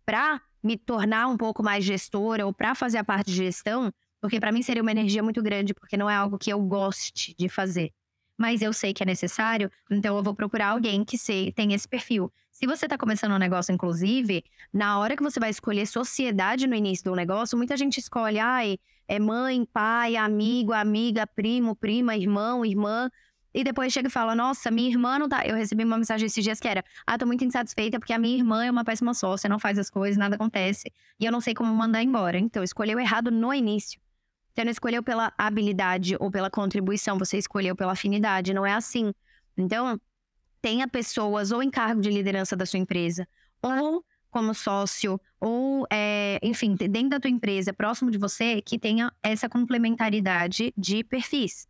para 0.05 0.41
me 0.63 0.77
tornar 0.77 1.27
um 1.27 1.37
pouco 1.37 1.61
mais 1.61 1.83
gestora 1.83 2.45
ou 2.45 2.53
para 2.53 2.73
fazer 2.73 2.97
a 2.97 3.03
parte 3.03 3.27
de 3.27 3.35
gestão, 3.35 3.91
porque 4.21 4.39
para 4.39 4.51
mim 4.51 4.61
seria 4.61 4.81
uma 4.81 4.91
energia 4.91 5.21
muito 5.21 5.41
grande, 5.41 5.73
porque 5.73 5.97
não 5.97 6.09
é 6.09 6.15
algo 6.15 6.37
que 6.37 6.51
eu 6.51 6.59
goste 6.61 7.35
de 7.37 7.49
fazer 7.49 7.91
mas 8.37 8.61
eu 8.61 8.73
sei 8.73 8.93
que 8.93 9.03
é 9.03 9.05
necessário, 9.05 9.71
então 9.89 10.17
eu 10.17 10.23
vou 10.23 10.35
procurar 10.35 10.69
alguém 10.69 11.03
que 11.03 11.17
tem 11.53 11.73
esse 11.73 11.87
perfil. 11.87 12.31
Se 12.51 12.65
você 12.65 12.85
está 12.85 12.97
começando 12.97 13.31
um 13.31 13.37
negócio, 13.37 13.73
inclusive, 13.73 14.43
na 14.71 14.99
hora 14.99 15.15
que 15.15 15.23
você 15.23 15.39
vai 15.39 15.49
escolher 15.49 15.85
sociedade 15.85 16.67
no 16.67 16.75
início 16.75 17.05
do 17.05 17.15
negócio, 17.15 17.57
muita 17.57 17.75
gente 17.77 17.99
escolhe, 17.99 18.39
ai, 18.39 18.77
é 19.07 19.19
mãe, 19.19 19.65
pai, 19.65 20.15
amigo, 20.15 20.73
amiga, 20.73 21.25
primo, 21.27 21.75
prima, 21.75 22.15
irmão, 22.15 22.65
irmã. 22.65 23.09
E 23.53 23.63
depois 23.63 23.93
chega 23.93 24.07
e 24.07 24.11
fala: 24.11 24.33
Nossa, 24.33 24.71
minha 24.71 24.89
irmã 24.89 25.19
não 25.19 25.29
tá. 25.29 25.45
Eu 25.45 25.55
recebi 25.55 25.83
uma 25.83 25.97
mensagem 25.97 26.25
esses 26.25 26.43
dias 26.43 26.59
que 26.59 26.67
era: 26.67 26.83
Ah, 27.05 27.17
tô 27.17 27.25
muito 27.25 27.43
insatisfeita 27.43 27.99
porque 27.99 28.13
a 28.13 28.17
minha 28.17 28.35
irmã 28.35 28.65
é 28.65 28.71
uma 28.71 28.83
péssima 28.83 29.13
sócia, 29.13 29.49
não 29.49 29.59
faz 29.59 29.77
as 29.77 29.89
coisas, 29.89 30.17
nada 30.17 30.35
acontece. 30.35 30.91
E 31.19 31.25
eu 31.25 31.31
não 31.31 31.39
sei 31.39 31.53
como 31.53 31.73
mandar 31.73 32.01
embora. 32.01 32.37
Então, 32.39 32.63
escolheu 32.63 32.99
errado 32.99 33.29
no 33.29 33.53
início. 33.53 33.99
Você 34.53 34.63
não 34.63 34.71
escolheu 34.71 35.01
pela 35.03 35.33
habilidade 35.37 36.15
ou 36.19 36.29
pela 36.29 36.49
contribuição, 36.49 37.17
você 37.17 37.37
escolheu 37.37 37.75
pela 37.75 37.93
afinidade. 37.93 38.53
Não 38.53 38.65
é 38.65 38.73
assim. 38.73 39.13
Então, 39.57 39.99
tenha 40.61 40.87
pessoas 40.87 41.51
ou 41.51 41.61
em 41.61 41.69
cargo 41.69 42.01
de 42.01 42.09
liderança 42.09 42.55
da 42.55 42.65
sua 42.65 42.79
empresa, 42.79 43.27
ou 43.61 44.03
como 44.31 44.53
sócio, 44.53 45.19
ou, 45.39 45.85
é, 45.91 46.39
enfim, 46.41 46.73
dentro 46.75 47.09
da 47.09 47.19
tua 47.19 47.29
empresa, 47.29 47.71
próximo 47.71 48.09
de 48.09 48.17
você, 48.17 48.61
que 48.61 48.79
tenha 48.79 49.11
essa 49.21 49.47
complementaridade 49.47 50.73
de 50.75 51.03
perfis. 51.03 51.67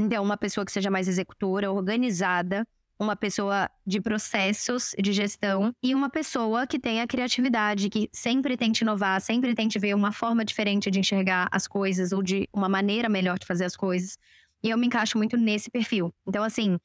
Então, 0.00 0.24
uma 0.24 0.38
pessoa 0.38 0.64
que 0.64 0.72
seja 0.72 0.90
mais 0.90 1.06
executora, 1.06 1.70
organizada, 1.70 2.66
uma 2.98 3.14
pessoa 3.14 3.70
de 3.86 4.00
processos 4.00 4.94
de 4.98 5.12
gestão 5.12 5.74
e 5.82 5.94
uma 5.94 6.08
pessoa 6.08 6.66
que 6.66 6.78
tenha 6.78 7.06
criatividade, 7.06 7.90
que 7.90 8.08
sempre 8.10 8.56
tente 8.56 8.82
inovar, 8.82 9.20
sempre 9.20 9.54
tente 9.54 9.78
ver 9.78 9.94
uma 9.94 10.10
forma 10.10 10.42
diferente 10.42 10.90
de 10.90 11.00
enxergar 11.00 11.48
as 11.52 11.68
coisas 11.68 12.12
ou 12.12 12.22
de 12.22 12.48
uma 12.50 12.68
maneira 12.68 13.10
melhor 13.10 13.38
de 13.38 13.46
fazer 13.46 13.66
as 13.66 13.76
coisas. 13.76 14.16
E 14.62 14.70
eu 14.70 14.78
me 14.78 14.86
encaixo 14.86 15.18
muito 15.18 15.36
nesse 15.36 15.70
perfil. 15.70 16.14
Então, 16.26 16.42
assim, 16.42 16.78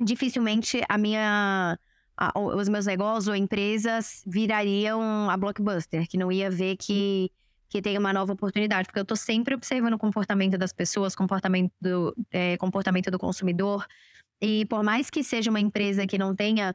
dificilmente 0.00 0.80
a 0.88 0.96
minha 0.96 1.78
a, 2.16 2.38
os 2.38 2.70
meus 2.70 2.86
negócios 2.86 3.28
ou 3.28 3.34
empresas 3.34 4.22
virariam 4.26 5.28
a 5.28 5.36
blockbuster, 5.36 6.08
que 6.08 6.16
não 6.16 6.32
ia 6.32 6.50
ver 6.50 6.76
que, 6.76 7.30
que 7.70 7.80
tem 7.80 7.96
uma 7.96 8.12
nova 8.12 8.32
oportunidade, 8.32 8.88
porque 8.88 8.98
eu 8.98 9.04
estou 9.04 9.16
sempre 9.16 9.54
observando 9.54 9.94
o 9.94 9.98
comportamento 9.98 10.58
das 10.58 10.72
pessoas, 10.72 11.14
comportamento 11.14 11.72
do, 11.80 12.12
é, 12.32 12.56
comportamento 12.56 13.12
do 13.12 13.18
consumidor. 13.18 13.86
E 14.42 14.66
por 14.66 14.82
mais 14.82 15.08
que 15.08 15.22
seja 15.22 15.50
uma 15.50 15.60
empresa 15.60 16.04
que 16.04 16.18
não 16.18 16.34
tenha 16.34 16.74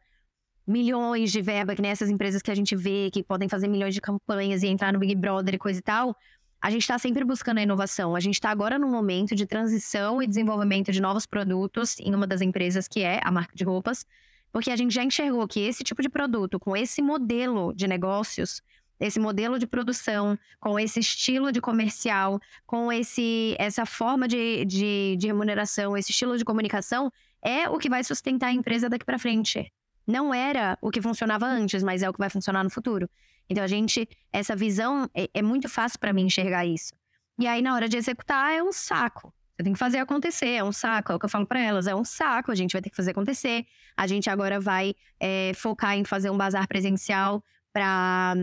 milhões 0.65 1.33
de 1.33 1.41
verba, 1.41 1.75
que 1.75 1.81
nessas 1.81 2.09
empresas 2.09 2.41
que 2.41 2.49
a 2.49 2.55
gente 2.55 2.77
vê, 2.77 3.11
que 3.11 3.21
podem 3.21 3.49
fazer 3.49 3.67
milhões 3.67 3.93
de 3.93 3.99
campanhas 3.99 4.63
e 4.63 4.67
entrar 4.67 4.93
no 4.93 4.99
Big 4.99 5.15
Brother 5.15 5.55
e 5.55 5.57
coisa 5.57 5.79
e 5.79 5.81
tal, 5.81 6.15
a 6.61 6.69
gente 6.69 6.83
está 6.83 6.97
sempre 6.97 7.25
buscando 7.25 7.57
a 7.57 7.61
inovação. 7.61 8.15
A 8.15 8.19
gente 8.21 8.35
está 8.35 8.49
agora 8.49 8.79
num 8.79 8.89
momento 8.89 9.35
de 9.35 9.45
transição 9.45 10.23
e 10.23 10.27
desenvolvimento 10.27 10.93
de 10.93 11.01
novos 11.01 11.25
produtos 11.25 11.99
em 11.99 12.15
uma 12.15 12.25
das 12.25 12.39
empresas 12.39 12.87
que 12.87 13.01
é 13.01 13.19
a 13.21 13.29
marca 13.29 13.53
de 13.53 13.65
roupas. 13.65 14.05
Porque 14.49 14.71
a 14.71 14.75
gente 14.77 14.93
já 14.93 15.03
enxergou 15.03 15.45
que 15.45 15.59
esse 15.59 15.83
tipo 15.83 16.01
de 16.01 16.07
produto, 16.07 16.57
com 16.57 16.75
esse 16.75 17.01
modelo 17.01 17.73
de 17.73 17.85
negócios, 17.85 18.61
esse 18.99 19.19
modelo 19.19 19.59
de 19.59 19.67
produção, 19.67 20.37
com 20.59 20.79
esse 20.79 20.99
estilo 20.99 21.51
de 21.51 21.59
comercial, 21.61 22.39
com 22.65 22.91
esse, 22.91 23.55
essa 23.59 23.85
forma 23.85 24.27
de, 24.27 24.65
de, 24.65 25.15
de 25.17 25.27
remuneração, 25.27 25.97
esse 25.97 26.11
estilo 26.11 26.37
de 26.37 26.45
comunicação, 26.45 27.11
é 27.41 27.69
o 27.69 27.77
que 27.77 27.89
vai 27.89 28.03
sustentar 28.03 28.47
a 28.47 28.53
empresa 28.53 28.89
daqui 28.89 29.05
para 29.05 29.19
frente. 29.19 29.71
Não 30.07 30.33
era 30.33 30.77
o 30.81 30.91
que 30.91 31.01
funcionava 31.01 31.45
antes, 31.45 31.83
mas 31.83 32.03
é 32.03 32.09
o 32.09 32.13
que 32.13 32.19
vai 32.19 32.29
funcionar 32.29 32.63
no 32.63 32.69
futuro. 32.69 33.09
Então 33.49 33.63
a 33.63 33.67
gente, 33.67 34.07
essa 34.31 34.55
visão 34.55 35.09
é, 35.13 35.29
é 35.33 35.41
muito 35.41 35.69
fácil 35.69 35.99
para 35.99 36.13
mim 36.13 36.23
enxergar 36.23 36.65
isso. 36.65 36.93
E 37.39 37.47
aí 37.47 37.61
na 37.61 37.73
hora 37.73 37.89
de 37.89 37.97
executar 37.97 38.53
é 38.53 38.63
um 38.63 38.71
saco. 38.71 39.33
Você 39.55 39.63
tem 39.63 39.73
que 39.73 39.79
fazer 39.79 39.99
acontecer, 39.99 40.49
é 40.49 40.63
um 40.63 40.71
saco, 40.71 41.13
é 41.13 41.15
o 41.15 41.19
que 41.19 41.25
eu 41.25 41.29
falo 41.29 41.45
para 41.45 41.61
elas, 41.61 41.87
é 41.87 41.95
um 41.95 42.03
saco, 42.03 42.51
a 42.51 42.55
gente 42.55 42.73
vai 42.73 42.81
ter 42.81 42.89
que 42.89 42.95
fazer 42.95 43.11
acontecer. 43.11 43.65
A 43.95 44.05
gente 44.05 44.29
agora 44.29 44.59
vai 44.59 44.93
é, 45.19 45.53
focar 45.55 45.95
em 45.95 46.03
fazer 46.03 46.29
um 46.29 46.37
bazar 46.37 46.67
presencial 46.67 47.41
para 47.71 48.35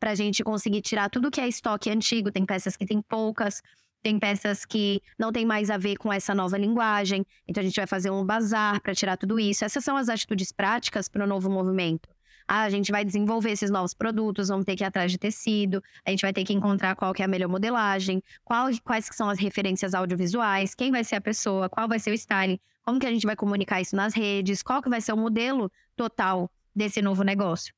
a 0.00 0.14
gente 0.14 0.44
conseguir 0.44 0.80
tirar 0.80 1.08
tudo 1.10 1.30
que 1.30 1.40
é 1.40 1.48
estoque 1.48 1.90
antigo. 1.90 2.30
Tem 2.30 2.44
peças 2.44 2.76
que 2.76 2.86
tem 2.86 3.02
poucas, 3.02 3.62
tem 4.02 4.18
peças 4.18 4.64
que 4.64 5.02
não 5.18 5.32
tem 5.32 5.44
mais 5.44 5.70
a 5.70 5.76
ver 5.76 5.96
com 5.96 6.12
essa 6.12 6.34
nova 6.34 6.56
linguagem. 6.56 7.26
Então 7.46 7.60
a 7.60 7.64
gente 7.64 7.76
vai 7.76 7.86
fazer 7.86 8.10
um 8.10 8.24
bazar 8.24 8.80
para 8.80 8.94
tirar 8.94 9.16
tudo 9.16 9.38
isso. 9.40 9.64
Essas 9.64 9.84
são 9.84 9.96
as 9.96 10.08
atitudes 10.08 10.52
práticas 10.52 11.08
para 11.08 11.24
o 11.24 11.26
novo 11.26 11.50
movimento. 11.50 12.08
Ah, 12.50 12.62
a 12.62 12.70
gente 12.70 12.90
vai 12.90 13.04
desenvolver 13.04 13.50
esses 13.50 13.70
novos 13.70 13.92
produtos, 13.92 14.48
vamos 14.48 14.64
ter 14.64 14.74
que 14.74 14.82
ir 14.82 14.86
atrás 14.86 15.12
de 15.12 15.18
tecido, 15.18 15.82
a 16.02 16.10
gente 16.10 16.22
vai 16.22 16.32
ter 16.32 16.44
que 16.44 16.54
encontrar 16.54 16.96
qual 16.96 17.12
que 17.12 17.20
é 17.20 17.26
a 17.26 17.28
melhor 17.28 17.48
modelagem, 17.48 18.22
qual, 18.42 18.70
quais 18.82 19.06
que 19.06 19.14
são 19.14 19.28
as 19.28 19.38
referências 19.38 19.92
audiovisuais, 19.92 20.74
quem 20.74 20.90
vai 20.90 21.04
ser 21.04 21.16
a 21.16 21.20
pessoa, 21.20 21.68
qual 21.68 21.86
vai 21.86 21.98
ser 21.98 22.10
o 22.10 22.14
styling, 22.14 22.58
como 22.82 22.98
que 22.98 23.06
a 23.06 23.10
gente 23.10 23.26
vai 23.26 23.36
comunicar 23.36 23.82
isso 23.82 23.94
nas 23.94 24.14
redes, 24.14 24.62
qual 24.62 24.80
que 24.80 24.88
vai 24.88 25.02
ser 25.02 25.12
o 25.12 25.16
modelo 25.16 25.70
total 25.94 26.50
desse 26.74 27.02
novo 27.02 27.22
negócio 27.22 27.74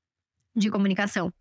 de 0.54 0.70
comunicação. 0.70 1.32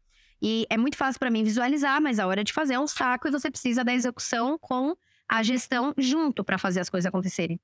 E 0.41 0.65
é 0.69 0.77
muito 0.77 0.95
fácil 0.95 1.19
para 1.19 1.29
mim 1.29 1.43
visualizar, 1.43 2.01
mas 2.01 2.19
a 2.19 2.27
hora 2.27 2.43
de 2.43 2.53
fazer 2.53 2.75
é 2.75 2.79
um 2.79 2.87
saco 2.87 3.27
e 3.27 3.31
você 3.31 3.51
precisa 3.51 3.83
da 3.83 3.93
execução 3.93 4.57
com 4.57 4.95
a 5.27 5.43
gestão 5.43 5.93
junto 5.97 6.43
para 6.43 6.57
fazer 6.57 6.79
as 6.79 6.89
coisas 6.89 7.05
acontecerem. 7.05 7.59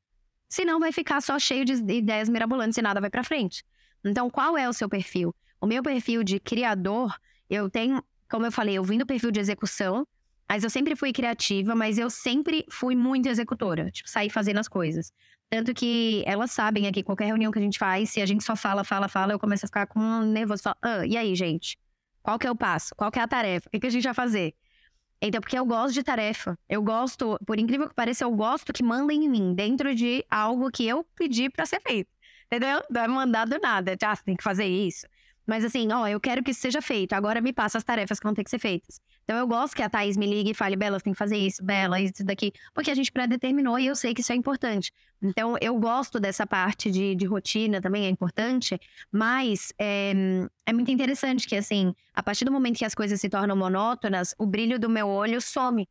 Senão 0.48 0.80
vai 0.80 0.92
ficar 0.92 1.22
só 1.22 1.40
cheio 1.40 1.66
de 1.66 1.74
ideias 1.74 2.30
mirabolantes 2.30 2.78
e 2.78 2.82
nada 2.82 3.02
vai 3.02 3.10
para 3.10 3.24
frente. 3.24 3.64
Então, 4.04 4.30
qual 4.30 4.58
é 4.58 4.70
o 4.70 4.74
seu 4.74 4.88
perfil? 4.88 5.34
O 5.60 5.66
meu 5.66 5.82
perfil 5.82 6.24
de 6.24 6.40
criador, 6.40 7.16
eu 7.50 7.70
tenho, 7.70 8.04
como 8.30 8.46
eu 8.46 8.52
falei, 8.52 8.76
eu 8.76 8.84
vim 8.84 8.98
do 8.98 9.06
perfil 9.06 9.32
de 9.32 9.40
execução, 9.40 10.08
mas 10.48 10.64
eu 10.64 10.70
sempre 10.70 10.96
fui 10.96 11.12
criativa, 11.12 11.74
mas 11.74 11.98
eu 11.98 12.10
sempre 12.10 12.64
fui 12.70 12.96
muito 12.96 13.28
executora, 13.28 13.90
tipo, 13.90 14.08
sair 14.08 14.30
fazendo 14.30 14.60
as 14.60 14.68
coisas. 14.68 15.12
Tanto 15.50 15.74
que 15.74 16.24
elas 16.28 16.52
sabem 16.52 16.88
aqui, 16.88 17.02
qualquer 17.02 17.26
reunião 17.26 17.52
que 17.52 17.58
a 17.58 17.62
gente 17.62 17.80
faz, 17.80 18.12
se 18.12 18.22
a 18.22 18.26
gente 18.26 18.44
só 18.44 18.56
fala, 18.56 18.84
fala, 18.84 19.08
fala, 19.08 19.34
eu 19.34 19.40
começo 19.40 19.66
a 19.66 19.68
ficar 19.68 19.88
com 19.88 20.00
um 20.00 20.22
nervoso. 20.22 20.64
Falo, 20.64 20.76
ah, 20.84 21.06
e 21.06 21.18
aí, 21.18 21.36
gente? 21.36 21.78
Qual 22.26 22.40
que 22.40 22.48
é 22.48 22.52
o 22.52 22.56
passo? 22.56 22.96
Qual 22.96 23.12
que 23.12 23.20
é 23.20 23.22
a 23.22 23.28
tarefa? 23.28 23.68
O 23.68 23.70
que, 23.70 23.80
que 23.80 23.86
a 23.86 23.90
gente 23.92 24.04
vai 24.04 24.14
fazer? 24.16 24.56
Então, 25.22 25.40
porque 25.40 25.58
eu 25.60 25.64
gosto 25.64 25.94
de 25.94 26.02
tarefa. 26.02 26.58
Eu 26.68 26.82
gosto, 26.82 27.38
por 27.46 27.60
incrível 27.60 27.88
que 27.88 27.94
pareça, 27.94 28.24
eu 28.24 28.32
gosto 28.32 28.74
que 28.74 28.82
mandem 28.82 29.26
em 29.26 29.30
mim, 29.30 29.54
dentro 29.54 29.94
de 29.94 30.26
algo 30.28 30.72
que 30.72 30.88
eu 30.88 31.04
pedi 31.16 31.52
para 31.52 31.68
ser 31.68 31.80
feito. 31.82 32.10
Entendeu? 32.48 32.82
Não 32.90 33.02
é 33.04 33.08
mandar 33.08 33.46
do 33.46 33.60
nada. 33.60 33.96
Ah, 34.04 34.16
você 34.16 34.24
tem 34.24 34.36
que 34.36 34.44
fazer 34.44 34.66
isso. 34.66 35.06
Mas 35.46 35.64
assim, 35.64 35.92
ó, 35.92 36.08
eu 36.08 36.20
quero 36.20 36.44
que 36.44 36.52
isso 36.52 36.62
seja 36.62 36.82
feito. 36.82 37.14
Agora 37.14 37.40
me 37.40 37.54
passa 37.54 37.78
as 37.78 37.84
tarefas 37.84 38.20
que 38.20 38.24
vão 38.26 38.34
ter 38.34 38.44
que 38.44 38.50
ser 38.50 38.60
feitas. 38.60 39.00
Então 39.24 39.38
eu 39.38 39.48
gosto 39.48 39.76
que 39.76 39.82
a 39.82 39.90
Thaís 39.90 40.18
me 40.18 40.26
ligue 40.26 40.52
e 40.52 40.54
fale, 40.54 40.76
Bela, 40.76 40.98
você 40.98 41.04
tem 41.04 41.14
que 41.14 41.20
fazer 41.20 41.38
isso, 41.38 41.64
Bela, 41.64 42.00
isso 42.00 42.24
daqui. 42.24 42.52
Porque 42.74 42.90
a 42.90 42.96
gente 42.96 43.12
predeterminou 43.12 43.78
e 43.78 43.88
eu 43.88 43.96
sei 43.96 44.14
que 44.14 44.22
isso 44.22 44.32
é 44.32 44.36
importante. 44.36 44.92
Então 45.22 45.56
eu 45.62 45.78
gosto 45.80 46.20
dessa 46.20 46.48
parte 46.48 46.90
de, 46.90 47.16
de 47.16 47.26
rotina 47.26 47.82
também, 47.82 48.06
é 48.06 48.10
importante. 48.10 48.80
Mas 49.12 49.74
é, 49.80 50.14
é 50.66 50.74
muito 50.74 50.92
interessante 50.92 51.48
que, 51.48 51.56
assim, 51.56 51.94
a 52.14 52.24
partir 52.24 52.46
do 52.46 52.52
momento 52.52 52.78
que 52.78 52.86
as 52.86 52.96
coisas 52.96 53.20
se 53.20 53.30
tornam 53.30 53.56
monótonas, 53.56 54.34
o 54.38 54.46
brilho 54.46 54.80
do 54.80 54.90
meu 54.90 55.08
olho 55.08 55.42
some. 55.42 55.88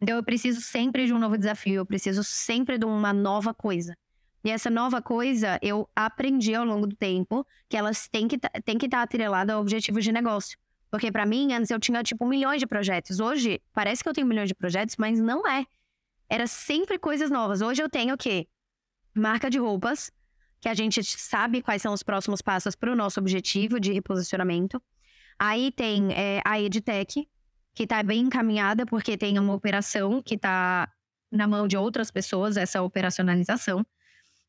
Então 0.00 0.16
eu 0.16 0.22
preciso 0.24 0.60
sempre 0.60 1.06
de 1.06 1.12
um 1.12 1.18
novo 1.18 1.38
desafio, 1.38 1.76
eu 1.76 1.86
preciso 1.86 2.24
sempre 2.24 2.76
de 2.76 2.84
uma 2.84 3.12
nova 3.12 3.54
coisa. 3.54 3.96
E 4.44 4.50
essa 4.50 4.68
nova 4.68 5.00
coisa 5.00 5.58
eu 5.62 5.88
aprendi 5.94 6.54
ao 6.54 6.64
longo 6.64 6.86
do 6.86 6.96
tempo 6.96 7.46
que 7.68 7.76
elas 7.76 8.08
têm 8.08 8.26
que 8.26 8.38
têm 8.64 8.76
que 8.76 8.86
estar 8.86 8.98
tá 8.98 9.02
atreladas 9.04 9.54
a 9.54 9.60
objetivos 9.60 10.02
de 10.02 10.12
negócio. 10.12 10.58
Porque 10.90 11.10
para 11.10 11.24
mim, 11.24 11.52
antes 11.52 11.70
eu 11.70 11.78
tinha 11.78 12.02
tipo 12.02 12.26
milhões 12.26 12.60
de 12.60 12.66
projetos. 12.66 13.18
Hoje, 13.18 13.62
parece 13.72 14.02
que 14.02 14.08
eu 14.08 14.12
tenho 14.12 14.26
milhões 14.26 14.48
de 14.48 14.54
projetos, 14.54 14.96
mas 14.98 15.18
não 15.18 15.46
é. 15.46 15.64
Era 16.28 16.46
sempre 16.46 16.98
coisas 16.98 17.30
novas. 17.30 17.62
Hoje 17.62 17.82
eu 17.82 17.88
tenho 17.88 18.14
o 18.14 18.18
quê? 18.18 18.46
Marca 19.14 19.48
de 19.48 19.58
roupas, 19.58 20.10
que 20.60 20.68
a 20.68 20.74
gente 20.74 21.02
sabe 21.02 21.62
quais 21.62 21.80
são 21.80 21.92
os 21.92 22.02
próximos 22.02 22.42
passos 22.42 22.74
para 22.74 22.92
o 22.92 22.96
nosso 22.96 23.18
objetivo 23.18 23.80
de 23.80 23.92
reposicionamento. 23.92 24.82
Aí 25.38 25.72
tem 25.72 26.12
é, 26.12 26.42
a 26.44 26.60
EdTech, 26.60 27.26
que 27.74 27.82
está 27.82 28.02
bem 28.02 28.20
encaminhada, 28.20 28.84
porque 28.84 29.16
tem 29.16 29.38
uma 29.38 29.54
operação 29.54 30.22
que 30.22 30.34
está 30.34 30.92
na 31.30 31.48
mão 31.48 31.66
de 31.66 31.76
outras 31.76 32.10
pessoas, 32.10 32.56
essa 32.56 32.82
operacionalização. 32.82 33.84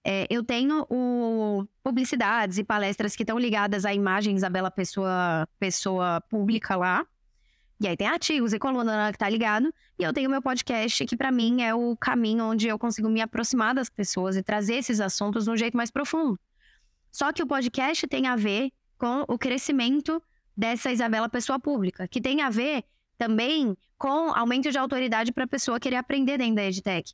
É, 0.06 0.28
eu 0.30 0.44
tenho 0.44 0.86
o, 0.90 1.66
publicidades 1.82 2.58
e 2.58 2.64
palestras 2.64 3.16
que 3.16 3.24
estão 3.24 3.40
ligadas 3.40 3.86
à 3.86 3.94
imagem 3.94 4.36
Isabela 4.36 4.70
Pessoa, 4.70 5.48
pessoa 5.58 6.20
pública 6.30 6.76
lá. 6.76 7.06
E 7.80 7.88
aí 7.88 7.96
tem 7.96 8.08
artigos 8.08 8.54
e 8.54 8.60
coluna 8.60 9.12
que 9.12 9.18
tá 9.18 9.30
ligado. 9.30 9.74
E 9.98 10.04
eu 10.04 10.14
tenho 10.14 10.30
meu 10.30 10.42
podcast, 10.42 11.06
que 11.06 11.16
para 11.16 11.32
mim 11.32 11.62
é 11.62 11.74
o 11.74 11.96
caminho 11.96 12.46
onde 12.46 12.68
eu 12.68 12.78
consigo 12.78 13.10
me 13.10 13.22
aproximar 13.22 13.74
das 13.74 13.90
pessoas 13.90 14.36
e 14.36 14.44
trazer 14.44 14.76
esses 14.76 15.00
assuntos 15.00 15.46
de 15.46 15.52
um 15.52 15.58
jeito 15.58 15.76
mais 15.76 15.90
profundo. 15.90 16.40
Só 17.12 17.32
que 17.32 17.44
o 17.44 17.48
podcast 17.48 18.06
tem 18.08 18.28
a 18.28 18.36
ver 18.36 18.72
com 18.98 19.24
o 19.28 19.38
crescimento 19.38 20.22
dessa 20.56 20.92
Isabela 20.92 21.30
Pessoa 21.30 21.60
Pública, 21.60 22.08
que 22.08 22.22
tem 22.22 22.42
a 22.42 22.50
ver 22.50 22.84
também 23.18 23.76
com 23.98 24.34
aumento 24.34 24.70
de 24.70 24.78
autoridade 24.78 25.32
para 25.32 25.46
a 25.46 25.48
pessoa 25.48 25.80
querer 25.80 25.96
aprender 25.96 26.38
dentro 26.38 26.56
da 26.56 26.66
EdTech 26.66 27.14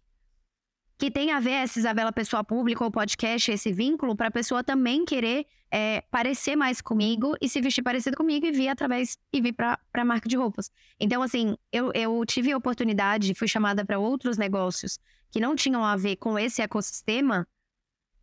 que 0.99 1.09
tem 1.09 1.31
a 1.31 1.39
ver 1.39 1.51
essa 1.51 1.79
Isabela 1.79 2.12
pessoa 2.12 2.43
pública 2.43 2.83
ou 2.83 2.91
podcast, 2.91 3.49
esse 3.49 3.71
vínculo, 3.71 4.17
para 4.17 4.27
a 4.27 4.31
pessoa 4.31 4.62
também 4.62 5.05
querer 5.05 5.45
é, 5.71 6.02
parecer 6.12 6.58
mais 6.58 6.81
comigo 6.81 7.35
e 7.39 7.47
se 7.47 7.62
vestir 7.62 7.81
parecido 7.81 8.17
comigo 8.17 8.45
e 8.45 8.52
vir 8.52 8.67
através 8.67 9.17
e 9.31 9.39
vir 9.39 9.54
para 9.54 9.79
a 9.93 10.06
marca 10.06 10.27
de 10.27 10.35
roupas. 10.35 10.69
Então, 11.00 11.23
assim, 11.23 11.56
eu, 11.71 11.89
eu 11.95 12.25
tive 12.25 12.52
a 12.52 12.58
oportunidade, 12.58 13.33
fui 13.33 13.47
chamada 13.47 13.85
para 13.85 13.97
outros 13.97 14.37
negócios 14.37 15.00
que 15.31 15.39
não 15.39 15.56
tinham 15.56 15.85
a 15.85 15.95
ver 15.95 16.17
com 16.17 16.37
esse 16.37 16.62
ecossistema 16.62 17.47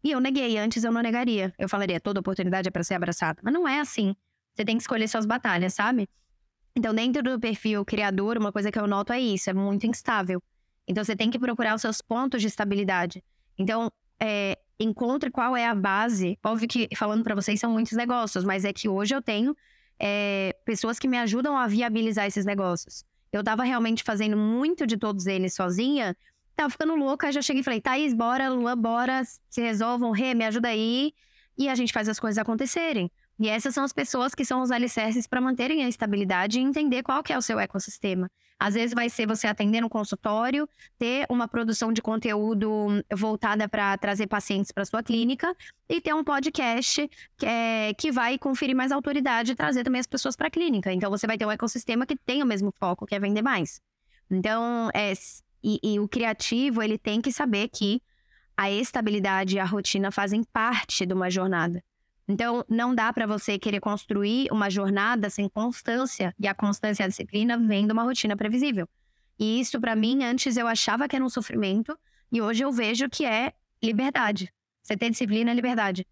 e 0.05 0.11
eu 0.11 0.21
neguei. 0.21 0.59
Antes 0.59 0.85
eu 0.85 0.93
não 0.93 1.01
negaria. 1.01 1.55
Eu 1.59 1.71
falaria, 1.71 1.99
toda 1.99 2.21
oportunidade 2.21 2.69
é 2.69 2.71
para 2.71 2.85
ser 2.85 2.95
abraçada. 2.95 3.41
Mas 3.43 3.55
não 3.55 3.67
é 3.67 3.81
assim. 3.81 4.15
Você 4.55 4.67
tem 4.67 4.77
que 4.77 4.83
escolher 4.83 5.09
suas 5.09 5.25
batalhas, 5.25 5.73
sabe? 5.73 6.07
Então, 6.77 6.95
dentro 6.95 7.23
do 7.23 7.41
perfil 7.41 7.87
criador, 7.87 8.37
uma 8.37 8.53
coisa 8.53 8.71
que 8.71 8.79
eu 8.79 8.87
noto 8.87 9.15
é 9.15 9.21
isso: 9.21 9.49
é 9.49 9.55
muito 9.55 9.87
instável. 9.87 10.43
Então 10.87 11.05
você 11.05 11.17
tem 11.17 11.31
que 11.31 11.39
procurar 11.39 11.75
os 11.75 11.83
seus 11.83 12.01
pontos 12.01 12.41
de 12.41 12.49
estabilidade. 12.49 13.23
Então, 13.59 13.91
é, 14.21 14.59
encontre 14.79 15.31
qual 15.31 15.57
é 15.57 15.67
a 15.67 15.75
base. 15.75 16.39
Óbvio 16.45 16.69
que 16.69 16.89
falando 16.97 17.25
para 17.25 17.35
vocês 17.35 17.59
são 17.59 17.73
muitos 17.73 17.93
negócios, 17.93 18.45
mas 18.45 18.65
é 18.65 18.73
que 18.73 18.89
hoje 18.89 19.15
eu 19.15 19.23
tenho 19.23 19.57
é, 19.99 20.57
pessoas 20.65 20.99
que 20.99 21.09
me 21.09 21.19
ajudam 21.19 21.57
a 21.57 21.67
viabilizar 21.67 22.27
esses 22.27 22.45
negócios. 22.45 23.05
Eu 23.33 23.41
estava 23.41 23.65
realmente 23.65 24.03
fazendo 24.03 24.37
muito 24.37 24.87
de 24.87 24.97
todos 24.97 25.27
eles 25.27 25.55
sozinha 25.55 26.17
tava 26.57 26.71
ficando 26.71 26.97
louca, 26.97 27.31
já 27.31 27.43
cheguei 27.43 27.61
e 27.61 27.65
falei, 27.65 27.81
Thaís, 27.81 28.15
bora, 28.15 28.49
Luan, 28.49 28.77
bora, 28.77 29.23
se 29.51 29.61
resolvam, 29.61 30.11
Rê, 30.11 30.35
me 30.35 30.45
ajuda 30.45 30.69
aí. 30.69 31.13
E 31.57 31.69
a 31.69 31.75
gente 31.75 31.93
faz 31.93 32.09
as 32.09 32.19
coisas 32.19 32.39
acontecerem. 32.39 33.11
E 33.39 33.49
essas 33.49 33.75
são 33.75 33.85
as 33.85 33.93
pessoas 33.93 34.35
que 34.35 34.45
são 34.45 34.63
os 34.63 34.71
alicerces 34.71 35.27
para 35.27 35.41
manterem 35.41 35.85
a 35.85 35.89
estabilidade 35.89 36.59
e 36.59 36.63
entender 36.63 37.03
qual 37.03 37.23
que 37.23 37.33
é 37.33 37.39
o 37.39 37.43
seu 37.43 37.61
ecossistema. 37.61 38.31
Às 38.59 38.75
vezes 38.75 38.95
vai 38.95 39.11
ser 39.11 39.27
você 39.27 39.47
atender 39.47 39.81
no 39.81 39.89
consultório, 39.89 40.69
ter 40.99 41.27
uma 41.29 41.47
produção 41.47 41.93
de 41.93 42.01
conteúdo 42.01 43.05
voltada 43.15 43.69
para 43.69 43.97
trazer 43.99 44.27
pacientes 44.27 44.73
para 44.73 44.85
sua 44.85 45.03
clínica 45.03 45.55
e 45.89 46.01
ter 46.01 46.15
um 46.15 46.25
podcast 46.25 47.09
que, 47.37 47.47
é, 47.47 47.93
que 47.95 48.11
vai 48.11 48.39
conferir 48.39 48.75
mais 48.75 48.91
autoridade 48.91 49.53
e 49.53 49.55
trazer 49.55 49.85
também 49.85 50.01
as 50.01 50.07
pessoas 50.07 50.35
para 50.35 50.49
a 50.49 50.51
clínica. 50.51 50.93
Então 50.93 51.11
você 51.11 51.27
vai 51.27 51.37
ter 51.37 51.45
um 51.45 51.51
ecossistema 51.51 52.07
que 52.07 52.17
tem 52.17 52.43
o 52.43 52.47
mesmo 52.47 52.73
foco, 52.79 53.07
que 53.07 53.15
é 53.15 53.19
vender 53.19 53.43
mais. 53.43 53.81
Então, 54.31 54.91
é, 54.95 55.13
e, 55.63 55.79
e 55.83 56.01
o 56.01 56.09
criativo 56.09 56.83
ele 56.83 56.97
tem 56.97 57.21
que 57.21 57.31
saber 57.31 57.69
que 57.69 58.01
a 58.57 58.71
estabilidade 58.71 59.57
e 59.57 59.59
a 59.59 59.65
rotina 59.65 60.11
fazem 60.11 60.43
parte 60.45 61.05
de 61.05 61.13
uma 61.13 61.31
jornada. 61.31 61.85
Então, 62.29 62.65
não 62.69 62.95
dá 62.95 63.13
para 63.13 63.27
você 63.27 63.59
querer 63.59 63.81
construir 63.81 64.49
uma 64.51 64.69
jornada 64.69 65.31
sem 65.31 65.49
constância, 65.49 66.35
e 66.39 66.49
a 66.49 66.55
constância 66.55 67.03
e 67.03 67.07
a 67.07 67.09
disciplina 67.09 67.57
vem 67.57 67.87
de 67.87 67.93
uma 67.93 68.03
rotina 68.03 68.37
previsível. 68.37 68.89
E 69.39 69.61
isso, 69.61 69.81
para 69.81 69.95
mim, 69.95 70.25
antes 70.25 70.57
eu 70.57 70.67
achava 70.67 71.07
que 71.07 71.15
era 71.15 71.25
um 71.25 71.29
sofrimento, 71.29 71.97
e 72.33 72.43
hoje 72.43 72.65
eu 72.65 72.73
vejo 72.73 73.09
que 73.09 73.25
é 73.25 73.53
liberdade. 73.83 74.53
Você 74.83 74.97
ter 74.97 75.11
disciplina 75.11 75.51
é 75.51 75.55
liberdade. 75.55 76.07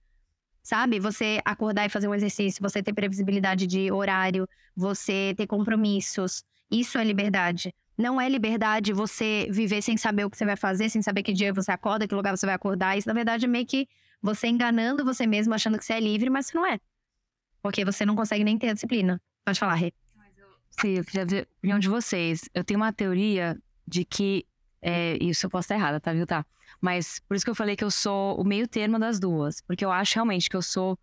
Sabe? 0.62 0.98
Você 1.00 1.40
acordar 1.44 1.86
e 1.86 1.88
fazer 1.88 2.08
um 2.08 2.14
exercício, 2.14 2.62
você 2.62 2.82
ter 2.82 2.92
previsibilidade 2.92 3.66
de 3.66 3.90
horário, 3.90 4.48
você 4.74 5.34
ter 5.36 5.46
compromissos. 5.46 6.44
Isso 6.70 6.96
é 6.96 7.04
liberdade. 7.04 7.74
Não 7.96 8.20
é 8.20 8.28
liberdade 8.28 8.92
você 8.92 9.46
viver 9.50 9.82
sem 9.82 9.96
saber 9.96 10.24
o 10.24 10.30
que 10.30 10.36
você 10.36 10.44
vai 10.44 10.56
fazer, 10.56 10.88
sem 10.88 11.02
saber 11.02 11.22
que 11.22 11.32
dia 11.32 11.52
você 11.52 11.70
acorda, 11.70 12.08
que 12.08 12.14
lugar 12.14 12.36
você 12.36 12.46
vai 12.46 12.54
acordar. 12.54 12.96
Isso, 12.96 13.06
na 13.06 13.14
verdade, 13.14 13.44
é 13.44 13.48
meio 13.48 13.66
que 13.66 13.88
você 14.24 14.48
enganando 14.48 15.04
você 15.04 15.26
mesmo, 15.26 15.52
achando 15.52 15.78
que 15.78 15.84
você 15.84 15.92
é 15.92 16.00
livre, 16.00 16.30
mas 16.30 16.46
você 16.46 16.56
não 16.56 16.66
é. 16.66 16.80
Porque 17.62 17.84
você 17.84 18.06
não 18.06 18.16
consegue 18.16 18.42
nem 18.42 18.56
ter 18.56 18.70
a 18.70 18.72
disciplina. 18.72 19.20
Pode 19.44 19.58
falar, 19.58 19.74
Rê. 19.74 19.92
Sim, 20.80 20.96
eu 20.96 21.04
queria 21.04 21.26
ver 21.26 21.40
a 21.42 21.58
opinião 21.58 21.78
de 21.78 21.88
vocês. 21.88 22.48
Eu 22.54 22.64
tenho 22.64 22.80
uma 22.80 22.92
teoria 22.92 23.56
de 23.86 24.04
que. 24.04 24.46
É, 24.80 25.16
isso 25.22 25.46
eu 25.46 25.50
posso 25.50 25.66
estar 25.66 25.74
errada, 25.76 26.00
tá, 26.00 26.12
viu, 26.12 26.26
tá? 26.26 26.44
Mas 26.80 27.20
por 27.28 27.34
isso 27.34 27.44
que 27.44 27.50
eu 27.50 27.54
falei 27.54 27.76
que 27.76 27.84
eu 27.84 27.90
sou 27.90 28.38
o 28.40 28.44
meio 28.44 28.66
termo 28.66 28.98
das 28.98 29.20
duas. 29.20 29.60
Porque 29.60 29.84
eu 29.84 29.92
acho 29.92 30.14
realmente 30.14 30.48
que 30.48 30.56
eu 30.56 30.62
sou 30.62 30.98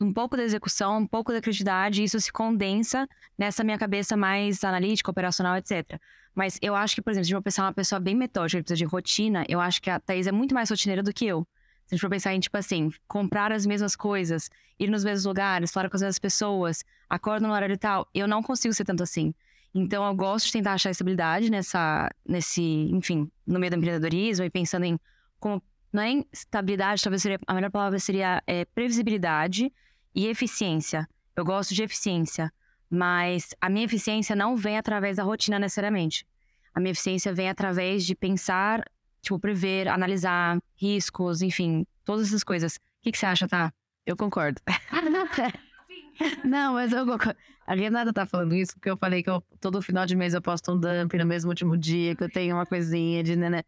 um 0.00 0.12
pouco 0.12 0.36
da 0.36 0.42
execução, 0.42 0.98
um 0.98 1.06
pouco 1.06 1.32
da 1.32 1.40
criatividade, 1.40 2.00
e 2.00 2.04
isso 2.04 2.20
se 2.20 2.32
condensa 2.32 3.08
nessa 3.36 3.62
minha 3.62 3.78
cabeça 3.78 4.16
mais 4.16 4.62
analítica, 4.64 5.10
operacional, 5.10 5.56
etc. 5.56 6.00
Mas 6.34 6.58
eu 6.62 6.74
acho 6.74 6.94
que, 6.94 7.02
por 7.02 7.10
exemplo, 7.10 7.26
se 7.26 7.34
eu 7.34 7.42
pensar 7.42 7.64
uma 7.64 7.72
pessoa 7.72 8.00
bem 8.00 8.14
metódica, 8.14 8.58
que 8.58 8.64
precisa 8.64 8.78
de 8.78 8.84
rotina, 8.84 9.44
eu 9.48 9.60
acho 9.60 9.82
que 9.82 9.90
a 9.90 10.00
Thaís 10.00 10.26
é 10.26 10.32
muito 10.32 10.54
mais 10.54 10.70
rotineira 10.70 11.02
do 11.02 11.12
que 11.12 11.26
eu. 11.26 11.46
Se 11.86 11.94
a 11.94 11.96
gente 11.96 12.00
for 12.00 12.10
pensar 12.10 12.34
em, 12.34 12.40
tipo 12.40 12.56
assim, 12.56 12.90
comprar 13.06 13.52
as 13.52 13.66
mesmas 13.66 13.94
coisas, 13.94 14.48
ir 14.78 14.90
nos 14.90 15.04
mesmos 15.04 15.24
lugares, 15.24 15.70
falar 15.70 15.90
com 15.90 15.96
as 15.96 16.02
mesmas 16.02 16.18
pessoas, 16.18 16.84
acordo 17.08 17.46
no 17.46 17.52
horário 17.52 17.74
e 17.74 17.78
tal, 17.78 18.08
eu 18.14 18.26
não 18.26 18.42
consigo 18.42 18.72
ser 18.72 18.84
tanto 18.84 19.02
assim. 19.02 19.34
Então, 19.74 20.06
eu 20.06 20.14
gosto 20.14 20.46
de 20.46 20.52
tentar 20.52 20.74
achar 20.74 20.90
estabilidade 20.90 21.50
nessa, 21.50 22.10
nesse, 22.26 22.62
enfim, 22.62 23.30
no 23.46 23.58
meio 23.58 23.70
do 23.70 23.76
empreendedorismo 23.76 24.44
e 24.44 24.50
pensando 24.50 24.84
em 24.84 24.98
como, 25.40 25.62
não 25.92 26.02
é 26.02 26.24
estabilidade, 26.32 27.02
talvez 27.02 27.22
seria, 27.22 27.38
a 27.46 27.54
melhor 27.54 27.70
palavra 27.70 27.98
seria 27.98 28.42
é, 28.46 28.64
previsibilidade 28.64 29.72
e 30.14 30.26
eficiência. 30.26 31.08
Eu 31.34 31.44
gosto 31.44 31.74
de 31.74 31.82
eficiência, 31.82 32.52
mas 32.88 33.54
a 33.60 33.70
minha 33.70 33.86
eficiência 33.86 34.36
não 34.36 34.56
vem 34.56 34.76
através 34.76 35.16
da 35.16 35.22
rotina 35.22 35.58
necessariamente. 35.58 36.26
A 36.74 36.80
minha 36.80 36.92
eficiência 36.92 37.32
vem 37.32 37.48
através 37.48 38.04
de 38.04 38.14
pensar 38.14 38.84
tipo, 39.22 39.38
prever, 39.38 39.88
analisar 39.88 40.60
riscos, 40.76 41.40
enfim, 41.40 41.86
todas 42.04 42.28
essas 42.28 42.44
coisas. 42.44 42.76
O 42.76 42.80
que, 43.02 43.12
que 43.12 43.18
você 43.18 43.26
acha, 43.26 43.48
tá? 43.48 43.72
Eu 44.04 44.16
concordo. 44.16 44.60
Não, 46.44 46.74
mas 46.74 46.92
eu 46.92 47.06
concordo. 47.06 47.38
A 47.66 47.74
Renata 47.74 48.12
tá 48.12 48.26
falando 48.26 48.54
isso 48.54 48.74
porque 48.74 48.90
eu 48.90 48.96
falei 48.96 49.22
que 49.22 49.30
eu, 49.30 49.40
todo 49.60 49.80
final 49.80 50.04
de 50.04 50.16
mês 50.16 50.34
eu 50.34 50.42
posto 50.42 50.72
um 50.72 50.78
dump 50.78 51.14
no 51.14 51.24
mesmo 51.24 51.48
último 51.48 51.76
dia, 51.76 52.14
que 52.16 52.24
eu 52.24 52.30
tenho 52.30 52.56
uma 52.56 52.66
coisinha 52.66 53.22
de 53.22 53.36
né, 53.36 53.62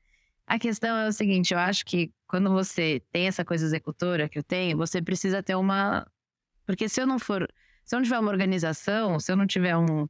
A 0.47 0.59
questão 0.59 0.97
é 0.97 1.09
o 1.09 1.13
seguinte, 1.13 1.55
eu 1.55 1.61
acho 1.61 1.85
que 1.87 2.13
quando 2.27 2.51
você 2.51 3.01
tem 3.13 3.29
essa 3.29 3.45
coisa 3.45 3.65
executora 3.65 4.29
que 4.29 4.39
eu 4.39 4.43
tenho, 4.43 4.77
você 4.77 5.01
precisa 5.01 5.43
ter 5.43 5.55
uma. 5.55 6.07
Porque 6.67 6.89
se 6.89 7.01
eu 7.01 7.07
não 7.07 7.19
for. 7.19 7.49
Se 7.85 7.95
eu 7.95 7.99
não 7.99 8.05
tiver 8.05 8.19
uma 8.19 8.31
organização, 8.31 9.21
se 9.21 9.31
eu 9.31 9.37
não 9.37 9.47
tiver 9.47 9.77
um. 9.77 10.09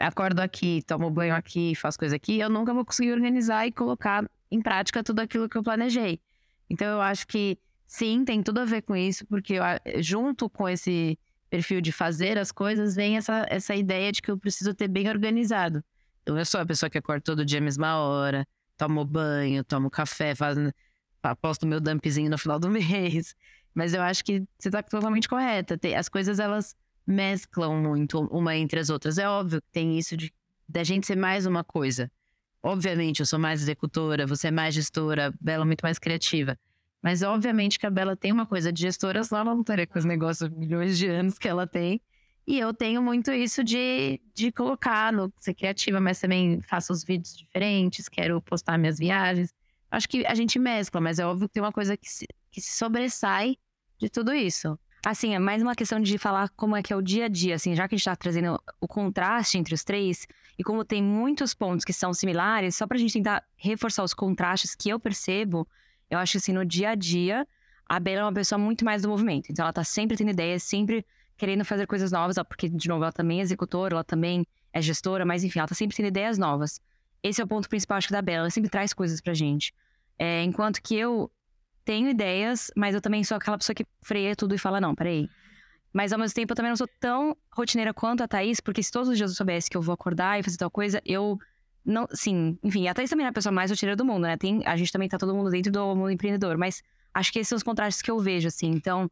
Acordo 0.00 0.40
aqui, 0.40 0.82
tomo 0.86 1.10
banho 1.10 1.34
aqui, 1.34 1.74
faço 1.74 1.98
coisa 1.98 2.16
aqui, 2.16 2.40
eu 2.40 2.48
nunca 2.48 2.72
vou 2.72 2.86
conseguir 2.86 3.12
organizar 3.12 3.66
e 3.66 3.72
colocar 3.72 4.24
em 4.54 4.62
prática 4.62 5.02
tudo 5.02 5.20
aquilo 5.20 5.48
que 5.48 5.56
eu 5.56 5.62
planejei. 5.62 6.20
Então 6.70 6.86
eu 6.86 7.00
acho 7.00 7.26
que 7.26 7.58
sim, 7.86 8.24
tem 8.24 8.42
tudo 8.42 8.60
a 8.60 8.64
ver 8.64 8.82
com 8.82 8.94
isso, 8.94 9.26
porque 9.26 9.54
eu, 9.54 9.62
junto 10.00 10.48
com 10.48 10.68
esse 10.68 11.18
perfil 11.50 11.80
de 11.80 11.92
fazer 11.92 12.38
as 12.38 12.52
coisas, 12.52 12.94
vem 12.94 13.16
essa, 13.16 13.46
essa 13.48 13.74
ideia 13.74 14.12
de 14.12 14.22
que 14.22 14.30
eu 14.30 14.38
preciso 14.38 14.72
ter 14.72 14.88
bem 14.88 15.08
organizado. 15.08 15.84
Então 16.22 16.38
eu 16.38 16.44
sou 16.44 16.60
a 16.60 16.66
pessoa 16.66 16.88
que 16.88 16.98
acorda 16.98 17.20
todo 17.20 17.44
dia 17.44 17.58
à 17.58 17.62
mesma 17.62 17.98
hora, 17.98 18.46
tomo 18.76 19.04
banho, 19.04 19.62
tomo 19.64 19.90
café, 19.90 20.34
faz, 20.34 20.56
posto 21.40 21.66
meu 21.66 21.80
dumpzinho 21.80 22.30
no 22.30 22.38
final 22.38 22.58
do 22.58 22.70
mês. 22.70 23.34
Mas 23.74 23.92
eu 23.92 24.02
acho 24.02 24.24
que 24.24 24.44
você 24.56 24.68
está 24.68 24.82
totalmente 24.82 25.28
correta. 25.28 25.78
As 25.98 26.08
coisas 26.08 26.38
elas 26.38 26.76
mesclam 27.04 27.82
muito 27.82 28.20
uma 28.26 28.54
entre 28.54 28.78
as 28.78 28.88
outras. 28.88 29.18
É 29.18 29.28
óbvio 29.28 29.60
que 29.60 29.68
tem 29.72 29.98
isso 29.98 30.16
de 30.16 30.32
da 30.66 30.82
gente 30.82 31.06
ser 31.06 31.16
mais 31.16 31.44
uma 31.44 31.62
coisa. 31.62 32.10
Obviamente, 32.64 33.20
eu 33.20 33.26
sou 33.26 33.38
mais 33.38 33.60
executora, 33.60 34.26
você 34.26 34.48
é 34.48 34.50
mais 34.50 34.74
gestora, 34.74 35.34
Bela 35.38 35.64
é 35.64 35.66
muito 35.66 35.82
mais 35.82 35.98
criativa. 35.98 36.58
Mas, 37.02 37.22
obviamente, 37.22 37.78
que 37.78 37.84
a 37.84 37.90
Bela 37.90 38.16
tem 38.16 38.32
uma 38.32 38.46
coisa 38.46 38.72
de 38.72 38.80
gestora, 38.80 39.22
senão 39.22 39.42
ela 39.42 39.52
não 39.52 39.60
estaria 39.60 39.86
com 39.86 39.98
os 39.98 40.06
negócios 40.06 40.48
milhões 40.48 40.96
de 40.96 41.06
anos 41.06 41.38
que 41.38 41.46
ela 41.46 41.66
tem. 41.66 42.00
E 42.46 42.58
eu 42.58 42.72
tenho 42.72 43.02
muito 43.02 43.30
isso 43.30 43.62
de, 43.62 44.18
de 44.34 44.50
colocar 44.50 45.12
no 45.12 45.30
ser 45.40 45.52
criativa, 45.52 46.00
mas 46.00 46.18
também 46.18 46.62
faço 46.62 46.90
os 46.90 47.04
vídeos 47.04 47.36
diferentes, 47.36 48.08
quero 48.08 48.40
postar 48.40 48.78
minhas 48.78 48.98
viagens. 48.98 49.52
Acho 49.90 50.08
que 50.08 50.24
a 50.24 50.34
gente 50.34 50.58
mescla, 50.58 51.02
mas 51.02 51.18
é 51.18 51.26
óbvio 51.26 51.48
que 51.48 51.52
tem 51.52 51.62
uma 51.62 51.72
coisa 51.72 51.98
que 51.98 52.10
se, 52.10 52.26
que 52.50 52.62
se 52.62 52.78
sobressai 52.78 53.58
de 53.98 54.08
tudo 54.08 54.32
isso. 54.32 54.78
Assim, 55.04 55.34
é 55.34 55.38
mais 55.38 55.60
uma 55.60 55.74
questão 55.74 56.00
de 56.00 56.16
falar 56.16 56.48
como 56.56 56.74
é 56.74 56.82
que 56.82 56.90
é 56.90 56.96
o 56.96 57.02
dia 57.02 57.26
a 57.26 57.28
dia, 57.28 57.56
assim, 57.56 57.74
já 57.74 57.86
que 57.86 57.94
a 57.94 57.98
gente 57.98 58.06
tá 58.06 58.16
trazendo 58.16 58.58
o 58.80 58.88
contraste 58.88 59.58
entre 59.58 59.74
os 59.74 59.84
três, 59.84 60.26
e 60.58 60.64
como 60.64 60.82
tem 60.82 61.02
muitos 61.02 61.52
pontos 61.52 61.84
que 61.84 61.92
são 61.92 62.14
similares, 62.14 62.74
só 62.74 62.86
pra 62.86 62.96
gente 62.96 63.12
tentar 63.12 63.44
reforçar 63.54 64.02
os 64.02 64.14
contrastes 64.14 64.74
que 64.74 64.88
eu 64.88 64.98
percebo, 64.98 65.68
eu 66.08 66.18
acho 66.18 66.32
que 66.32 66.38
assim, 66.38 66.54
no 66.54 66.64
dia 66.64 66.90
a 66.90 66.94
dia, 66.94 67.46
a 67.86 68.00
Bela 68.00 68.20
é 68.20 68.24
uma 68.24 68.32
pessoa 68.32 68.58
muito 68.58 68.82
mais 68.82 69.02
do 69.02 69.08
movimento. 69.10 69.52
Então 69.52 69.64
ela 69.64 69.74
tá 69.74 69.84
sempre 69.84 70.16
tendo 70.16 70.30
ideias, 70.30 70.62
sempre 70.62 71.04
querendo 71.36 71.66
fazer 71.66 71.86
coisas 71.86 72.10
novas, 72.10 72.36
porque, 72.48 72.70
de 72.70 72.88
novo, 72.88 73.04
ela 73.04 73.12
também 73.12 73.40
é 73.40 73.42
executora, 73.42 73.96
ela 73.96 74.04
também 74.04 74.46
é 74.72 74.80
gestora, 74.80 75.26
mas 75.26 75.44
enfim, 75.44 75.58
ela 75.58 75.68
tá 75.68 75.74
sempre 75.74 75.94
tendo 75.94 76.06
ideias 76.06 76.38
novas. 76.38 76.80
Esse 77.22 77.42
é 77.42 77.44
o 77.44 77.46
ponto 77.46 77.68
principal, 77.68 77.98
acho 77.98 78.06
que, 78.06 78.12
da 78.14 78.22
Bela, 78.22 78.44
ela 78.44 78.50
sempre 78.50 78.70
traz 78.70 78.94
coisas 78.94 79.20
pra 79.20 79.34
gente. 79.34 79.74
É, 80.18 80.42
enquanto 80.42 80.80
que 80.82 80.94
eu 80.94 81.30
tenho 81.84 82.08
ideias, 82.08 82.70
mas 82.76 82.94
eu 82.94 83.00
também 83.00 83.22
sou 83.22 83.36
aquela 83.36 83.58
pessoa 83.58 83.74
que 83.74 83.86
freia 84.02 84.34
tudo 84.34 84.54
e 84.54 84.58
fala, 84.58 84.80
não, 84.80 84.94
peraí. 84.94 85.28
Mas 85.92 86.12
ao 86.12 86.18
mesmo 86.18 86.34
tempo 86.34 86.52
eu 86.52 86.56
também 86.56 86.70
não 86.70 86.76
sou 86.76 86.88
tão 86.98 87.36
rotineira 87.52 87.94
quanto 87.94 88.22
a 88.22 88.28
Thaís, 88.28 88.60
porque 88.60 88.82
se 88.82 88.90
todos 88.90 89.08
os 89.08 89.16
dias 89.16 89.30
eu 89.30 89.36
soubesse 89.36 89.70
que 89.70 89.76
eu 89.76 89.82
vou 89.82 89.92
acordar 89.92 90.40
e 90.40 90.42
fazer 90.42 90.56
tal 90.56 90.70
coisa, 90.70 91.00
eu 91.04 91.38
não. 91.84 92.08
Sim, 92.12 92.58
enfim, 92.64 92.88
a 92.88 92.94
Thaís 92.94 93.10
também 93.10 93.26
é 93.26 93.28
a 93.28 93.32
pessoa 93.32 93.52
mais 93.52 93.70
rotineira 93.70 93.94
do 93.94 94.04
mundo, 94.04 94.22
né? 94.22 94.36
Tem, 94.36 94.60
a 94.66 94.76
gente 94.76 94.90
também 94.90 95.08
tá 95.08 95.18
todo 95.18 95.34
mundo 95.34 95.50
dentro 95.50 95.70
do 95.70 95.94
mundo 95.94 96.10
empreendedor, 96.10 96.58
mas 96.58 96.82
acho 97.12 97.32
que 97.32 97.38
esses 97.38 97.48
são 97.48 97.56
os 97.56 97.62
contrastes 97.62 98.02
que 98.02 98.10
eu 98.10 98.18
vejo, 98.18 98.48
assim. 98.48 98.70
Então, 98.70 99.08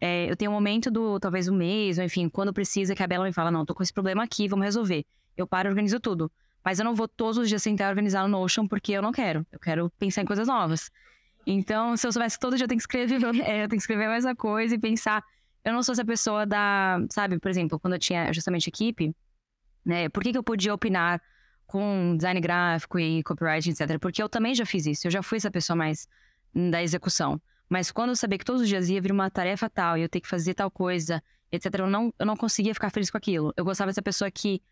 é, 0.00 0.30
eu 0.30 0.36
tenho 0.36 0.52
um 0.52 0.54
momento 0.54 0.90
do 0.90 1.18
talvez 1.18 1.48
um 1.48 1.56
mês, 1.56 1.98
ou 1.98 2.04
enfim, 2.04 2.28
quando 2.28 2.52
precisa, 2.52 2.94
que 2.94 3.02
a 3.02 3.06
Bela 3.06 3.24
me 3.24 3.32
fala, 3.32 3.50
não, 3.50 3.66
tô 3.66 3.74
com 3.74 3.82
esse 3.82 3.92
problema 3.92 4.22
aqui, 4.22 4.46
vamos 4.46 4.64
resolver. 4.64 5.04
Eu 5.36 5.46
paro 5.48 5.68
e 5.68 5.70
organizo 5.70 5.98
tudo. 5.98 6.30
Mas 6.64 6.78
eu 6.78 6.84
não 6.84 6.94
vou 6.94 7.08
todos 7.08 7.38
os 7.38 7.48
dias 7.48 7.62
sentar 7.62 7.88
e 7.88 7.90
organizar 7.90 8.22
no 8.22 8.28
Notion, 8.28 8.68
porque 8.68 8.92
eu 8.92 9.02
não 9.02 9.10
quero. 9.10 9.44
Eu 9.50 9.58
quero 9.58 9.90
pensar 9.98 10.22
em 10.22 10.26
coisas 10.26 10.46
novas. 10.46 10.90
Então, 11.52 11.96
se 11.96 12.06
eu 12.06 12.12
soubesse 12.12 12.36
que 12.36 12.40
todo 12.40 12.56
dia 12.56 12.64
eu 12.64 12.68
tenho 12.68 12.78
que 12.78 12.82
escrever, 12.82 13.16
é, 13.42 13.64
eu 13.64 13.68
tenho 13.68 13.70
que 13.70 13.76
escrever 13.76 14.04
a 14.04 14.10
mesma 14.10 14.36
coisa 14.36 14.74
e 14.74 14.78
pensar. 14.78 15.24
Eu 15.64 15.72
não 15.72 15.82
sou 15.82 15.92
essa 15.92 16.04
pessoa 16.04 16.46
da. 16.46 16.98
Sabe, 17.10 17.38
por 17.40 17.50
exemplo, 17.50 17.78
quando 17.78 17.94
eu 17.94 17.98
tinha 17.98 18.32
justamente 18.32 18.68
equipe, 18.68 19.14
né? 19.84 20.08
Por 20.08 20.22
que, 20.22 20.30
que 20.30 20.38
eu 20.38 20.44
podia 20.44 20.72
opinar 20.72 21.20
com 21.66 22.16
design 22.16 22.40
gráfico 22.40 23.00
e 23.00 23.22
copyright, 23.24 23.68
etc? 23.68 23.98
Porque 23.98 24.22
eu 24.22 24.28
também 24.28 24.54
já 24.54 24.64
fiz 24.64 24.86
isso. 24.86 25.08
Eu 25.08 25.10
já 25.10 25.22
fui 25.22 25.38
essa 25.38 25.50
pessoa 25.50 25.76
mais 25.76 26.08
da 26.54 26.82
execução. 26.82 27.40
Mas 27.68 27.90
quando 27.90 28.10
eu 28.10 28.16
sabia 28.16 28.38
que 28.38 28.44
todos 28.44 28.62
os 28.62 28.68
dias 28.68 28.88
ia 28.88 29.00
vir 29.00 29.10
uma 29.10 29.28
tarefa 29.28 29.68
tal 29.68 29.98
e 29.98 30.02
eu 30.02 30.08
ter 30.08 30.20
que 30.20 30.28
fazer 30.28 30.54
tal 30.54 30.70
coisa, 30.70 31.22
etc., 31.50 31.80
eu 31.80 31.86
não, 31.88 32.14
eu 32.18 32.26
não 32.26 32.36
conseguia 32.36 32.74
ficar 32.74 32.90
feliz 32.90 33.10
com 33.10 33.18
aquilo. 33.18 33.52
Eu 33.56 33.64
gostava 33.64 33.90
dessa 33.90 34.02
pessoa 34.02 34.30
que 34.30 34.62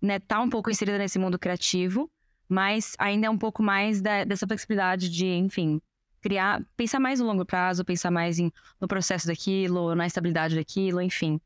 né, 0.00 0.20
tá 0.20 0.40
um 0.40 0.48
pouco 0.48 0.70
inserida 0.70 0.96
nesse 0.96 1.18
mundo 1.18 1.38
criativo, 1.38 2.10
mas 2.48 2.94
ainda 2.98 3.26
é 3.26 3.30
um 3.30 3.38
pouco 3.38 3.62
mais 3.62 4.00
da, 4.00 4.24
dessa 4.24 4.46
flexibilidade 4.46 5.08
de, 5.08 5.26
enfim, 5.26 5.80
criar, 6.20 6.62
pensar 6.76 7.00
mais 7.00 7.20
no 7.20 7.26
longo 7.26 7.44
prazo, 7.44 7.84
pensar 7.84 8.10
mais 8.10 8.38
em, 8.38 8.52
no 8.80 8.86
processo 8.86 9.26
daquilo, 9.26 9.94
na 9.94 10.06
estabilidade 10.06 10.54
daquilo, 10.54 11.00
enfim. 11.00 11.40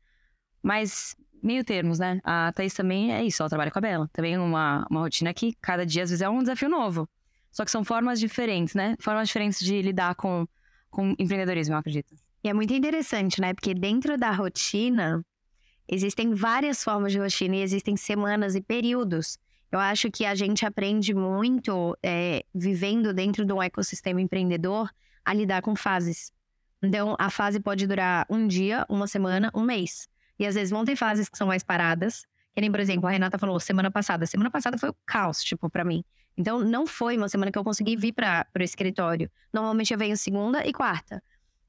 Mas 0.61 1.15
meio 1.41 1.63
termos, 1.63 1.99
né? 1.99 2.19
A 2.23 2.51
Thaís 2.53 2.73
também 2.73 3.13
é 3.13 3.23
isso, 3.23 3.41
ela 3.41 3.49
trabalha 3.49 3.71
com 3.71 3.79
a 3.79 3.81
Bela. 3.81 4.09
Também 4.11 4.37
uma, 4.37 4.85
uma 4.89 5.01
rotina 5.01 5.33
que 5.33 5.53
cada 5.61 5.85
dia 5.85 6.03
às 6.03 6.09
vezes 6.09 6.21
é 6.21 6.29
um 6.29 6.39
desafio 6.39 6.69
novo. 6.69 7.07
Só 7.51 7.63
que 7.63 7.71
são 7.71 7.83
formas 7.85 8.19
diferentes, 8.19 8.73
né? 8.73 8.95
Formas 8.99 9.27
diferentes 9.27 9.59
de 9.59 9.81
lidar 9.81 10.15
com, 10.15 10.45
com 10.89 11.15
empreendedorismo, 11.17 11.75
eu 11.75 11.79
acredito. 11.79 12.15
E 12.43 12.49
é 12.49 12.53
muito 12.53 12.73
interessante, 12.73 13.39
né? 13.39 13.53
Porque 13.53 13.73
dentro 13.73 14.17
da 14.17 14.31
rotina, 14.31 15.23
existem 15.87 16.33
várias 16.33 16.83
formas 16.83 17.11
de 17.11 17.19
rotina 17.19 17.55
e 17.55 17.61
existem 17.61 17.95
semanas 17.95 18.55
e 18.55 18.61
períodos. 18.61 19.37
Eu 19.75 19.79
acho 19.81 20.09
que 20.09 20.25
a 20.25 20.33
gente 20.33 20.65
aprende 20.65 21.13
muito, 21.13 21.97
é, 22.01 22.45
vivendo 22.55 23.13
dentro 23.13 23.43
de 23.43 23.51
um 23.51 23.61
ecossistema 23.61 24.21
empreendedor, 24.21 24.89
a 25.25 25.33
lidar 25.33 25.61
com 25.61 25.75
fases. 25.75 26.31
Então, 26.81 27.13
a 27.19 27.29
fase 27.29 27.59
pode 27.59 27.85
durar 27.85 28.25
um 28.29 28.47
dia, 28.47 28.85
uma 28.87 29.05
semana, 29.05 29.51
um 29.53 29.63
mês. 29.63 30.07
E 30.39 30.45
às 30.45 30.55
vezes 30.55 30.69
vão 30.69 30.85
ter 30.85 30.95
fases 30.95 31.27
que 31.27 31.37
são 31.37 31.47
mais 31.47 31.61
paradas. 31.61 32.25
Que 32.53 32.61
nem, 32.61 32.71
por 32.71 32.79
exemplo, 32.79 33.05
a 33.05 33.11
Renata 33.11 33.37
falou 33.37 33.59
semana 33.59 33.91
passada. 33.91 34.25
Semana 34.25 34.49
passada 34.49 34.77
foi 34.77 34.91
o 34.91 34.95
caos, 35.05 35.43
tipo, 35.43 35.69
para 35.69 35.83
mim. 35.83 36.05
Então, 36.37 36.59
não 36.59 36.87
foi 36.87 37.17
uma 37.17 37.27
semana 37.27 37.51
que 37.51 37.59
eu 37.59 37.63
consegui 37.65 37.97
vir 37.97 38.13
para 38.13 38.47
o 38.57 38.63
escritório. 38.63 39.29
Normalmente 39.51 39.91
eu 39.91 39.99
venho 39.99 40.15
segunda 40.15 40.65
e 40.65 40.71
quarta. 40.71 41.21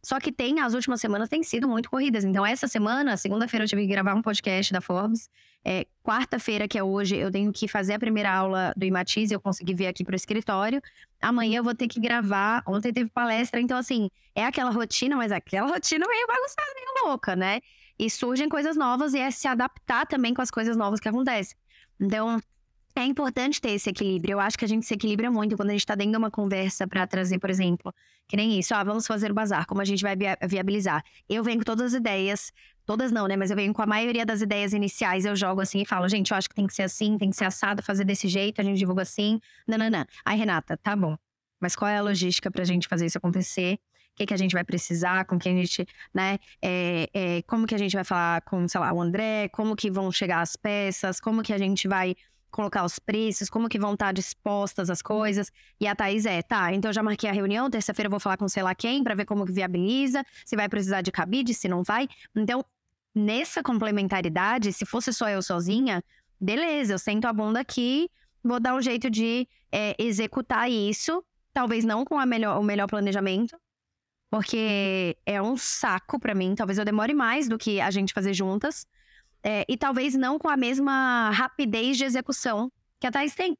Só 0.03 0.21
que 0.21 0.31
tem, 0.31 0.61
as 0.61 0.75
últimas 0.75 1.01
semanas 1.01 1.29
têm 1.29 1.43
sido 1.43 1.69
muito 1.69 1.91
corridas. 1.91 2.25
Então, 2.25 2.47
essa 2.47 2.69
semana, 2.69 3.17
segunda-feira, 3.17 3.65
eu 3.65 3.69
tive 3.69 3.83
que 3.83 3.89
gravar 3.89 4.15
um 4.15 4.23
podcast 4.23 4.73
da 4.73 4.81
Forbes. 4.81 5.29
É, 5.65 5.85
Quarta-feira, 6.05 6.69
que 6.69 6.79
é 6.79 6.83
hoje, 6.85 7.17
eu 7.17 7.31
tenho 7.31 7.53
que 7.53 7.67
fazer 7.67 7.95
a 7.95 7.99
primeira 7.99 8.33
aula 8.33 8.73
do 8.77 8.85
Imatize, 8.85 9.35
eu 9.35 9.41
consegui 9.41 9.75
vir 9.75 9.89
aqui 9.89 10.05
para 10.05 10.13
o 10.13 10.17
escritório. 10.17 10.81
Amanhã 11.21 11.59
eu 11.59 11.65
vou 11.65 11.75
ter 11.75 11.89
que 11.89 11.99
gravar. 11.99 12.63
Ontem 12.69 12.93
teve 12.93 13.11
palestra. 13.11 13.61
Então, 13.61 13.77
assim, 13.77 14.09
é 14.35 14.45
aquela 14.45 14.71
rotina, 14.71 15.17
mas 15.17 15.33
aquela 15.33 15.69
rotina 15.69 16.07
meio 16.07 16.27
bagunçada, 16.29 16.73
meio 16.75 17.09
louca, 17.09 17.35
né? 17.35 17.61
E 17.99 18.09
surgem 18.09 18.49
coisas 18.49 18.77
novas 18.77 19.15
e 19.15 19.19
é 19.19 19.31
se 19.31 19.49
adaptar 19.49 20.07
também 20.07 20.33
com 20.33 20.43
as 20.43 20.51
coisas 20.51 20.77
novas 20.77 21.01
que 21.01 21.09
acontecem. 21.09 21.57
Então, 21.99 22.41
é 23.01 23.05
importante 23.05 23.61
ter 23.61 23.71
esse 23.71 23.91
equilíbrio. 23.91 24.35
Eu 24.35 24.41
acho 24.41 24.59
que 24.59 24.65
a 24.65 24.69
gente 24.69 24.87
se 24.87 24.95
equilibra 24.95 25.31
muito 25.31 25.57
quando 25.57 25.71
a 25.71 25.73
gente 25.73 25.81
está 25.81 25.95
dentro 25.95 26.13
de 26.13 26.19
uma 26.19 26.31
conversa 26.31 26.87
para 26.87 27.07
trazer, 27.07 27.39
por 27.39 27.51
exemplo, 27.51 27.95
que 28.27 28.37
nem 28.37 28.59
isso, 28.59 28.75
ah, 28.75 28.83
vamos 28.83 29.07
fazer 29.07 29.31
o 29.31 29.35
bazar, 29.35 29.67
como 29.67 29.81
a 29.81 29.85
gente 29.85 30.03
vai 30.03 30.17
viabilizar. 30.49 31.05
Eu 31.29 31.45
venho 31.45 31.59
com 31.59 31.65
todas 31.65 31.93
as 31.93 32.01
ideias, 32.01 32.53
todas 32.85 33.13
não, 33.13 33.27
né? 33.27 33.37
Mas 33.37 33.51
eu 33.51 33.57
venho 33.57 33.75
com 33.75 33.83
a 33.83 33.87
maioria 33.87 34.25
das 34.25 34.41
ideias 34.41 34.73
iniciais, 34.73 35.25
eu 35.25 35.37
jogo 35.37 35.61
assim 35.61 35.83
e 35.83 35.87
falo, 35.87 36.09
gente, 36.09 36.31
eu 36.31 36.37
acho 36.37 36.49
que 36.49 36.55
tem 36.55 36.67
que 36.67 36.75
ser 36.75 36.85
assim, 36.85 37.19
tem 37.19 37.31
que 37.31 37.37
ser 37.37 37.45
assado, 37.45 37.83
fazer 37.83 38.05
desse 38.05 38.29
jeito, 38.29 38.61
a 38.61 38.65
gente 38.65 38.79
divulga 38.79 39.03
assim, 39.03 39.41
nananã. 39.67 40.07
Aí, 40.25 40.39
Renata, 40.39 40.77
tá 40.77 40.97
bom. 40.97 41.17
Mas 41.61 41.75
qual 41.75 41.89
é 41.89 41.99
a 41.99 42.03
logística 42.03 42.51
para 42.51 42.63
a 42.63 42.67
gente 42.67 42.87
fazer 42.89 43.07
isso 43.07 43.19
acontecer? 43.19 43.75
O 43.75 44.17
que, 44.17 44.27
que 44.27 44.35
a 44.35 44.37
gente 44.37 44.53
vai 44.53 44.65
precisar, 44.65 45.27
com 45.27 45.39
quem 45.39 45.59
a 45.59 45.61
gente, 45.61 45.87
né? 46.15 46.39
É, 46.63 47.11
é, 47.13 47.43
como 47.43 47.67
que 47.67 47.75
a 47.75 47.79
gente 47.79 47.95
vai 47.95 48.05
falar 48.05 48.41
com, 48.43 48.67
sei 48.67 48.81
lá, 48.81 48.93
o 48.93 49.01
André, 49.01 49.49
como 49.51 49.77
que 49.77 49.91
vão 49.91 50.11
chegar 50.11 50.41
as 50.41 50.57
peças, 50.57 51.21
como 51.21 51.43
que 51.43 51.53
a 51.53 51.59
gente 51.59 51.87
vai 51.87 52.17
colocar 52.57 52.85
os 52.85 52.99
preços, 52.99 53.51
como 53.51 53.69
que 53.69 53.79
vão 53.79 53.93
estar 53.93 54.13
dispostas 54.13 54.89
as 54.89 55.03
coisas. 55.03 55.53
E 55.79 55.87
a 55.87 55.95
Thaís 55.95 56.25
é, 56.25 56.41
tá, 56.43 56.73
então 56.73 56.91
já 56.91 57.03
marquei 57.03 57.29
a 57.29 57.33
reunião, 57.33 57.69
terça-feira 57.71 58.07
eu 58.07 58.11
vou 58.11 58.19
falar 58.19 58.39
com 58.39 58.49
sei 58.49 58.63
lá 58.63 58.75
quem 58.75 59.05
para 59.05 59.15
ver 59.15 59.27
como 59.27 59.45
que 59.45 59.53
viabiliza, 59.53 60.25
se 60.45 60.57
vai 60.57 60.69
precisar 60.69 61.03
de 61.03 61.13
cabide, 61.13 61.53
se 61.53 61.69
não 61.69 61.83
vai. 61.83 62.09
Então, 62.35 62.65
nessa 63.15 63.63
complementaridade, 63.63 64.73
se 64.73 64.87
fosse 64.87 65.13
só 65.13 65.29
eu 65.29 65.43
sozinha, 65.43 66.03
beleza, 66.41 66.95
eu 66.95 66.99
sento 66.99 67.27
a 67.27 67.33
bunda 67.33 67.61
aqui, 67.61 68.09
vou 68.43 68.59
dar 68.59 68.75
um 68.75 68.81
jeito 68.81 69.11
de 69.11 69.47
é, 69.71 69.95
executar 69.99 70.71
isso, 70.71 71.23
talvez 71.53 71.85
não 71.85 72.05
com 72.05 72.19
melhor, 72.25 72.59
o 72.59 72.63
melhor 72.63 72.87
planejamento, 72.87 73.57
porque 74.31 75.17
é 75.27 75.41
um 75.41 75.57
saco 75.57 76.19
para 76.19 76.35
mim, 76.35 76.55
talvez 76.55 76.79
eu 76.79 76.85
demore 76.85 77.13
mais 77.13 77.49
do 77.49 77.59
que 77.59 77.81
a 77.81 77.91
gente 77.91 78.15
fazer 78.15 78.33
juntas, 78.33 78.87
é, 79.47 79.65
e 79.69 79.77
talvez 79.77 80.17
não 80.17 80.41
com 80.41 80.49
a 80.49 80.57
mesma 80.57 81.31
rapidez 81.31 81.97
de 81.97 82.05
execução 82.05 82.71
que 82.99 83.07
a 83.07 83.13
Thais 83.13 83.33
tem. 83.33 83.57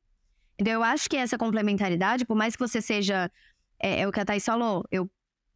Então, 0.59 0.73
eu 0.73 0.83
acho 0.83 1.09
que 1.09 1.17
essa 1.17 1.39
complementaridade, 1.39 2.25
por 2.25 2.37
mais 2.37 2.57
que 2.57 2.61
você 2.67 2.83
seja. 2.83 3.31
É, 3.79 4.01
é 4.01 4.09
o 4.09 4.11
que 4.11 4.19
a 4.19 4.25
Thais 4.25 4.45
falou, 4.45 4.85
eu, 4.91 5.09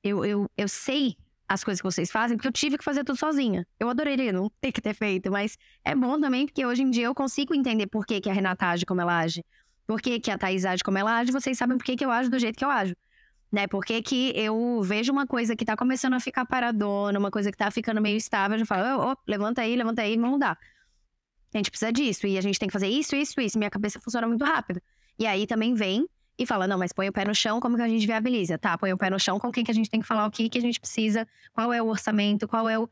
eu, 0.05 0.24
eu, 0.24 0.51
eu 0.57 0.68
sei 0.68 1.16
as 1.49 1.64
coisas 1.64 1.81
que 1.81 1.87
vocês 1.87 2.12
fazem, 2.12 2.37
porque 2.37 2.47
eu 2.47 2.53
tive 2.53 2.78
que 2.78 2.85
fazer 2.85 3.03
tudo 3.03 3.18
sozinha. 3.18 3.66
Eu 3.81 3.89
adoraria 3.89 4.33
não 4.33 4.49
ter 4.61 4.70
que 4.70 4.81
ter 4.81 4.95
feito, 4.95 5.33
mas 5.33 5.59
é 5.85 5.97
bom 5.97 6.20
também, 6.20 6.47
porque 6.47 6.64
hoje 6.64 6.83
em 6.83 6.91
dia 6.91 7.07
eu 7.07 7.14
consigo 7.14 7.53
entender 7.53 7.89
por 7.89 8.07
que, 8.07 8.20
que 8.20 8.31
a 8.31 8.33
Renata 8.33 8.66
age 8.66 8.87
como 8.87 9.01
ela 9.01 9.18
age, 9.18 9.45
por 9.85 10.01
que, 10.01 10.20
que 10.20 10.31
a 10.31 10.39
Thais 10.39 10.64
age 10.64 10.85
como 10.85 10.97
ela 10.97 11.16
age, 11.16 11.33
vocês 11.33 11.59
sabem 11.59 11.76
por 11.76 11.83
que, 11.83 11.97
que 11.97 12.05
eu 12.05 12.11
ajo 12.12 12.31
do 12.31 12.39
jeito 12.39 12.57
que 12.57 12.64
eu 12.64 12.70
ajo 12.70 12.95
né? 13.53 13.66
Porque 13.66 14.01
que 14.03 14.32
eu 14.36 14.80
vejo 14.82 15.12
uma 15.12 15.26
coisa 15.26 15.57
que 15.57 15.64
tá 15.64 15.76
começando 15.76 16.14
a 16.14 16.20
ficar 16.20 16.44
paradona, 16.44 17.18
uma 17.18 17.30
coisa 17.30 17.51
que 17.51 17.57
tá 17.57 17.70
ficando 17.70 18.01
meio 18.01 18.16
estável, 18.16 18.59
eu 18.59 18.66
falo, 18.66 19.03
oh, 19.03 19.12
oh, 19.12 19.16
levanta 19.26 19.62
aí, 19.62 19.74
levanta 19.76 20.03
aí, 20.03 20.16
vamos 20.16 20.32
mudar. 20.32 20.59
A 21.53 21.59
gente 21.59 21.70
precisa 21.70 21.92
disso, 21.92 22.26
e 22.26 22.38
a 22.38 22.40
gente 22.40 22.59
tem 22.59 22.68
que 22.68 22.72
fazer 22.72 22.88
isso, 22.88 23.16
isso, 23.16 23.40
isso. 23.40 23.59
Minha 23.59 23.70
cabeça 23.70 23.98
funciona 24.01 24.26
muito 24.28 24.44
rápido. 24.44 24.80
E 25.18 25.26
aí 25.26 25.46
também 25.46 25.74
vem 25.74 26.07
e 26.38 26.46
fala, 26.46 26.66
não, 26.66 26.78
mas 26.78 26.92
põe 26.92 27.09
o 27.09 27.12
pé 27.12 27.24
no 27.24 27.34
chão, 27.34 27.61
como 27.61 27.76
que 27.76 27.82
a 27.82 27.88
gente 27.88 28.07
viabiliza? 28.07 28.57
Tá, 28.57 28.78
põe 28.78 28.92
o 28.92 28.96
pé 28.96 29.11
no 29.11 29.18
chão, 29.18 29.38
com 29.38 29.51
quem 29.51 29.64
que 29.64 29.70
a 29.70 29.74
gente 29.74 29.90
tem 29.90 30.01
que 30.01 30.07
falar 30.07 30.26
o 30.26 30.30
que 30.30 30.48
que 30.48 30.59
a 30.59 30.61
gente 30.61 30.80
precisa, 30.80 31.26
qual 31.53 31.72
é 31.72 31.82
o 31.82 31.86
orçamento, 31.86 32.46
qual 32.46 32.68
é 32.68 32.78
o... 32.78 32.88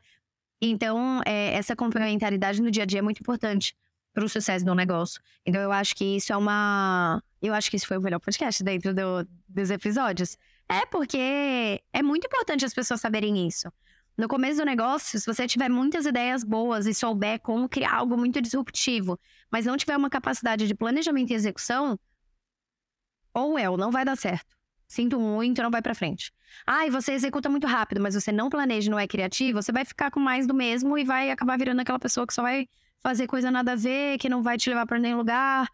Então, 0.61 1.21
é, 1.25 1.53
essa 1.53 1.75
complementaridade 1.75 2.61
no 2.61 2.69
dia 2.69 2.83
a 2.83 2.85
dia 2.85 2.99
é 2.99 3.01
muito 3.01 3.21
importante 3.21 3.75
para 4.13 4.25
o 4.25 4.29
sucesso 4.29 4.65
do 4.65 4.75
negócio. 4.75 5.21
Então, 5.45 5.61
eu 5.61 5.71
acho 5.71 5.95
que 5.95 6.17
isso 6.17 6.33
é 6.33 6.37
uma... 6.37 7.23
Eu 7.41 7.53
acho 7.53 7.71
que 7.71 7.77
isso 7.77 7.87
foi 7.87 7.97
o 7.97 8.01
melhor 8.01 8.19
podcast 8.19 8.61
dentro 8.61 8.93
do, 8.93 9.25
dos 9.47 9.71
episódios. 9.71 10.37
É 10.69 10.85
porque 10.85 11.81
é 11.91 12.03
muito 12.03 12.27
importante 12.27 12.63
as 12.63 12.73
pessoas 12.73 13.01
saberem 13.01 13.47
isso. 13.47 13.71
No 14.15 14.27
começo 14.27 14.59
do 14.59 14.65
negócio, 14.65 15.19
se 15.19 15.25
você 15.25 15.47
tiver 15.47 15.69
muitas 15.69 16.05
ideias 16.05 16.43
boas 16.43 16.85
e 16.85 16.93
souber 16.93 17.39
como 17.39 17.67
criar 17.67 17.95
algo 17.95 18.15
muito 18.17 18.39
disruptivo, 18.41 19.19
mas 19.49 19.65
não 19.65 19.77
tiver 19.77 19.97
uma 19.97 20.09
capacidade 20.09 20.67
de 20.67 20.75
planejamento 20.75 21.31
e 21.31 21.33
execução, 21.33 21.97
ou 23.33 23.57
é, 23.57 23.69
ou 23.69 23.77
não 23.77 23.91
vai 23.91 24.05
dar 24.05 24.15
certo. 24.15 24.55
Sinto 24.87 25.19
muito, 25.19 25.61
não 25.61 25.71
vai 25.71 25.81
para 25.81 25.95
frente. 25.95 26.31
Ah, 26.65 26.85
e 26.85 26.89
você 26.89 27.13
executa 27.13 27.49
muito 27.49 27.65
rápido, 27.65 28.01
mas 28.01 28.15
você 28.15 28.31
não 28.31 28.49
planeja, 28.49 28.91
não 28.91 28.99
é 28.99 29.07
criativo, 29.07 29.61
você 29.61 29.71
vai 29.71 29.85
ficar 29.85 30.11
com 30.11 30.19
mais 30.19 30.45
do 30.45 30.53
mesmo 30.53 30.97
e 30.97 31.03
vai 31.03 31.31
acabar 31.31 31.57
virando 31.57 31.79
aquela 31.79 31.99
pessoa 31.99 32.27
que 32.27 32.33
só 32.33 32.41
vai 32.41 32.67
fazer 32.99 33.27
coisa 33.27 33.49
nada 33.49 33.73
a 33.73 33.75
ver, 33.75 34.17
que 34.17 34.29
não 34.29 34.43
vai 34.43 34.57
te 34.57 34.69
levar 34.69 34.85
para 34.85 34.99
nenhum 34.99 35.17
lugar. 35.17 35.67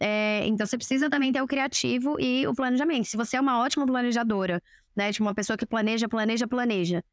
É, 0.00 0.46
então 0.46 0.66
você 0.66 0.76
precisa 0.76 1.10
também 1.10 1.32
ter 1.32 1.42
o 1.42 1.46
criativo 1.46 2.20
e 2.20 2.46
o 2.46 2.54
planejamento. 2.54 3.06
Se 3.06 3.16
você 3.16 3.36
é 3.36 3.40
uma 3.40 3.58
ótima 3.60 3.84
planejadora, 3.84 4.62
né? 4.94 5.12
Tipo, 5.12 5.24
uma 5.24 5.34
pessoa 5.34 5.56
que 5.56 5.66
planeja, 5.66 6.08
planeja, 6.08 6.46
planeja, 6.46 7.04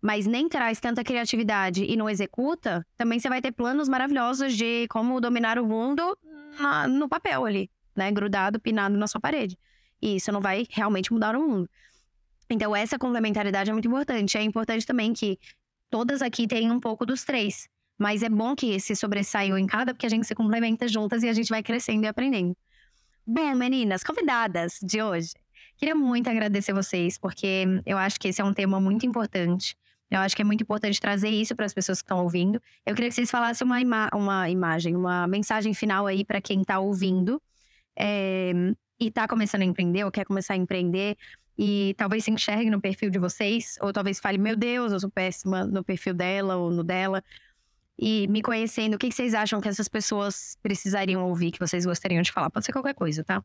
mas 0.00 0.26
nem 0.26 0.48
traz 0.48 0.78
tanta 0.78 1.02
criatividade 1.02 1.84
e 1.84 1.96
não 1.96 2.10
executa, 2.10 2.86
também 2.96 3.18
você 3.18 3.28
vai 3.28 3.40
ter 3.40 3.52
planos 3.52 3.88
maravilhosos 3.88 4.54
de 4.54 4.86
como 4.88 5.20
dominar 5.20 5.58
o 5.58 5.66
mundo 5.66 6.16
na, 6.58 6.86
no 6.86 7.08
papel 7.08 7.46
ali, 7.46 7.70
né? 7.96 8.12
Grudado, 8.12 8.60
pinado 8.60 8.96
na 8.96 9.06
sua 9.06 9.20
parede. 9.20 9.58
E 10.02 10.16
isso 10.16 10.30
não 10.30 10.40
vai 10.40 10.66
realmente 10.68 11.12
mudar 11.12 11.34
o 11.34 11.40
mundo. 11.40 11.70
Então, 12.50 12.76
essa 12.76 12.98
complementaridade 12.98 13.70
é 13.70 13.72
muito 13.72 13.88
importante. 13.88 14.36
É 14.36 14.42
importante 14.42 14.84
também 14.84 15.14
que 15.14 15.38
todas 15.88 16.20
aqui 16.20 16.46
tenham 16.46 16.76
um 16.76 16.80
pouco 16.80 17.06
dos 17.06 17.24
três. 17.24 17.68
Mas 17.98 18.22
é 18.22 18.28
bom 18.28 18.54
que 18.56 18.78
se 18.80 18.96
sobressaiam 18.96 19.56
em 19.56 19.66
cada, 19.66 19.94
porque 19.94 20.06
a 20.06 20.08
gente 20.08 20.26
se 20.26 20.34
complementa 20.34 20.88
juntas 20.88 21.22
e 21.22 21.28
a 21.28 21.32
gente 21.32 21.48
vai 21.48 21.62
crescendo 21.62 22.04
e 22.04 22.08
aprendendo. 22.08 22.56
Bom, 23.26 23.54
meninas, 23.54 24.02
convidadas 24.02 24.78
de 24.82 25.02
hoje, 25.02 25.32
queria 25.76 25.94
muito 25.94 26.28
agradecer 26.28 26.72
vocês, 26.72 27.16
porque 27.16 27.64
eu 27.86 27.96
acho 27.96 28.18
que 28.18 28.28
esse 28.28 28.40
é 28.40 28.44
um 28.44 28.52
tema 28.52 28.80
muito 28.80 29.06
importante. 29.06 29.76
Eu 30.10 30.20
acho 30.20 30.36
que 30.36 30.42
é 30.42 30.44
muito 30.44 30.62
importante 30.62 31.00
trazer 31.00 31.30
isso 31.30 31.56
para 31.56 31.66
as 31.66 31.72
pessoas 31.72 32.00
que 32.00 32.04
estão 32.04 32.22
ouvindo. 32.22 32.60
Eu 32.84 32.94
queria 32.94 33.08
que 33.08 33.14
vocês 33.14 33.30
falassem 33.30 33.64
uma, 33.64 33.80
ima 33.80 34.10
uma 34.14 34.50
imagem, 34.50 34.94
uma 34.94 35.26
mensagem 35.26 35.72
final 35.72 36.06
aí 36.06 36.24
para 36.24 36.40
quem 36.40 36.60
está 36.60 36.78
ouvindo 36.78 37.40
é, 37.96 38.52
e 39.00 39.08
está 39.08 39.26
começando 39.26 39.62
a 39.62 39.64
empreender 39.64 40.04
ou 40.04 40.10
quer 40.10 40.24
começar 40.24 40.54
a 40.54 40.56
empreender 40.56 41.16
e 41.56 41.94
talvez 41.96 42.24
se 42.24 42.30
enxergue 42.30 42.68
no 42.68 42.80
perfil 42.80 43.10
de 43.10 43.18
vocês, 43.18 43.76
ou 43.80 43.92
talvez 43.92 44.18
fale: 44.18 44.38
Meu 44.38 44.56
Deus, 44.56 44.92
eu 44.92 45.00
sou 45.00 45.10
péssima 45.10 45.64
no 45.64 45.84
perfil 45.84 46.12
dela 46.12 46.56
ou 46.56 46.70
no 46.70 46.82
dela 46.82 47.22
e 47.98 48.26
me 48.28 48.42
conhecendo, 48.42 48.94
o 48.94 48.98
que 48.98 49.10
vocês 49.10 49.34
acham 49.34 49.60
que 49.60 49.68
essas 49.68 49.88
pessoas 49.88 50.58
precisariam 50.62 51.26
ouvir, 51.28 51.52
que 51.52 51.58
vocês 51.58 51.86
gostariam 51.86 52.22
de 52.22 52.32
falar? 52.32 52.50
Pode 52.50 52.66
ser 52.66 52.72
qualquer 52.72 52.94
coisa, 52.94 53.22
tá? 53.22 53.44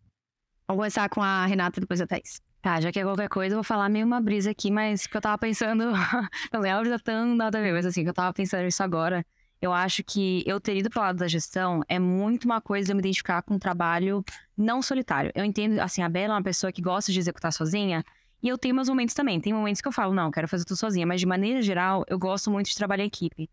Vamos 0.67 0.81
começar 0.81 1.09
com 1.09 1.21
a 1.21 1.45
Renata 1.45 1.79
depois 1.79 2.01
a 2.01 2.07
Thaís. 2.07 2.41
Tá, 2.61 2.81
já 2.81 2.91
que 2.91 2.99
é 2.99 3.03
qualquer 3.03 3.29
coisa, 3.29 3.53
eu 3.53 3.57
vou 3.57 3.63
falar 3.63 3.87
meio 3.87 4.05
uma 4.05 4.19
brisa 4.19 4.51
aqui, 4.51 4.69
mas 4.69 5.07
que 5.07 5.15
eu 5.15 5.21
tava 5.21 5.37
pensando. 5.37 5.85
não 6.51 6.65
é 6.65 6.77
uma 6.77 6.99
tão 6.99 7.35
nada 7.35 7.57
a 7.57 7.61
ver, 7.61 7.73
mas 7.73 7.85
assim, 7.85 8.03
que 8.03 8.09
eu 8.09 8.13
tava 8.13 8.33
pensando 8.33 8.67
isso 8.67 8.83
agora. 8.83 9.25
Eu 9.61 9.73
acho 9.73 10.03
que 10.03 10.43
eu 10.45 10.59
ter 10.59 10.77
ido 10.77 10.89
pro 10.89 11.01
lado 11.01 11.17
da 11.17 11.27
gestão 11.27 11.81
é 11.87 11.99
muito 11.99 12.45
uma 12.45 12.61
coisa 12.61 12.85
de 12.85 12.91
eu 12.91 12.95
me 12.95 13.01
identificar 13.01 13.41
com 13.41 13.55
um 13.55 13.59
trabalho 13.59 14.23
não 14.57 14.81
solitário. 14.81 15.31
Eu 15.35 15.43
entendo, 15.43 15.79
assim, 15.79 16.01
a 16.01 16.09
Bela 16.09 16.33
é 16.33 16.37
uma 16.37 16.43
pessoa 16.43 16.71
que 16.71 16.81
gosta 16.81 17.11
de 17.11 17.19
executar 17.19 17.51
sozinha, 17.51 18.03
e 18.41 18.47
eu 18.47 18.57
tenho 18.57 18.73
meus 18.73 18.87
momentos 18.87 19.13
também. 19.13 19.39
Tem 19.39 19.53
momentos 19.53 19.81
que 19.81 19.87
eu 19.87 19.91
falo, 19.91 20.13
não, 20.13 20.31
quero 20.31 20.47
fazer 20.47 20.63
tudo 20.65 20.77
sozinha, 20.77 21.05
mas 21.05 21.19
de 21.19 21.25
maneira 21.25 21.61
geral, 21.61 22.05
eu 22.07 22.17
gosto 22.17 22.49
muito 22.49 22.67
de 22.67 22.75
trabalhar 22.75 23.03
em 23.03 23.07
equipe. 23.07 23.49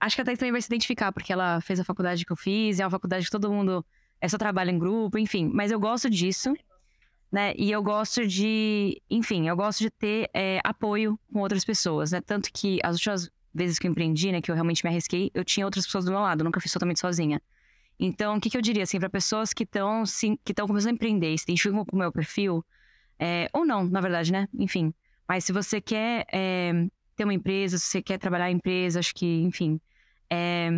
Acho 0.00 0.16
que 0.16 0.22
a 0.22 0.24
Thaís 0.24 0.38
também 0.38 0.52
vai 0.52 0.60
se 0.60 0.68
identificar, 0.68 1.12
porque 1.12 1.32
ela 1.32 1.60
fez 1.60 1.80
a 1.80 1.84
faculdade 1.84 2.24
que 2.24 2.32
eu 2.32 2.36
fiz, 2.36 2.78
é 2.78 2.84
uma 2.84 2.90
faculdade 2.90 3.24
que 3.24 3.30
todo 3.30 3.50
mundo 3.50 3.84
é 4.20 4.28
só 4.28 4.38
trabalha 4.38 4.70
em 4.70 4.78
grupo, 4.78 5.18
enfim. 5.18 5.50
Mas 5.52 5.70
eu 5.70 5.80
gosto 5.80 6.10
disso, 6.10 6.54
né? 7.30 7.54
E 7.56 7.70
eu 7.70 7.82
gosto 7.82 8.26
de. 8.26 9.02
Enfim, 9.10 9.48
eu 9.48 9.56
gosto 9.56 9.80
de 9.80 9.90
ter 9.90 10.30
é, 10.34 10.60
apoio 10.64 11.18
com 11.32 11.40
outras 11.40 11.64
pessoas, 11.64 12.12
né? 12.12 12.20
Tanto 12.20 12.50
que 12.52 12.78
as 12.82 12.96
últimas 12.96 13.30
vezes 13.54 13.78
que 13.78 13.86
eu 13.86 13.90
empreendi, 13.90 14.30
né, 14.30 14.40
que 14.42 14.50
eu 14.50 14.54
realmente 14.54 14.84
me 14.84 14.90
arrisquei, 14.90 15.30
eu 15.32 15.42
tinha 15.42 15.64
outras 15.64 15.86
pessoas 15.86 16.04
do 16.04 16.10
meu 16.10 16.20
lado, 16.20 16.44
nunca 16.44 16.60
fiz 16.60 16.70
totalmente 16.70 17.00
sozinha. 17.00 17.40
Então, 17.98 18.36
o 18.36 18.40
que, 18.40 18.50
que 18.50 18.56
eu 18.56 18.60
diria, 18.60 18.82
assim, 18.82 19.00
para 19.00 19.08
pessoas 19.08 19.54
que 19.54 19.64
estão 19.64 20.04
que 20.44 20.52
estão 20.52 20.66
começando 20.66 20.90
a 20.90 20.94
empreender, 20.94 21.36
se 21.38 21.44
identificam 21.44 21.84
com 21.84 21.96
o 21.96 21.98
meu 21.98 22.12
perfil, 22.12 22.64
é, 23.18 23.48
ou 23.52 23.64
não, 23.64 23.84
na 23.84 24.00
verdade, 24.00 24.30
né? 24.30 24.48
Enfim. 24.58 24.92
Mas 25.28 25.44
se 25.44 25.52
você 25.52 25.80
quer 25.80 26.26
é, 26.30 26.86
ter 27.16 27.24
uma 27.24 27.34
empresa, 27.34 27.78
se 27.78 27.86
você 27.86 28.02
quer 28.02 28.18
trabalhar 28.18 28.50
em 28.50 28.56
empresa, 28.56 29.00
acho 29.00 29.14
que, 29.14 29.42
enfim, 29.42 29.80
é, 30.30 30.70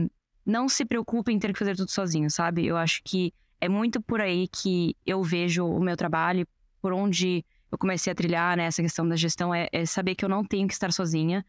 não 0.46 0.68
se 0.68 0.84
preocupe 0.84 1.32
em 1.32 1.38
ter 1.38 1.52
que 1.52 1.58
fazer 1.58 1.76
tudo 1.76 1.90
sozinho, 1.90 2.30
sabe? 2.30 2.64
Eu 2.66 2.76
acho 2.76 3.02
que 3.04 3.34
é 3.60 3.68
muito 3.68 4.00
por 4.00 4.20
aí 4.20 4.48
que 4.48 4.96
eu 5.04 5.22
vejo 5.22 5.66
o 5.66 5.80
meu 5.80 5.96
trabalho, 5.96 6.46
por 6.80 6.92
onde 6.92 7.44
eu 7.70 7.76
comecei 7.76 8.12
a 8.12 8.14
trilhar 8.14 8.56
né, 8.56 8.70
questão 8.70 9.06
da 9.06 9.16
gestão, 9.16 9.52
é, 9.52 9.68
é 9.72 9.84
saber 9.84 10.14
que 10.14 10.24
eu 10.24 10.28
não 10.28 10.44
tenho 10.44 10.66
que 10.66 10.72
estar 10.72 10.92
sozinha. 10.92 11.44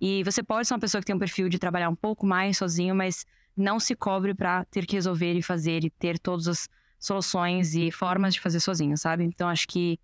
E 0.00 0.22
você 0.22 0.42
pode 0.42 0.68
ser 0.68 0.74
uma 0.74 0.80
pessoa 0.80 1.00
que 1.00 1.06
tem 1.06 1.16
um 1.16 1.18
perfil 1.18 1.48
de 1.48 1.58
trabalhar 1.58 1.88
um 1.88 1.96
pouco 1.96 2.26
mais 2.26 2.58
sozinho, 2.58 2.94
mas 2.94 3.24
não 3.56 3.80
se 3.80 3.94
cobre 3.94 4.34
para 4.34 4.64
ter 4.66 4.84
que 4.86 4.94
resolver 4.94 5.32
e 5.32 5.42
fazer 5.42 5.84
e 5.84 5.90
ter 5.90 6.18
todas 6.18 6.46
as 6.46 6.68
soluções 6.98 7.74
e 7.74 7.90
formas 7.90 8.34
de 8.34 8.40
fazer 8.40 8.60
sozinho, 8.60 8.96
sabe? 8.96 9.24
Então 9.24 9.48
acho 9.48 9.66
que, 9.66 9.98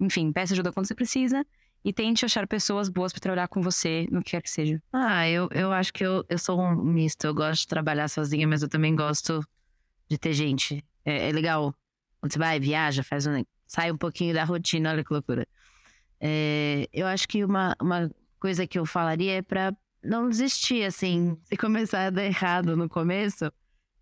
enfim, 0.00 0.32
peça 0.32 0.54
ajuda 0.54 0.72
quando 0.72 0.86
você 0.86 0.94
precisa 0.94 1.44
e 1.84 1.92
tente 1.92 2.24
achar 2.24 2.46
pessoas 2.46 2.88
boas 2.88 3.12
para 3.12 3.20
trabalhar 3.20 3.48
com 3.48 3.60
você 3.60 4.06
no 4.10 4.22
que 4.22 4.30
quer 4.32 4.42
que 4.42 4.50
seja. 4.50 4.80
Ah, 4.92 5.28
eu, 5.28 5.48
eu 5.52 5.72
acho 5.72 5.92
que 5.92 6.04
eu, 6.04 6.24
eu 6.28 6.38
sou 6.38 6.60
um 6.60 6.76
misto. 6.76 7.24
Eu 7.26 7.34
gosto 7.34 7.62
de 7.62 7.68
trabalhar 7.68 8.08
sozinha, 8.08 8.46
mas 8.46 8.62
eu 8.62 8.68
também 8.68 8.94
gosto 8.94 9.44
de 10.08 10.16
ter 10.16 10.32
gente. 10.32 10.84
É, 11.04 11.28
é 11.28 11.32
legal. 11.32 11.74
Quando 12.20 12.32
você 12.32 12.38
vai, 12.38 12.60
viaja, 12.60 13.02
faz 13.02 13.26
um. 13.26 13.44
Sai 13.66 13.90
um 13.90 13.96
pouquinho 13.96 14.34
da 14.34 14.44
rotina, 14.44 14.90
olha 14.90 15.02
que 15.02 15.12
loucura. 15.12 15.46
É, 16.20 16.88
eu 16.92 17.06
acho 17.06 17.26
que 17.26 17.44
uma, 17.44 17.74
uma 17.80 18.10
coisa 18.38 18.66
que 18.66 18.78
eu 18.78 18.86
falaria 18.86 19.38
é 19.38 19.42
para 19.42 19.74
não 20.04 20.28
desistir, 20.28 20.84
assim. 20.84 21.36
Se 21.42 21.56
começar 21.56 22.06
a 22.06 22.10
dar 22.10 22.24
errado 22.24 22.76
no 22.76 22.88
começo, 22.88 23.50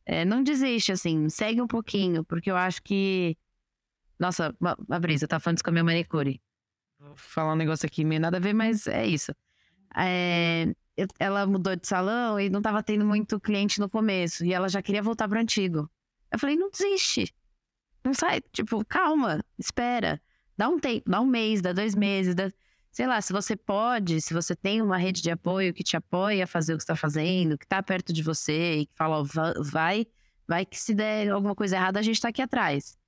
é, 0.04 0.24
não 0.24 0.42
desiste, 0.42 0.92
assim. 0.92 1.30
Segue 1.30 1.62
um 1.62 1.66
pouquinho, 1.66 2.24
porque 2.24 2.50
eu 2.50 2.56
acho 2.56 2.82
que. 2.82 3.38
Nossa, 4.18 4.54
a 4.90 4.98
brisa, 4.98 5.26
tá 5.26 5.40
falando 5.40 5.56
isso 5.56 5.64
com 5.64 5.70
a 5.70 5.72
minha 5.72 5.84
manicure. 5.84 6.42
Vou 7.00 7.16
falar 7.16 7.54
um 7.54 7.56
negócio 7.56 7.86
aqui 7.86 8.04
meio 8.04 8.20
nada 8.20 8.36
a 8.36 8.40
ver, 8.40 8.52
mas 8.52 8.86
é 8.86 9.06
isso. 9.06 9.34
É, 9.96 10.72
ela 11.18 11.46
mudou 11.46 11.74
de 11.74 11.86
salão 11.86 12.38
e 12.38 12.50
não 12.50 12.60
tava 12.60 12.82
tendo 12.82 13.04
muito 13.04 13.40
cliente 13.40 13.80
no 13.80 13.88
começo. 13.88 14.44
E 14.44 14.52
ela 14.52 14.68
já 14.68 14.82
queria 14.82 15.02
voltar 15.02 15.26
pro 15.28 15.38
antigo. 15.40 15.90
Eu 16.30 16.38
falei, 16.38 16.56
não 16.56 16.70
desiste. 16.70 17.34
Não 18.04 18.14
sai, 18.14 18.40
tipo, 18.52 18.84
calma, 18.84 19.42
espera. 19.58 20.20
Dá 20.56 20.68
um 20.68 20.78
tempo, 20.78 21.10
dá 21.10 21.20
um 21.20 21.26
mês, 21.26 21.62
dá 21.62 21.72
dois 21.72 21.94
meses, 21.94 22.34
dá 22.34 22.50
sei 22.92 23.06
lá, 23.06 23.20
se 23.20 23.32
você 23.32 23.56
pode, 23.56 24.20
se 24.20 24.34
você 24.34 24.54
tem 24.54 24.82
uma 24.82 24.96
rede 24.96 25.22
de 25.22 25.30
apoio 25.30 25.72
que 25.72 25.84
te 25.84 25.96
apoia 25.96 26.44
a 26.44 26.46
fazer 26.46 26.74
o 26.74 26.76
que 26.76 26.82
está 26.82 26.96
fazendo, 26.96 27.56
que 27.56 27.64
está 27.64 27.82
perto 27.82 28.12
de 28.12 28.22
você 28.22 28.78
e 28.78 28.86
que 28.86 28.94
fala, 28.94 29.20
ó, 29.20 29.24
vai, 29.62 30.06
vai 30.46 30.66
que 30.66 30.78
se 30.78 30.94
der 30.94 31.30
alguma 31.30 31.54
coisa 31.54 31.76
errada, 31.76 32.00
a 32.00 32.02
gente 32.02 32.16
está 32.16 32.28
aqui 32.28 32.42
atrás. 32.42 32.98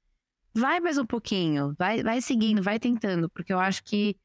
Vai 0.55 0.81
mais 0.81 0.99
um 0.99 1.07
pouquinho, 1.07 1.75
vai, 1.79 2.03
vai 2.03 2.21
seguindo, 2.21 2.63
vai 2.63 2.79
tentando, 2.79 3.29
porque 3.31 3.53
eu 3.53 3.59
acho 3.59 3.83
que 3.85 4.17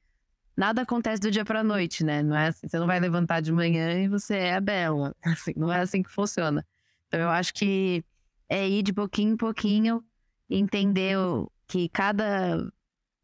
nada 0.58 0.82
acontece 0.82 1.22
do 1.22 1.32
dia 1.32 1.46
para 1.46 1.64
noite, 1.64 2.04
né? 2.04 2.22
Não 2.22 2.36
é 2.36 2.48
assim, 2.48 2.68
você 2.68 2.78
não 2.78 2.88
vai 2.88 3.00
levantar 3.00 3.42
de 3.42 3.52
manhã 3.52 3.94
e 4.04 4.10
você 4.10 4.36
é 4.36 4.56
a 4.56 4.62
bela. 4.62 5.16
Assim, 5.24 5.54
não 5.56 5.72
é 5.72 5.80
assim 5.82 6.04
que 6.04 6.10
funciona. 6.12 6.66
Então 7.08 7.20
eu 7.20 7.30
acho 7.30 7.54
que 7.54 8.04
é 8.50 8.68
ir 8.68 8.84
de 8.84 8.92
pouquinho 8.92 9.34
em 9.34 9.38
pouquinho 9.38 10.04
entender 10.50 11.16
que 11.68 11.88
cada 11.90 12.70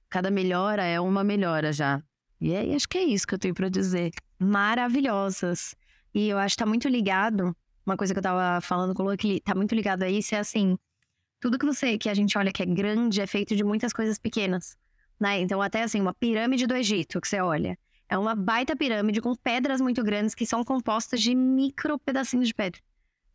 cada 0.10 0.30
melhora 0.30 0.84
é 0.84 1.00
uma 1.00 1.24
melhora 1.24 1.74
já. 1.74 2.02
E 2.40 2.56
aí, 2.56 2.76
acho 2.76 2.88
que 2.88 2.98
é 2.98 3.04
isso 3.04 3.26
que 3.26 3.34
eu 3.34 3.40
tenho 3.40 3.54
para 3.54 3.70
dizer. 3.70 4.12
Maravilhosas. 4.38 5.76
E 6.14 6.30
eu 6.30 6.38
acho 6.38 6.56
que 6.56 6.64
tá 6.64 6.66
muito 6.66 6.88
ligado, 6.88 7.56
uma 7.86 7.98
coisa 7.98 8.14
que 8.14 8.20
eu 8.20 8.24
tava 8.24 8.62
falando 8.62 8.94
que 9.18 9.42
tá 9.42 9.56
muito 9.56 9.74
ligado 9.74 10.04
a 10.04 10.10
isso, 10.10 10.36
é 10.36 10.40
assim, 10.40 10.78
tudo 11.44 11.60
que 11.60 11.66
você, 11.66 11.98
que 11.98 12.08
a 12.08 12.14
gente 12.14 12.38
olha 12.38 12.54
que 12.54 12.64
é 12.64 12.66
grande, 12.66 13.20
é 13.20 13.28
feito 13.28 13.54
de 13.54 13.66
muitas 13.66 13.92
coisas 13.92 14.18
pequenas, 14.18 14.78
né? 15.20 15.42
Então, 15.42 15.62
até 15.62 15.84
assim, 15.84 16.00
uma 16.00 16.14
pirâmide 16.14 16.66
do 16.66 16.74
Egito, 16.74 17.20
que 17.20 17.28
você 17.28 17.42
olha, 17.42 17.78
é 18.08 18.18
uma 18.18 18.34
baita 18.34 18.78
pirâmide 18.78 19.20
com 19.20 19.36
pedras 19.36 19.82
muito 19.82 20.02
grandes 20.06 20.34
que 20.34 20.46
são 20.46 20.64
compostas 20.64 21.22
de 21.22 21.36
micro 21.36 22.00
pedacinhos 22.00 22.48
de 22.48 22.54
pedra 22.54 22.80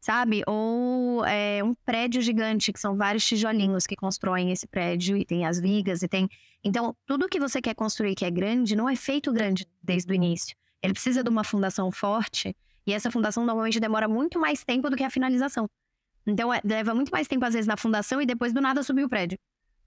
sabe? 0.01 0.43
Ou 0.47 1.25
é, 1.27 1.63
um 1.63 1.75
prédio 1.75 2.23
gigante, 2.23 2.73
que 2.73 2.79
são 2.79 2.97
vários 2.97 3.27
tijolinhos 3.27 3.85
que 3.85 3.97
constroem 3.97 4.53
esse 4.53 4.67
prédio, 4.67 5.17
e 5.17 5.25
tem 5.25 5.45
as 5.45 5.61
vigas, 5.61 6.03
e 6.03 6.09
tem. 6.09 6.31
Então, 6.63 6.97
tudo 7.05 7.29
que 7.29 7.41
você 7.41 7.61
quer 7.61 7.75
construir 7.75 8.15
que 8.15 8.25
é 8.25 8.31
grande, 8.31 8.77
não 8.77 8.89
é 8.89 8.95
feito 8.95 9.33
grande 9.33 9.67
desde 9.83 10.11
o 10.11 10.15
início. 10.15 10.57
Ele 10.81 10.93
precisa 10.93 11.23
de 11.23 11.29
uma 11.29 11.43
fundação 11.43 11.91
forte, 11.91 12.57
e 12.87 12.93
essa 12.93 13.11
fundação 13.11 13.45
normalmente 13.45 13.81
demora 13.81 14.09
muito 14.09 14.39
mais 14.39 14.63
tempo 14.65 14.89
do 14.89 14.97
que 14.97 15.03
a 15.03 15.11
finalização. 15.11 15.69
Então, 16.29 16.53
é, 16.53 16.61
leva 16.63 16.95
muito 16.95 17.11
mais 17.11 17.27
tempo, 17.27 17.45
às 17.45 17.55
vezes, 17.55 17.67
na 17.67 17.77
fundação 17.77 18.21
e 18.21 18.27
depois 18.27 18.53
do 18.53 18.61
nada 18.61 18.83
subir 18.83 19.05
o 19.05 19.09
prédio. 19.09 19.39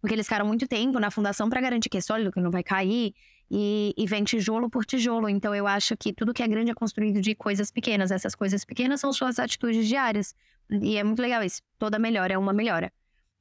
Porque 0.02 0.16
eles 0.16 0.26
ficaram 0.26 0.46
muito 0.46 0.68
tempo 0.68 1.00
na 1.00 1.12
fundação 1.12 1.48
para 1.48 1.62
garantir 1.62 1.88
que 1.88 1.98
é 1.98 2.02
sólido, 2.02 2.32
que 2.32 2.42
não 2.42 2.50
vai 2.50 2.64
cair, 2.64 3.14
e, 3.50 3.94
e, 3.96 4.08
vem 4.08 4.24
tijolo 4.24 4.70
por 4.70 4.84
tijolo. 4.86 5.30
Então, 5.30 5.54
eu 5.54 5.68
acho 5.68 5.96
que 5.96 6.12
tudo 6.12 6.34
que 6.34 6.42
é 6.42 6.48
grande 6.48 6.72
é 6.72 6.74
construído 6.74 7.22
de 7.22 7.36
coisas 7.36 7.70
pequenas. 7.70 8.10
Essas 8.10 8.34
coisas 8.34 8.66
pequenas 8.66 9.00
são 9.00 9.14
suas 9.14 9.38
atitudes 9.38 9.88
diárias. 9.88 10.34
E 10.70 10.98
é 10.98 11.04
muito 11.04 11.22
legal 11.22 11.44
isso. 11.44 11.62
Toda 11.78 12.00
melhora 12.00 12.34
é 12.34 12.38
uma 12.38 12.54
melhora. 12.54 12.92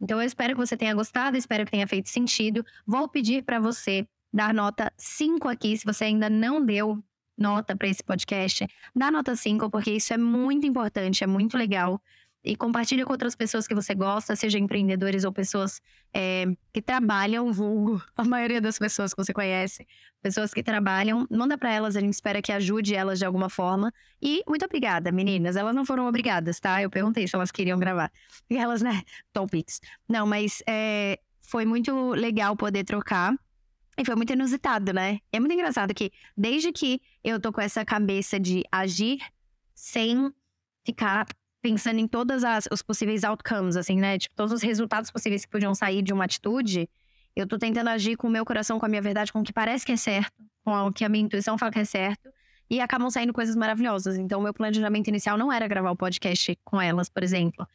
Então, 0.01 0.21
eu 0.21 0.27
espero 0.27 0.55
que 0.55 0.61
você 0.61 0.77
tenha 0.77 0.95
gostado, 0.95 1.37
espero 1.37 1.65
que 1.65 1.71
tenha 1.71 1.87
feito 1.87 2.09
sentido. 2.09 2.65
Vou 2.87 3.09
pedir 3.09 3.45
para 3.45 3.59
você 3.59 4.07
dar 4.33 4.53
nota 4.53 4.93
5 4.99 5.49
aqui, 5.49 5.77
se 5.77 5.85
você 5.85 6.05
ainda 6.05 6.29
não 6.29 6.65
deu 6.65 7.03
nota 7.37 7.75
para 7.75 7.89
esse 7.89 8.03
podcast, 8.03 8.67
dá 8.95 9.11
nota 9.11 9.35
5, 9.35 9.71
porque 9.71 9.91
isso 9.93 10.13
é 10.13 10.19
muito 10.19 10.67
importante, 10.67 11.25
é 11.25 11.27
muito 11.27 11.57
legal 11.57 12.01
e 12.43 12.57
compartilha 12.57 13.05
com 13.05 13.13
outras 13.13 13.37
pessoas 13.37 13.67
que 13.67 13.75
você 13.75 13.95
gosta, 13.95 14.35
seja 14.35 14.59
empreendedores 14.59 15.25
ou 15.25 15.33
pessoas 15.33 15.81
é, 16.13 16.47
que 16.73 16.81
trabalham, 16.81 17.53
vulgo, 17.53 18.03
a 18.17 18.25
maioria 18.25 18.61
das 18.61 18.79
pessoas 18.79 19.13
que 19.13 19.23
você 19.23 19.33
conhece, 19.33 19.87
pessoas 20.23 20.55
que 20.55 20.63
trabalham, 20.63 21.27
manda 21.31 21.59
para 21.59 21.73
elas, 21.73 21.97
a 21.97 22.01
gente 22.01 22.15
espera 22.15 22.41
que 22.41 22.51
ajude 22.51 22.95
elas 22.95 23.19
de 23.19 23.27
alguma 23.27 23.51
forma. 23.51 23.93
E 24.23 24.43
muito 24.49 24.65
obrigada, 24.65 25.13
meninas. 25.13 25.55
Elas 25.57 25.75
não 25.75 25.85
foram 25.85 26.07
obrigadas, 26.07 26.59
tá? 26.59 26.83
Eu 26.83 26.89
perguntei 26.89 27.27
se 27.29 27.37
elas 27.37 27.51
queriam 27.51 27.79
gravar. 27.79 28.11
E 28.49 28.57
elas, 28.57 28.81
né? 28.81 29.03
Topics. 29.33 29.81
Não, 30.09 30.27
mas 30.27 30.63
é, 30.67 31.21
foi 31.43 31.67
muito 31.67 32.11
legal 32.13 32.57
poder 32.57 32.85
trocar. 32.85 33.35
E 33.99 34.05
foi 34.05 34.15
muito 34.17 34.33
inusitado, 34.33 34.95
né? 34.95 35.19
É 35.31 35.39
muito 35.39 35.53
engraçado 35.53 35.93
que, 35.93 36.11
desde 36.35 36.73
que 36.73 37.03
eu 37.23 37.39
tô 37.39 37.53
com 37.53 37.61
essa 37.61 37.85
cabeça 37.85 38.41
de 38.41 38.63
agir 38.73 39.19
sem 39.75 40.33
ficar 40.87 41.27
pensando 41.61 41.99
em 41.99 42.07
todas 42.07 42.45
as, 42.45 42.69
os 42.71 42.83
possíveis 42.83 43.25
outcomes, 43.25 43.77
assim, 43.77 43.97
né? 43.97 44.19
Tipo, 44.19 44.35
todos 44.35 44.53
os 44.53 44.63
resultados 44.63 45.11
possíveis 45.11 45.45
que 45.45 45.51
podiam 45.51 45.75
sair 45.75 46.03
de 46.03 46.13
uma 46.13 46.25
atitude, 46.25 46.89
eu 47.37 47.47
tô 47.47 47.59
tentando 47.59 47.89
agir 47.89 48.17
com 48.17 48.27
o 48.27 48.31
meu 48.31 48.45
coração, 48.45 48.79
com 48.79 48.87
a 48.87 48.89
minha 48.89 49.03
verdade, 49.03 49.33
com 49.33 49.41
o 49.41 49.45
que 49.45 49.53
parece 49.53 49.85
que 49.85 49.93
é 49.93 49.97
certo, 49.97 50.33
com 50.65 50.73
o 50.73 50.93
que 50.93 51.05
a 51.05 51.09
minha 51.09 51.25
intuição 51.25 51.57
fala 51.59 51.71
que 51.71 51.79
é 51.79 51.85
certo, 51.85 52.31
e 52.69 52.81
acabam 52.81 53.11
saindo 53.11 53.33
coisas 53.33 53.57
maravilhosas. 53.57 54.17
Então, 54.17 54.41
o 54.41 54.43
meu 54.43 54.55
planejamento 54.55 55.09
inicial 55.09 55.37
não 55.37 55.53
era 55.53 55.67
gravar 55.67 55.91
o 55.91 55.97
podcast 55.97 56.59
com 56.65 56.81
elas, 56.81 57.09
por 57.09 57.23
exemplo. 57.23 57.67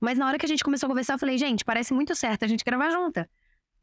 Mas 0.00 0.18
na 0.18 0.26
hora 0.26 0.38
que 0.38 0.44
a 0.44 0.48
gente 0.48 0.62
começou 0.62 0.86
a 0.86 0.90
conversar, 0.90 1.14
eu 1.14 1.18
falei, 1.18 1.38
gente, 1.38 1.64
parece 1.64 1.94
muito 1.94 2.14
certo 2.14 2.44
a 2.44 2.48
gente 2.48 2.64
gravar 2.64 2.90
junta. 2.90 3.28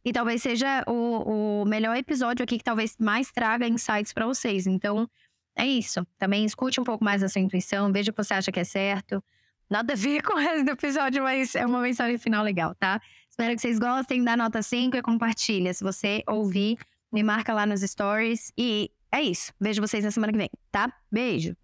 E 0.06 0.12
talvez 0.12 0.42
seja 0.42 0.84
o, 0.86 1.62
o 1.62 1.66
melhor 1.66 1.96
episódio 1.96 2.44
aqui 2.44 2.58
que 2.58 2.64
talvez 2.64 2.96
mais 3.00 3.32
traga 3.32 3.68
insights 3.68 4.12
para 4.12 4.26
vocês. 4.26 4.68
Então, 4.68 5.10
é 5.56 5.66
isso. 5.66 6.06
Também 6.18 6.46
escute 6.46 6.80
um 6.80 6.84
pouco 6.84 7.04
mais 7.04 7.24
a 7.24 7.30
sua 7.30 7.42
intuição, 7.42 7.92
veja 7.92 8.12
o 8.12 8.14
que 8.14 8.24
você 8.24 8.34
acha 8.34 8.52
que 8.52 8.60
é 8.60 8.64
certo. 8.64 9.24
Nada 9.70 9.94
a 9.94 9.96
ver 9.96 10.22
com 10.24 10.34
o 10.36 10.40
resto 10.40 10.66
do 10.66 10.72
episódio, 10.72 11.24
mas 11.24 11.56
é 11.56 11.66
uma 11.66 11.82
mensagem 11.82 12.18
final 12.18 12.44
legal, 12.44 12.76
tá? 12.76 13.02
Espero 13.30 13.56
que 13.56 13.62
vocês 13.62 13.80
gostem, 13.80 14.24
dá 14.24 14.38
nota 14.38 14.62
5 14.62 14.96
e 14.96 15.02
compartilha. 15.02 15.74
Se 15.74 15.84
você 15.84 16.24
ouvir, 16.28 16.78
me 17.12 17.24
marca 17.24 17.54
lá 17.54 17.66
nos 17.66 17.82
stories. 17.82 18.52
E 18.58 18.92
é 19.12 19.22
isso. 19.22 19.52
Vejo 19.60 19.82
vocês 19.82 20.04
na 20.04 20.12
semana 20.12 20.32
que 20.32 20.38
vem, 20.38 20.50
tá? 20.72 20.92
Beijo! 21.12 21.56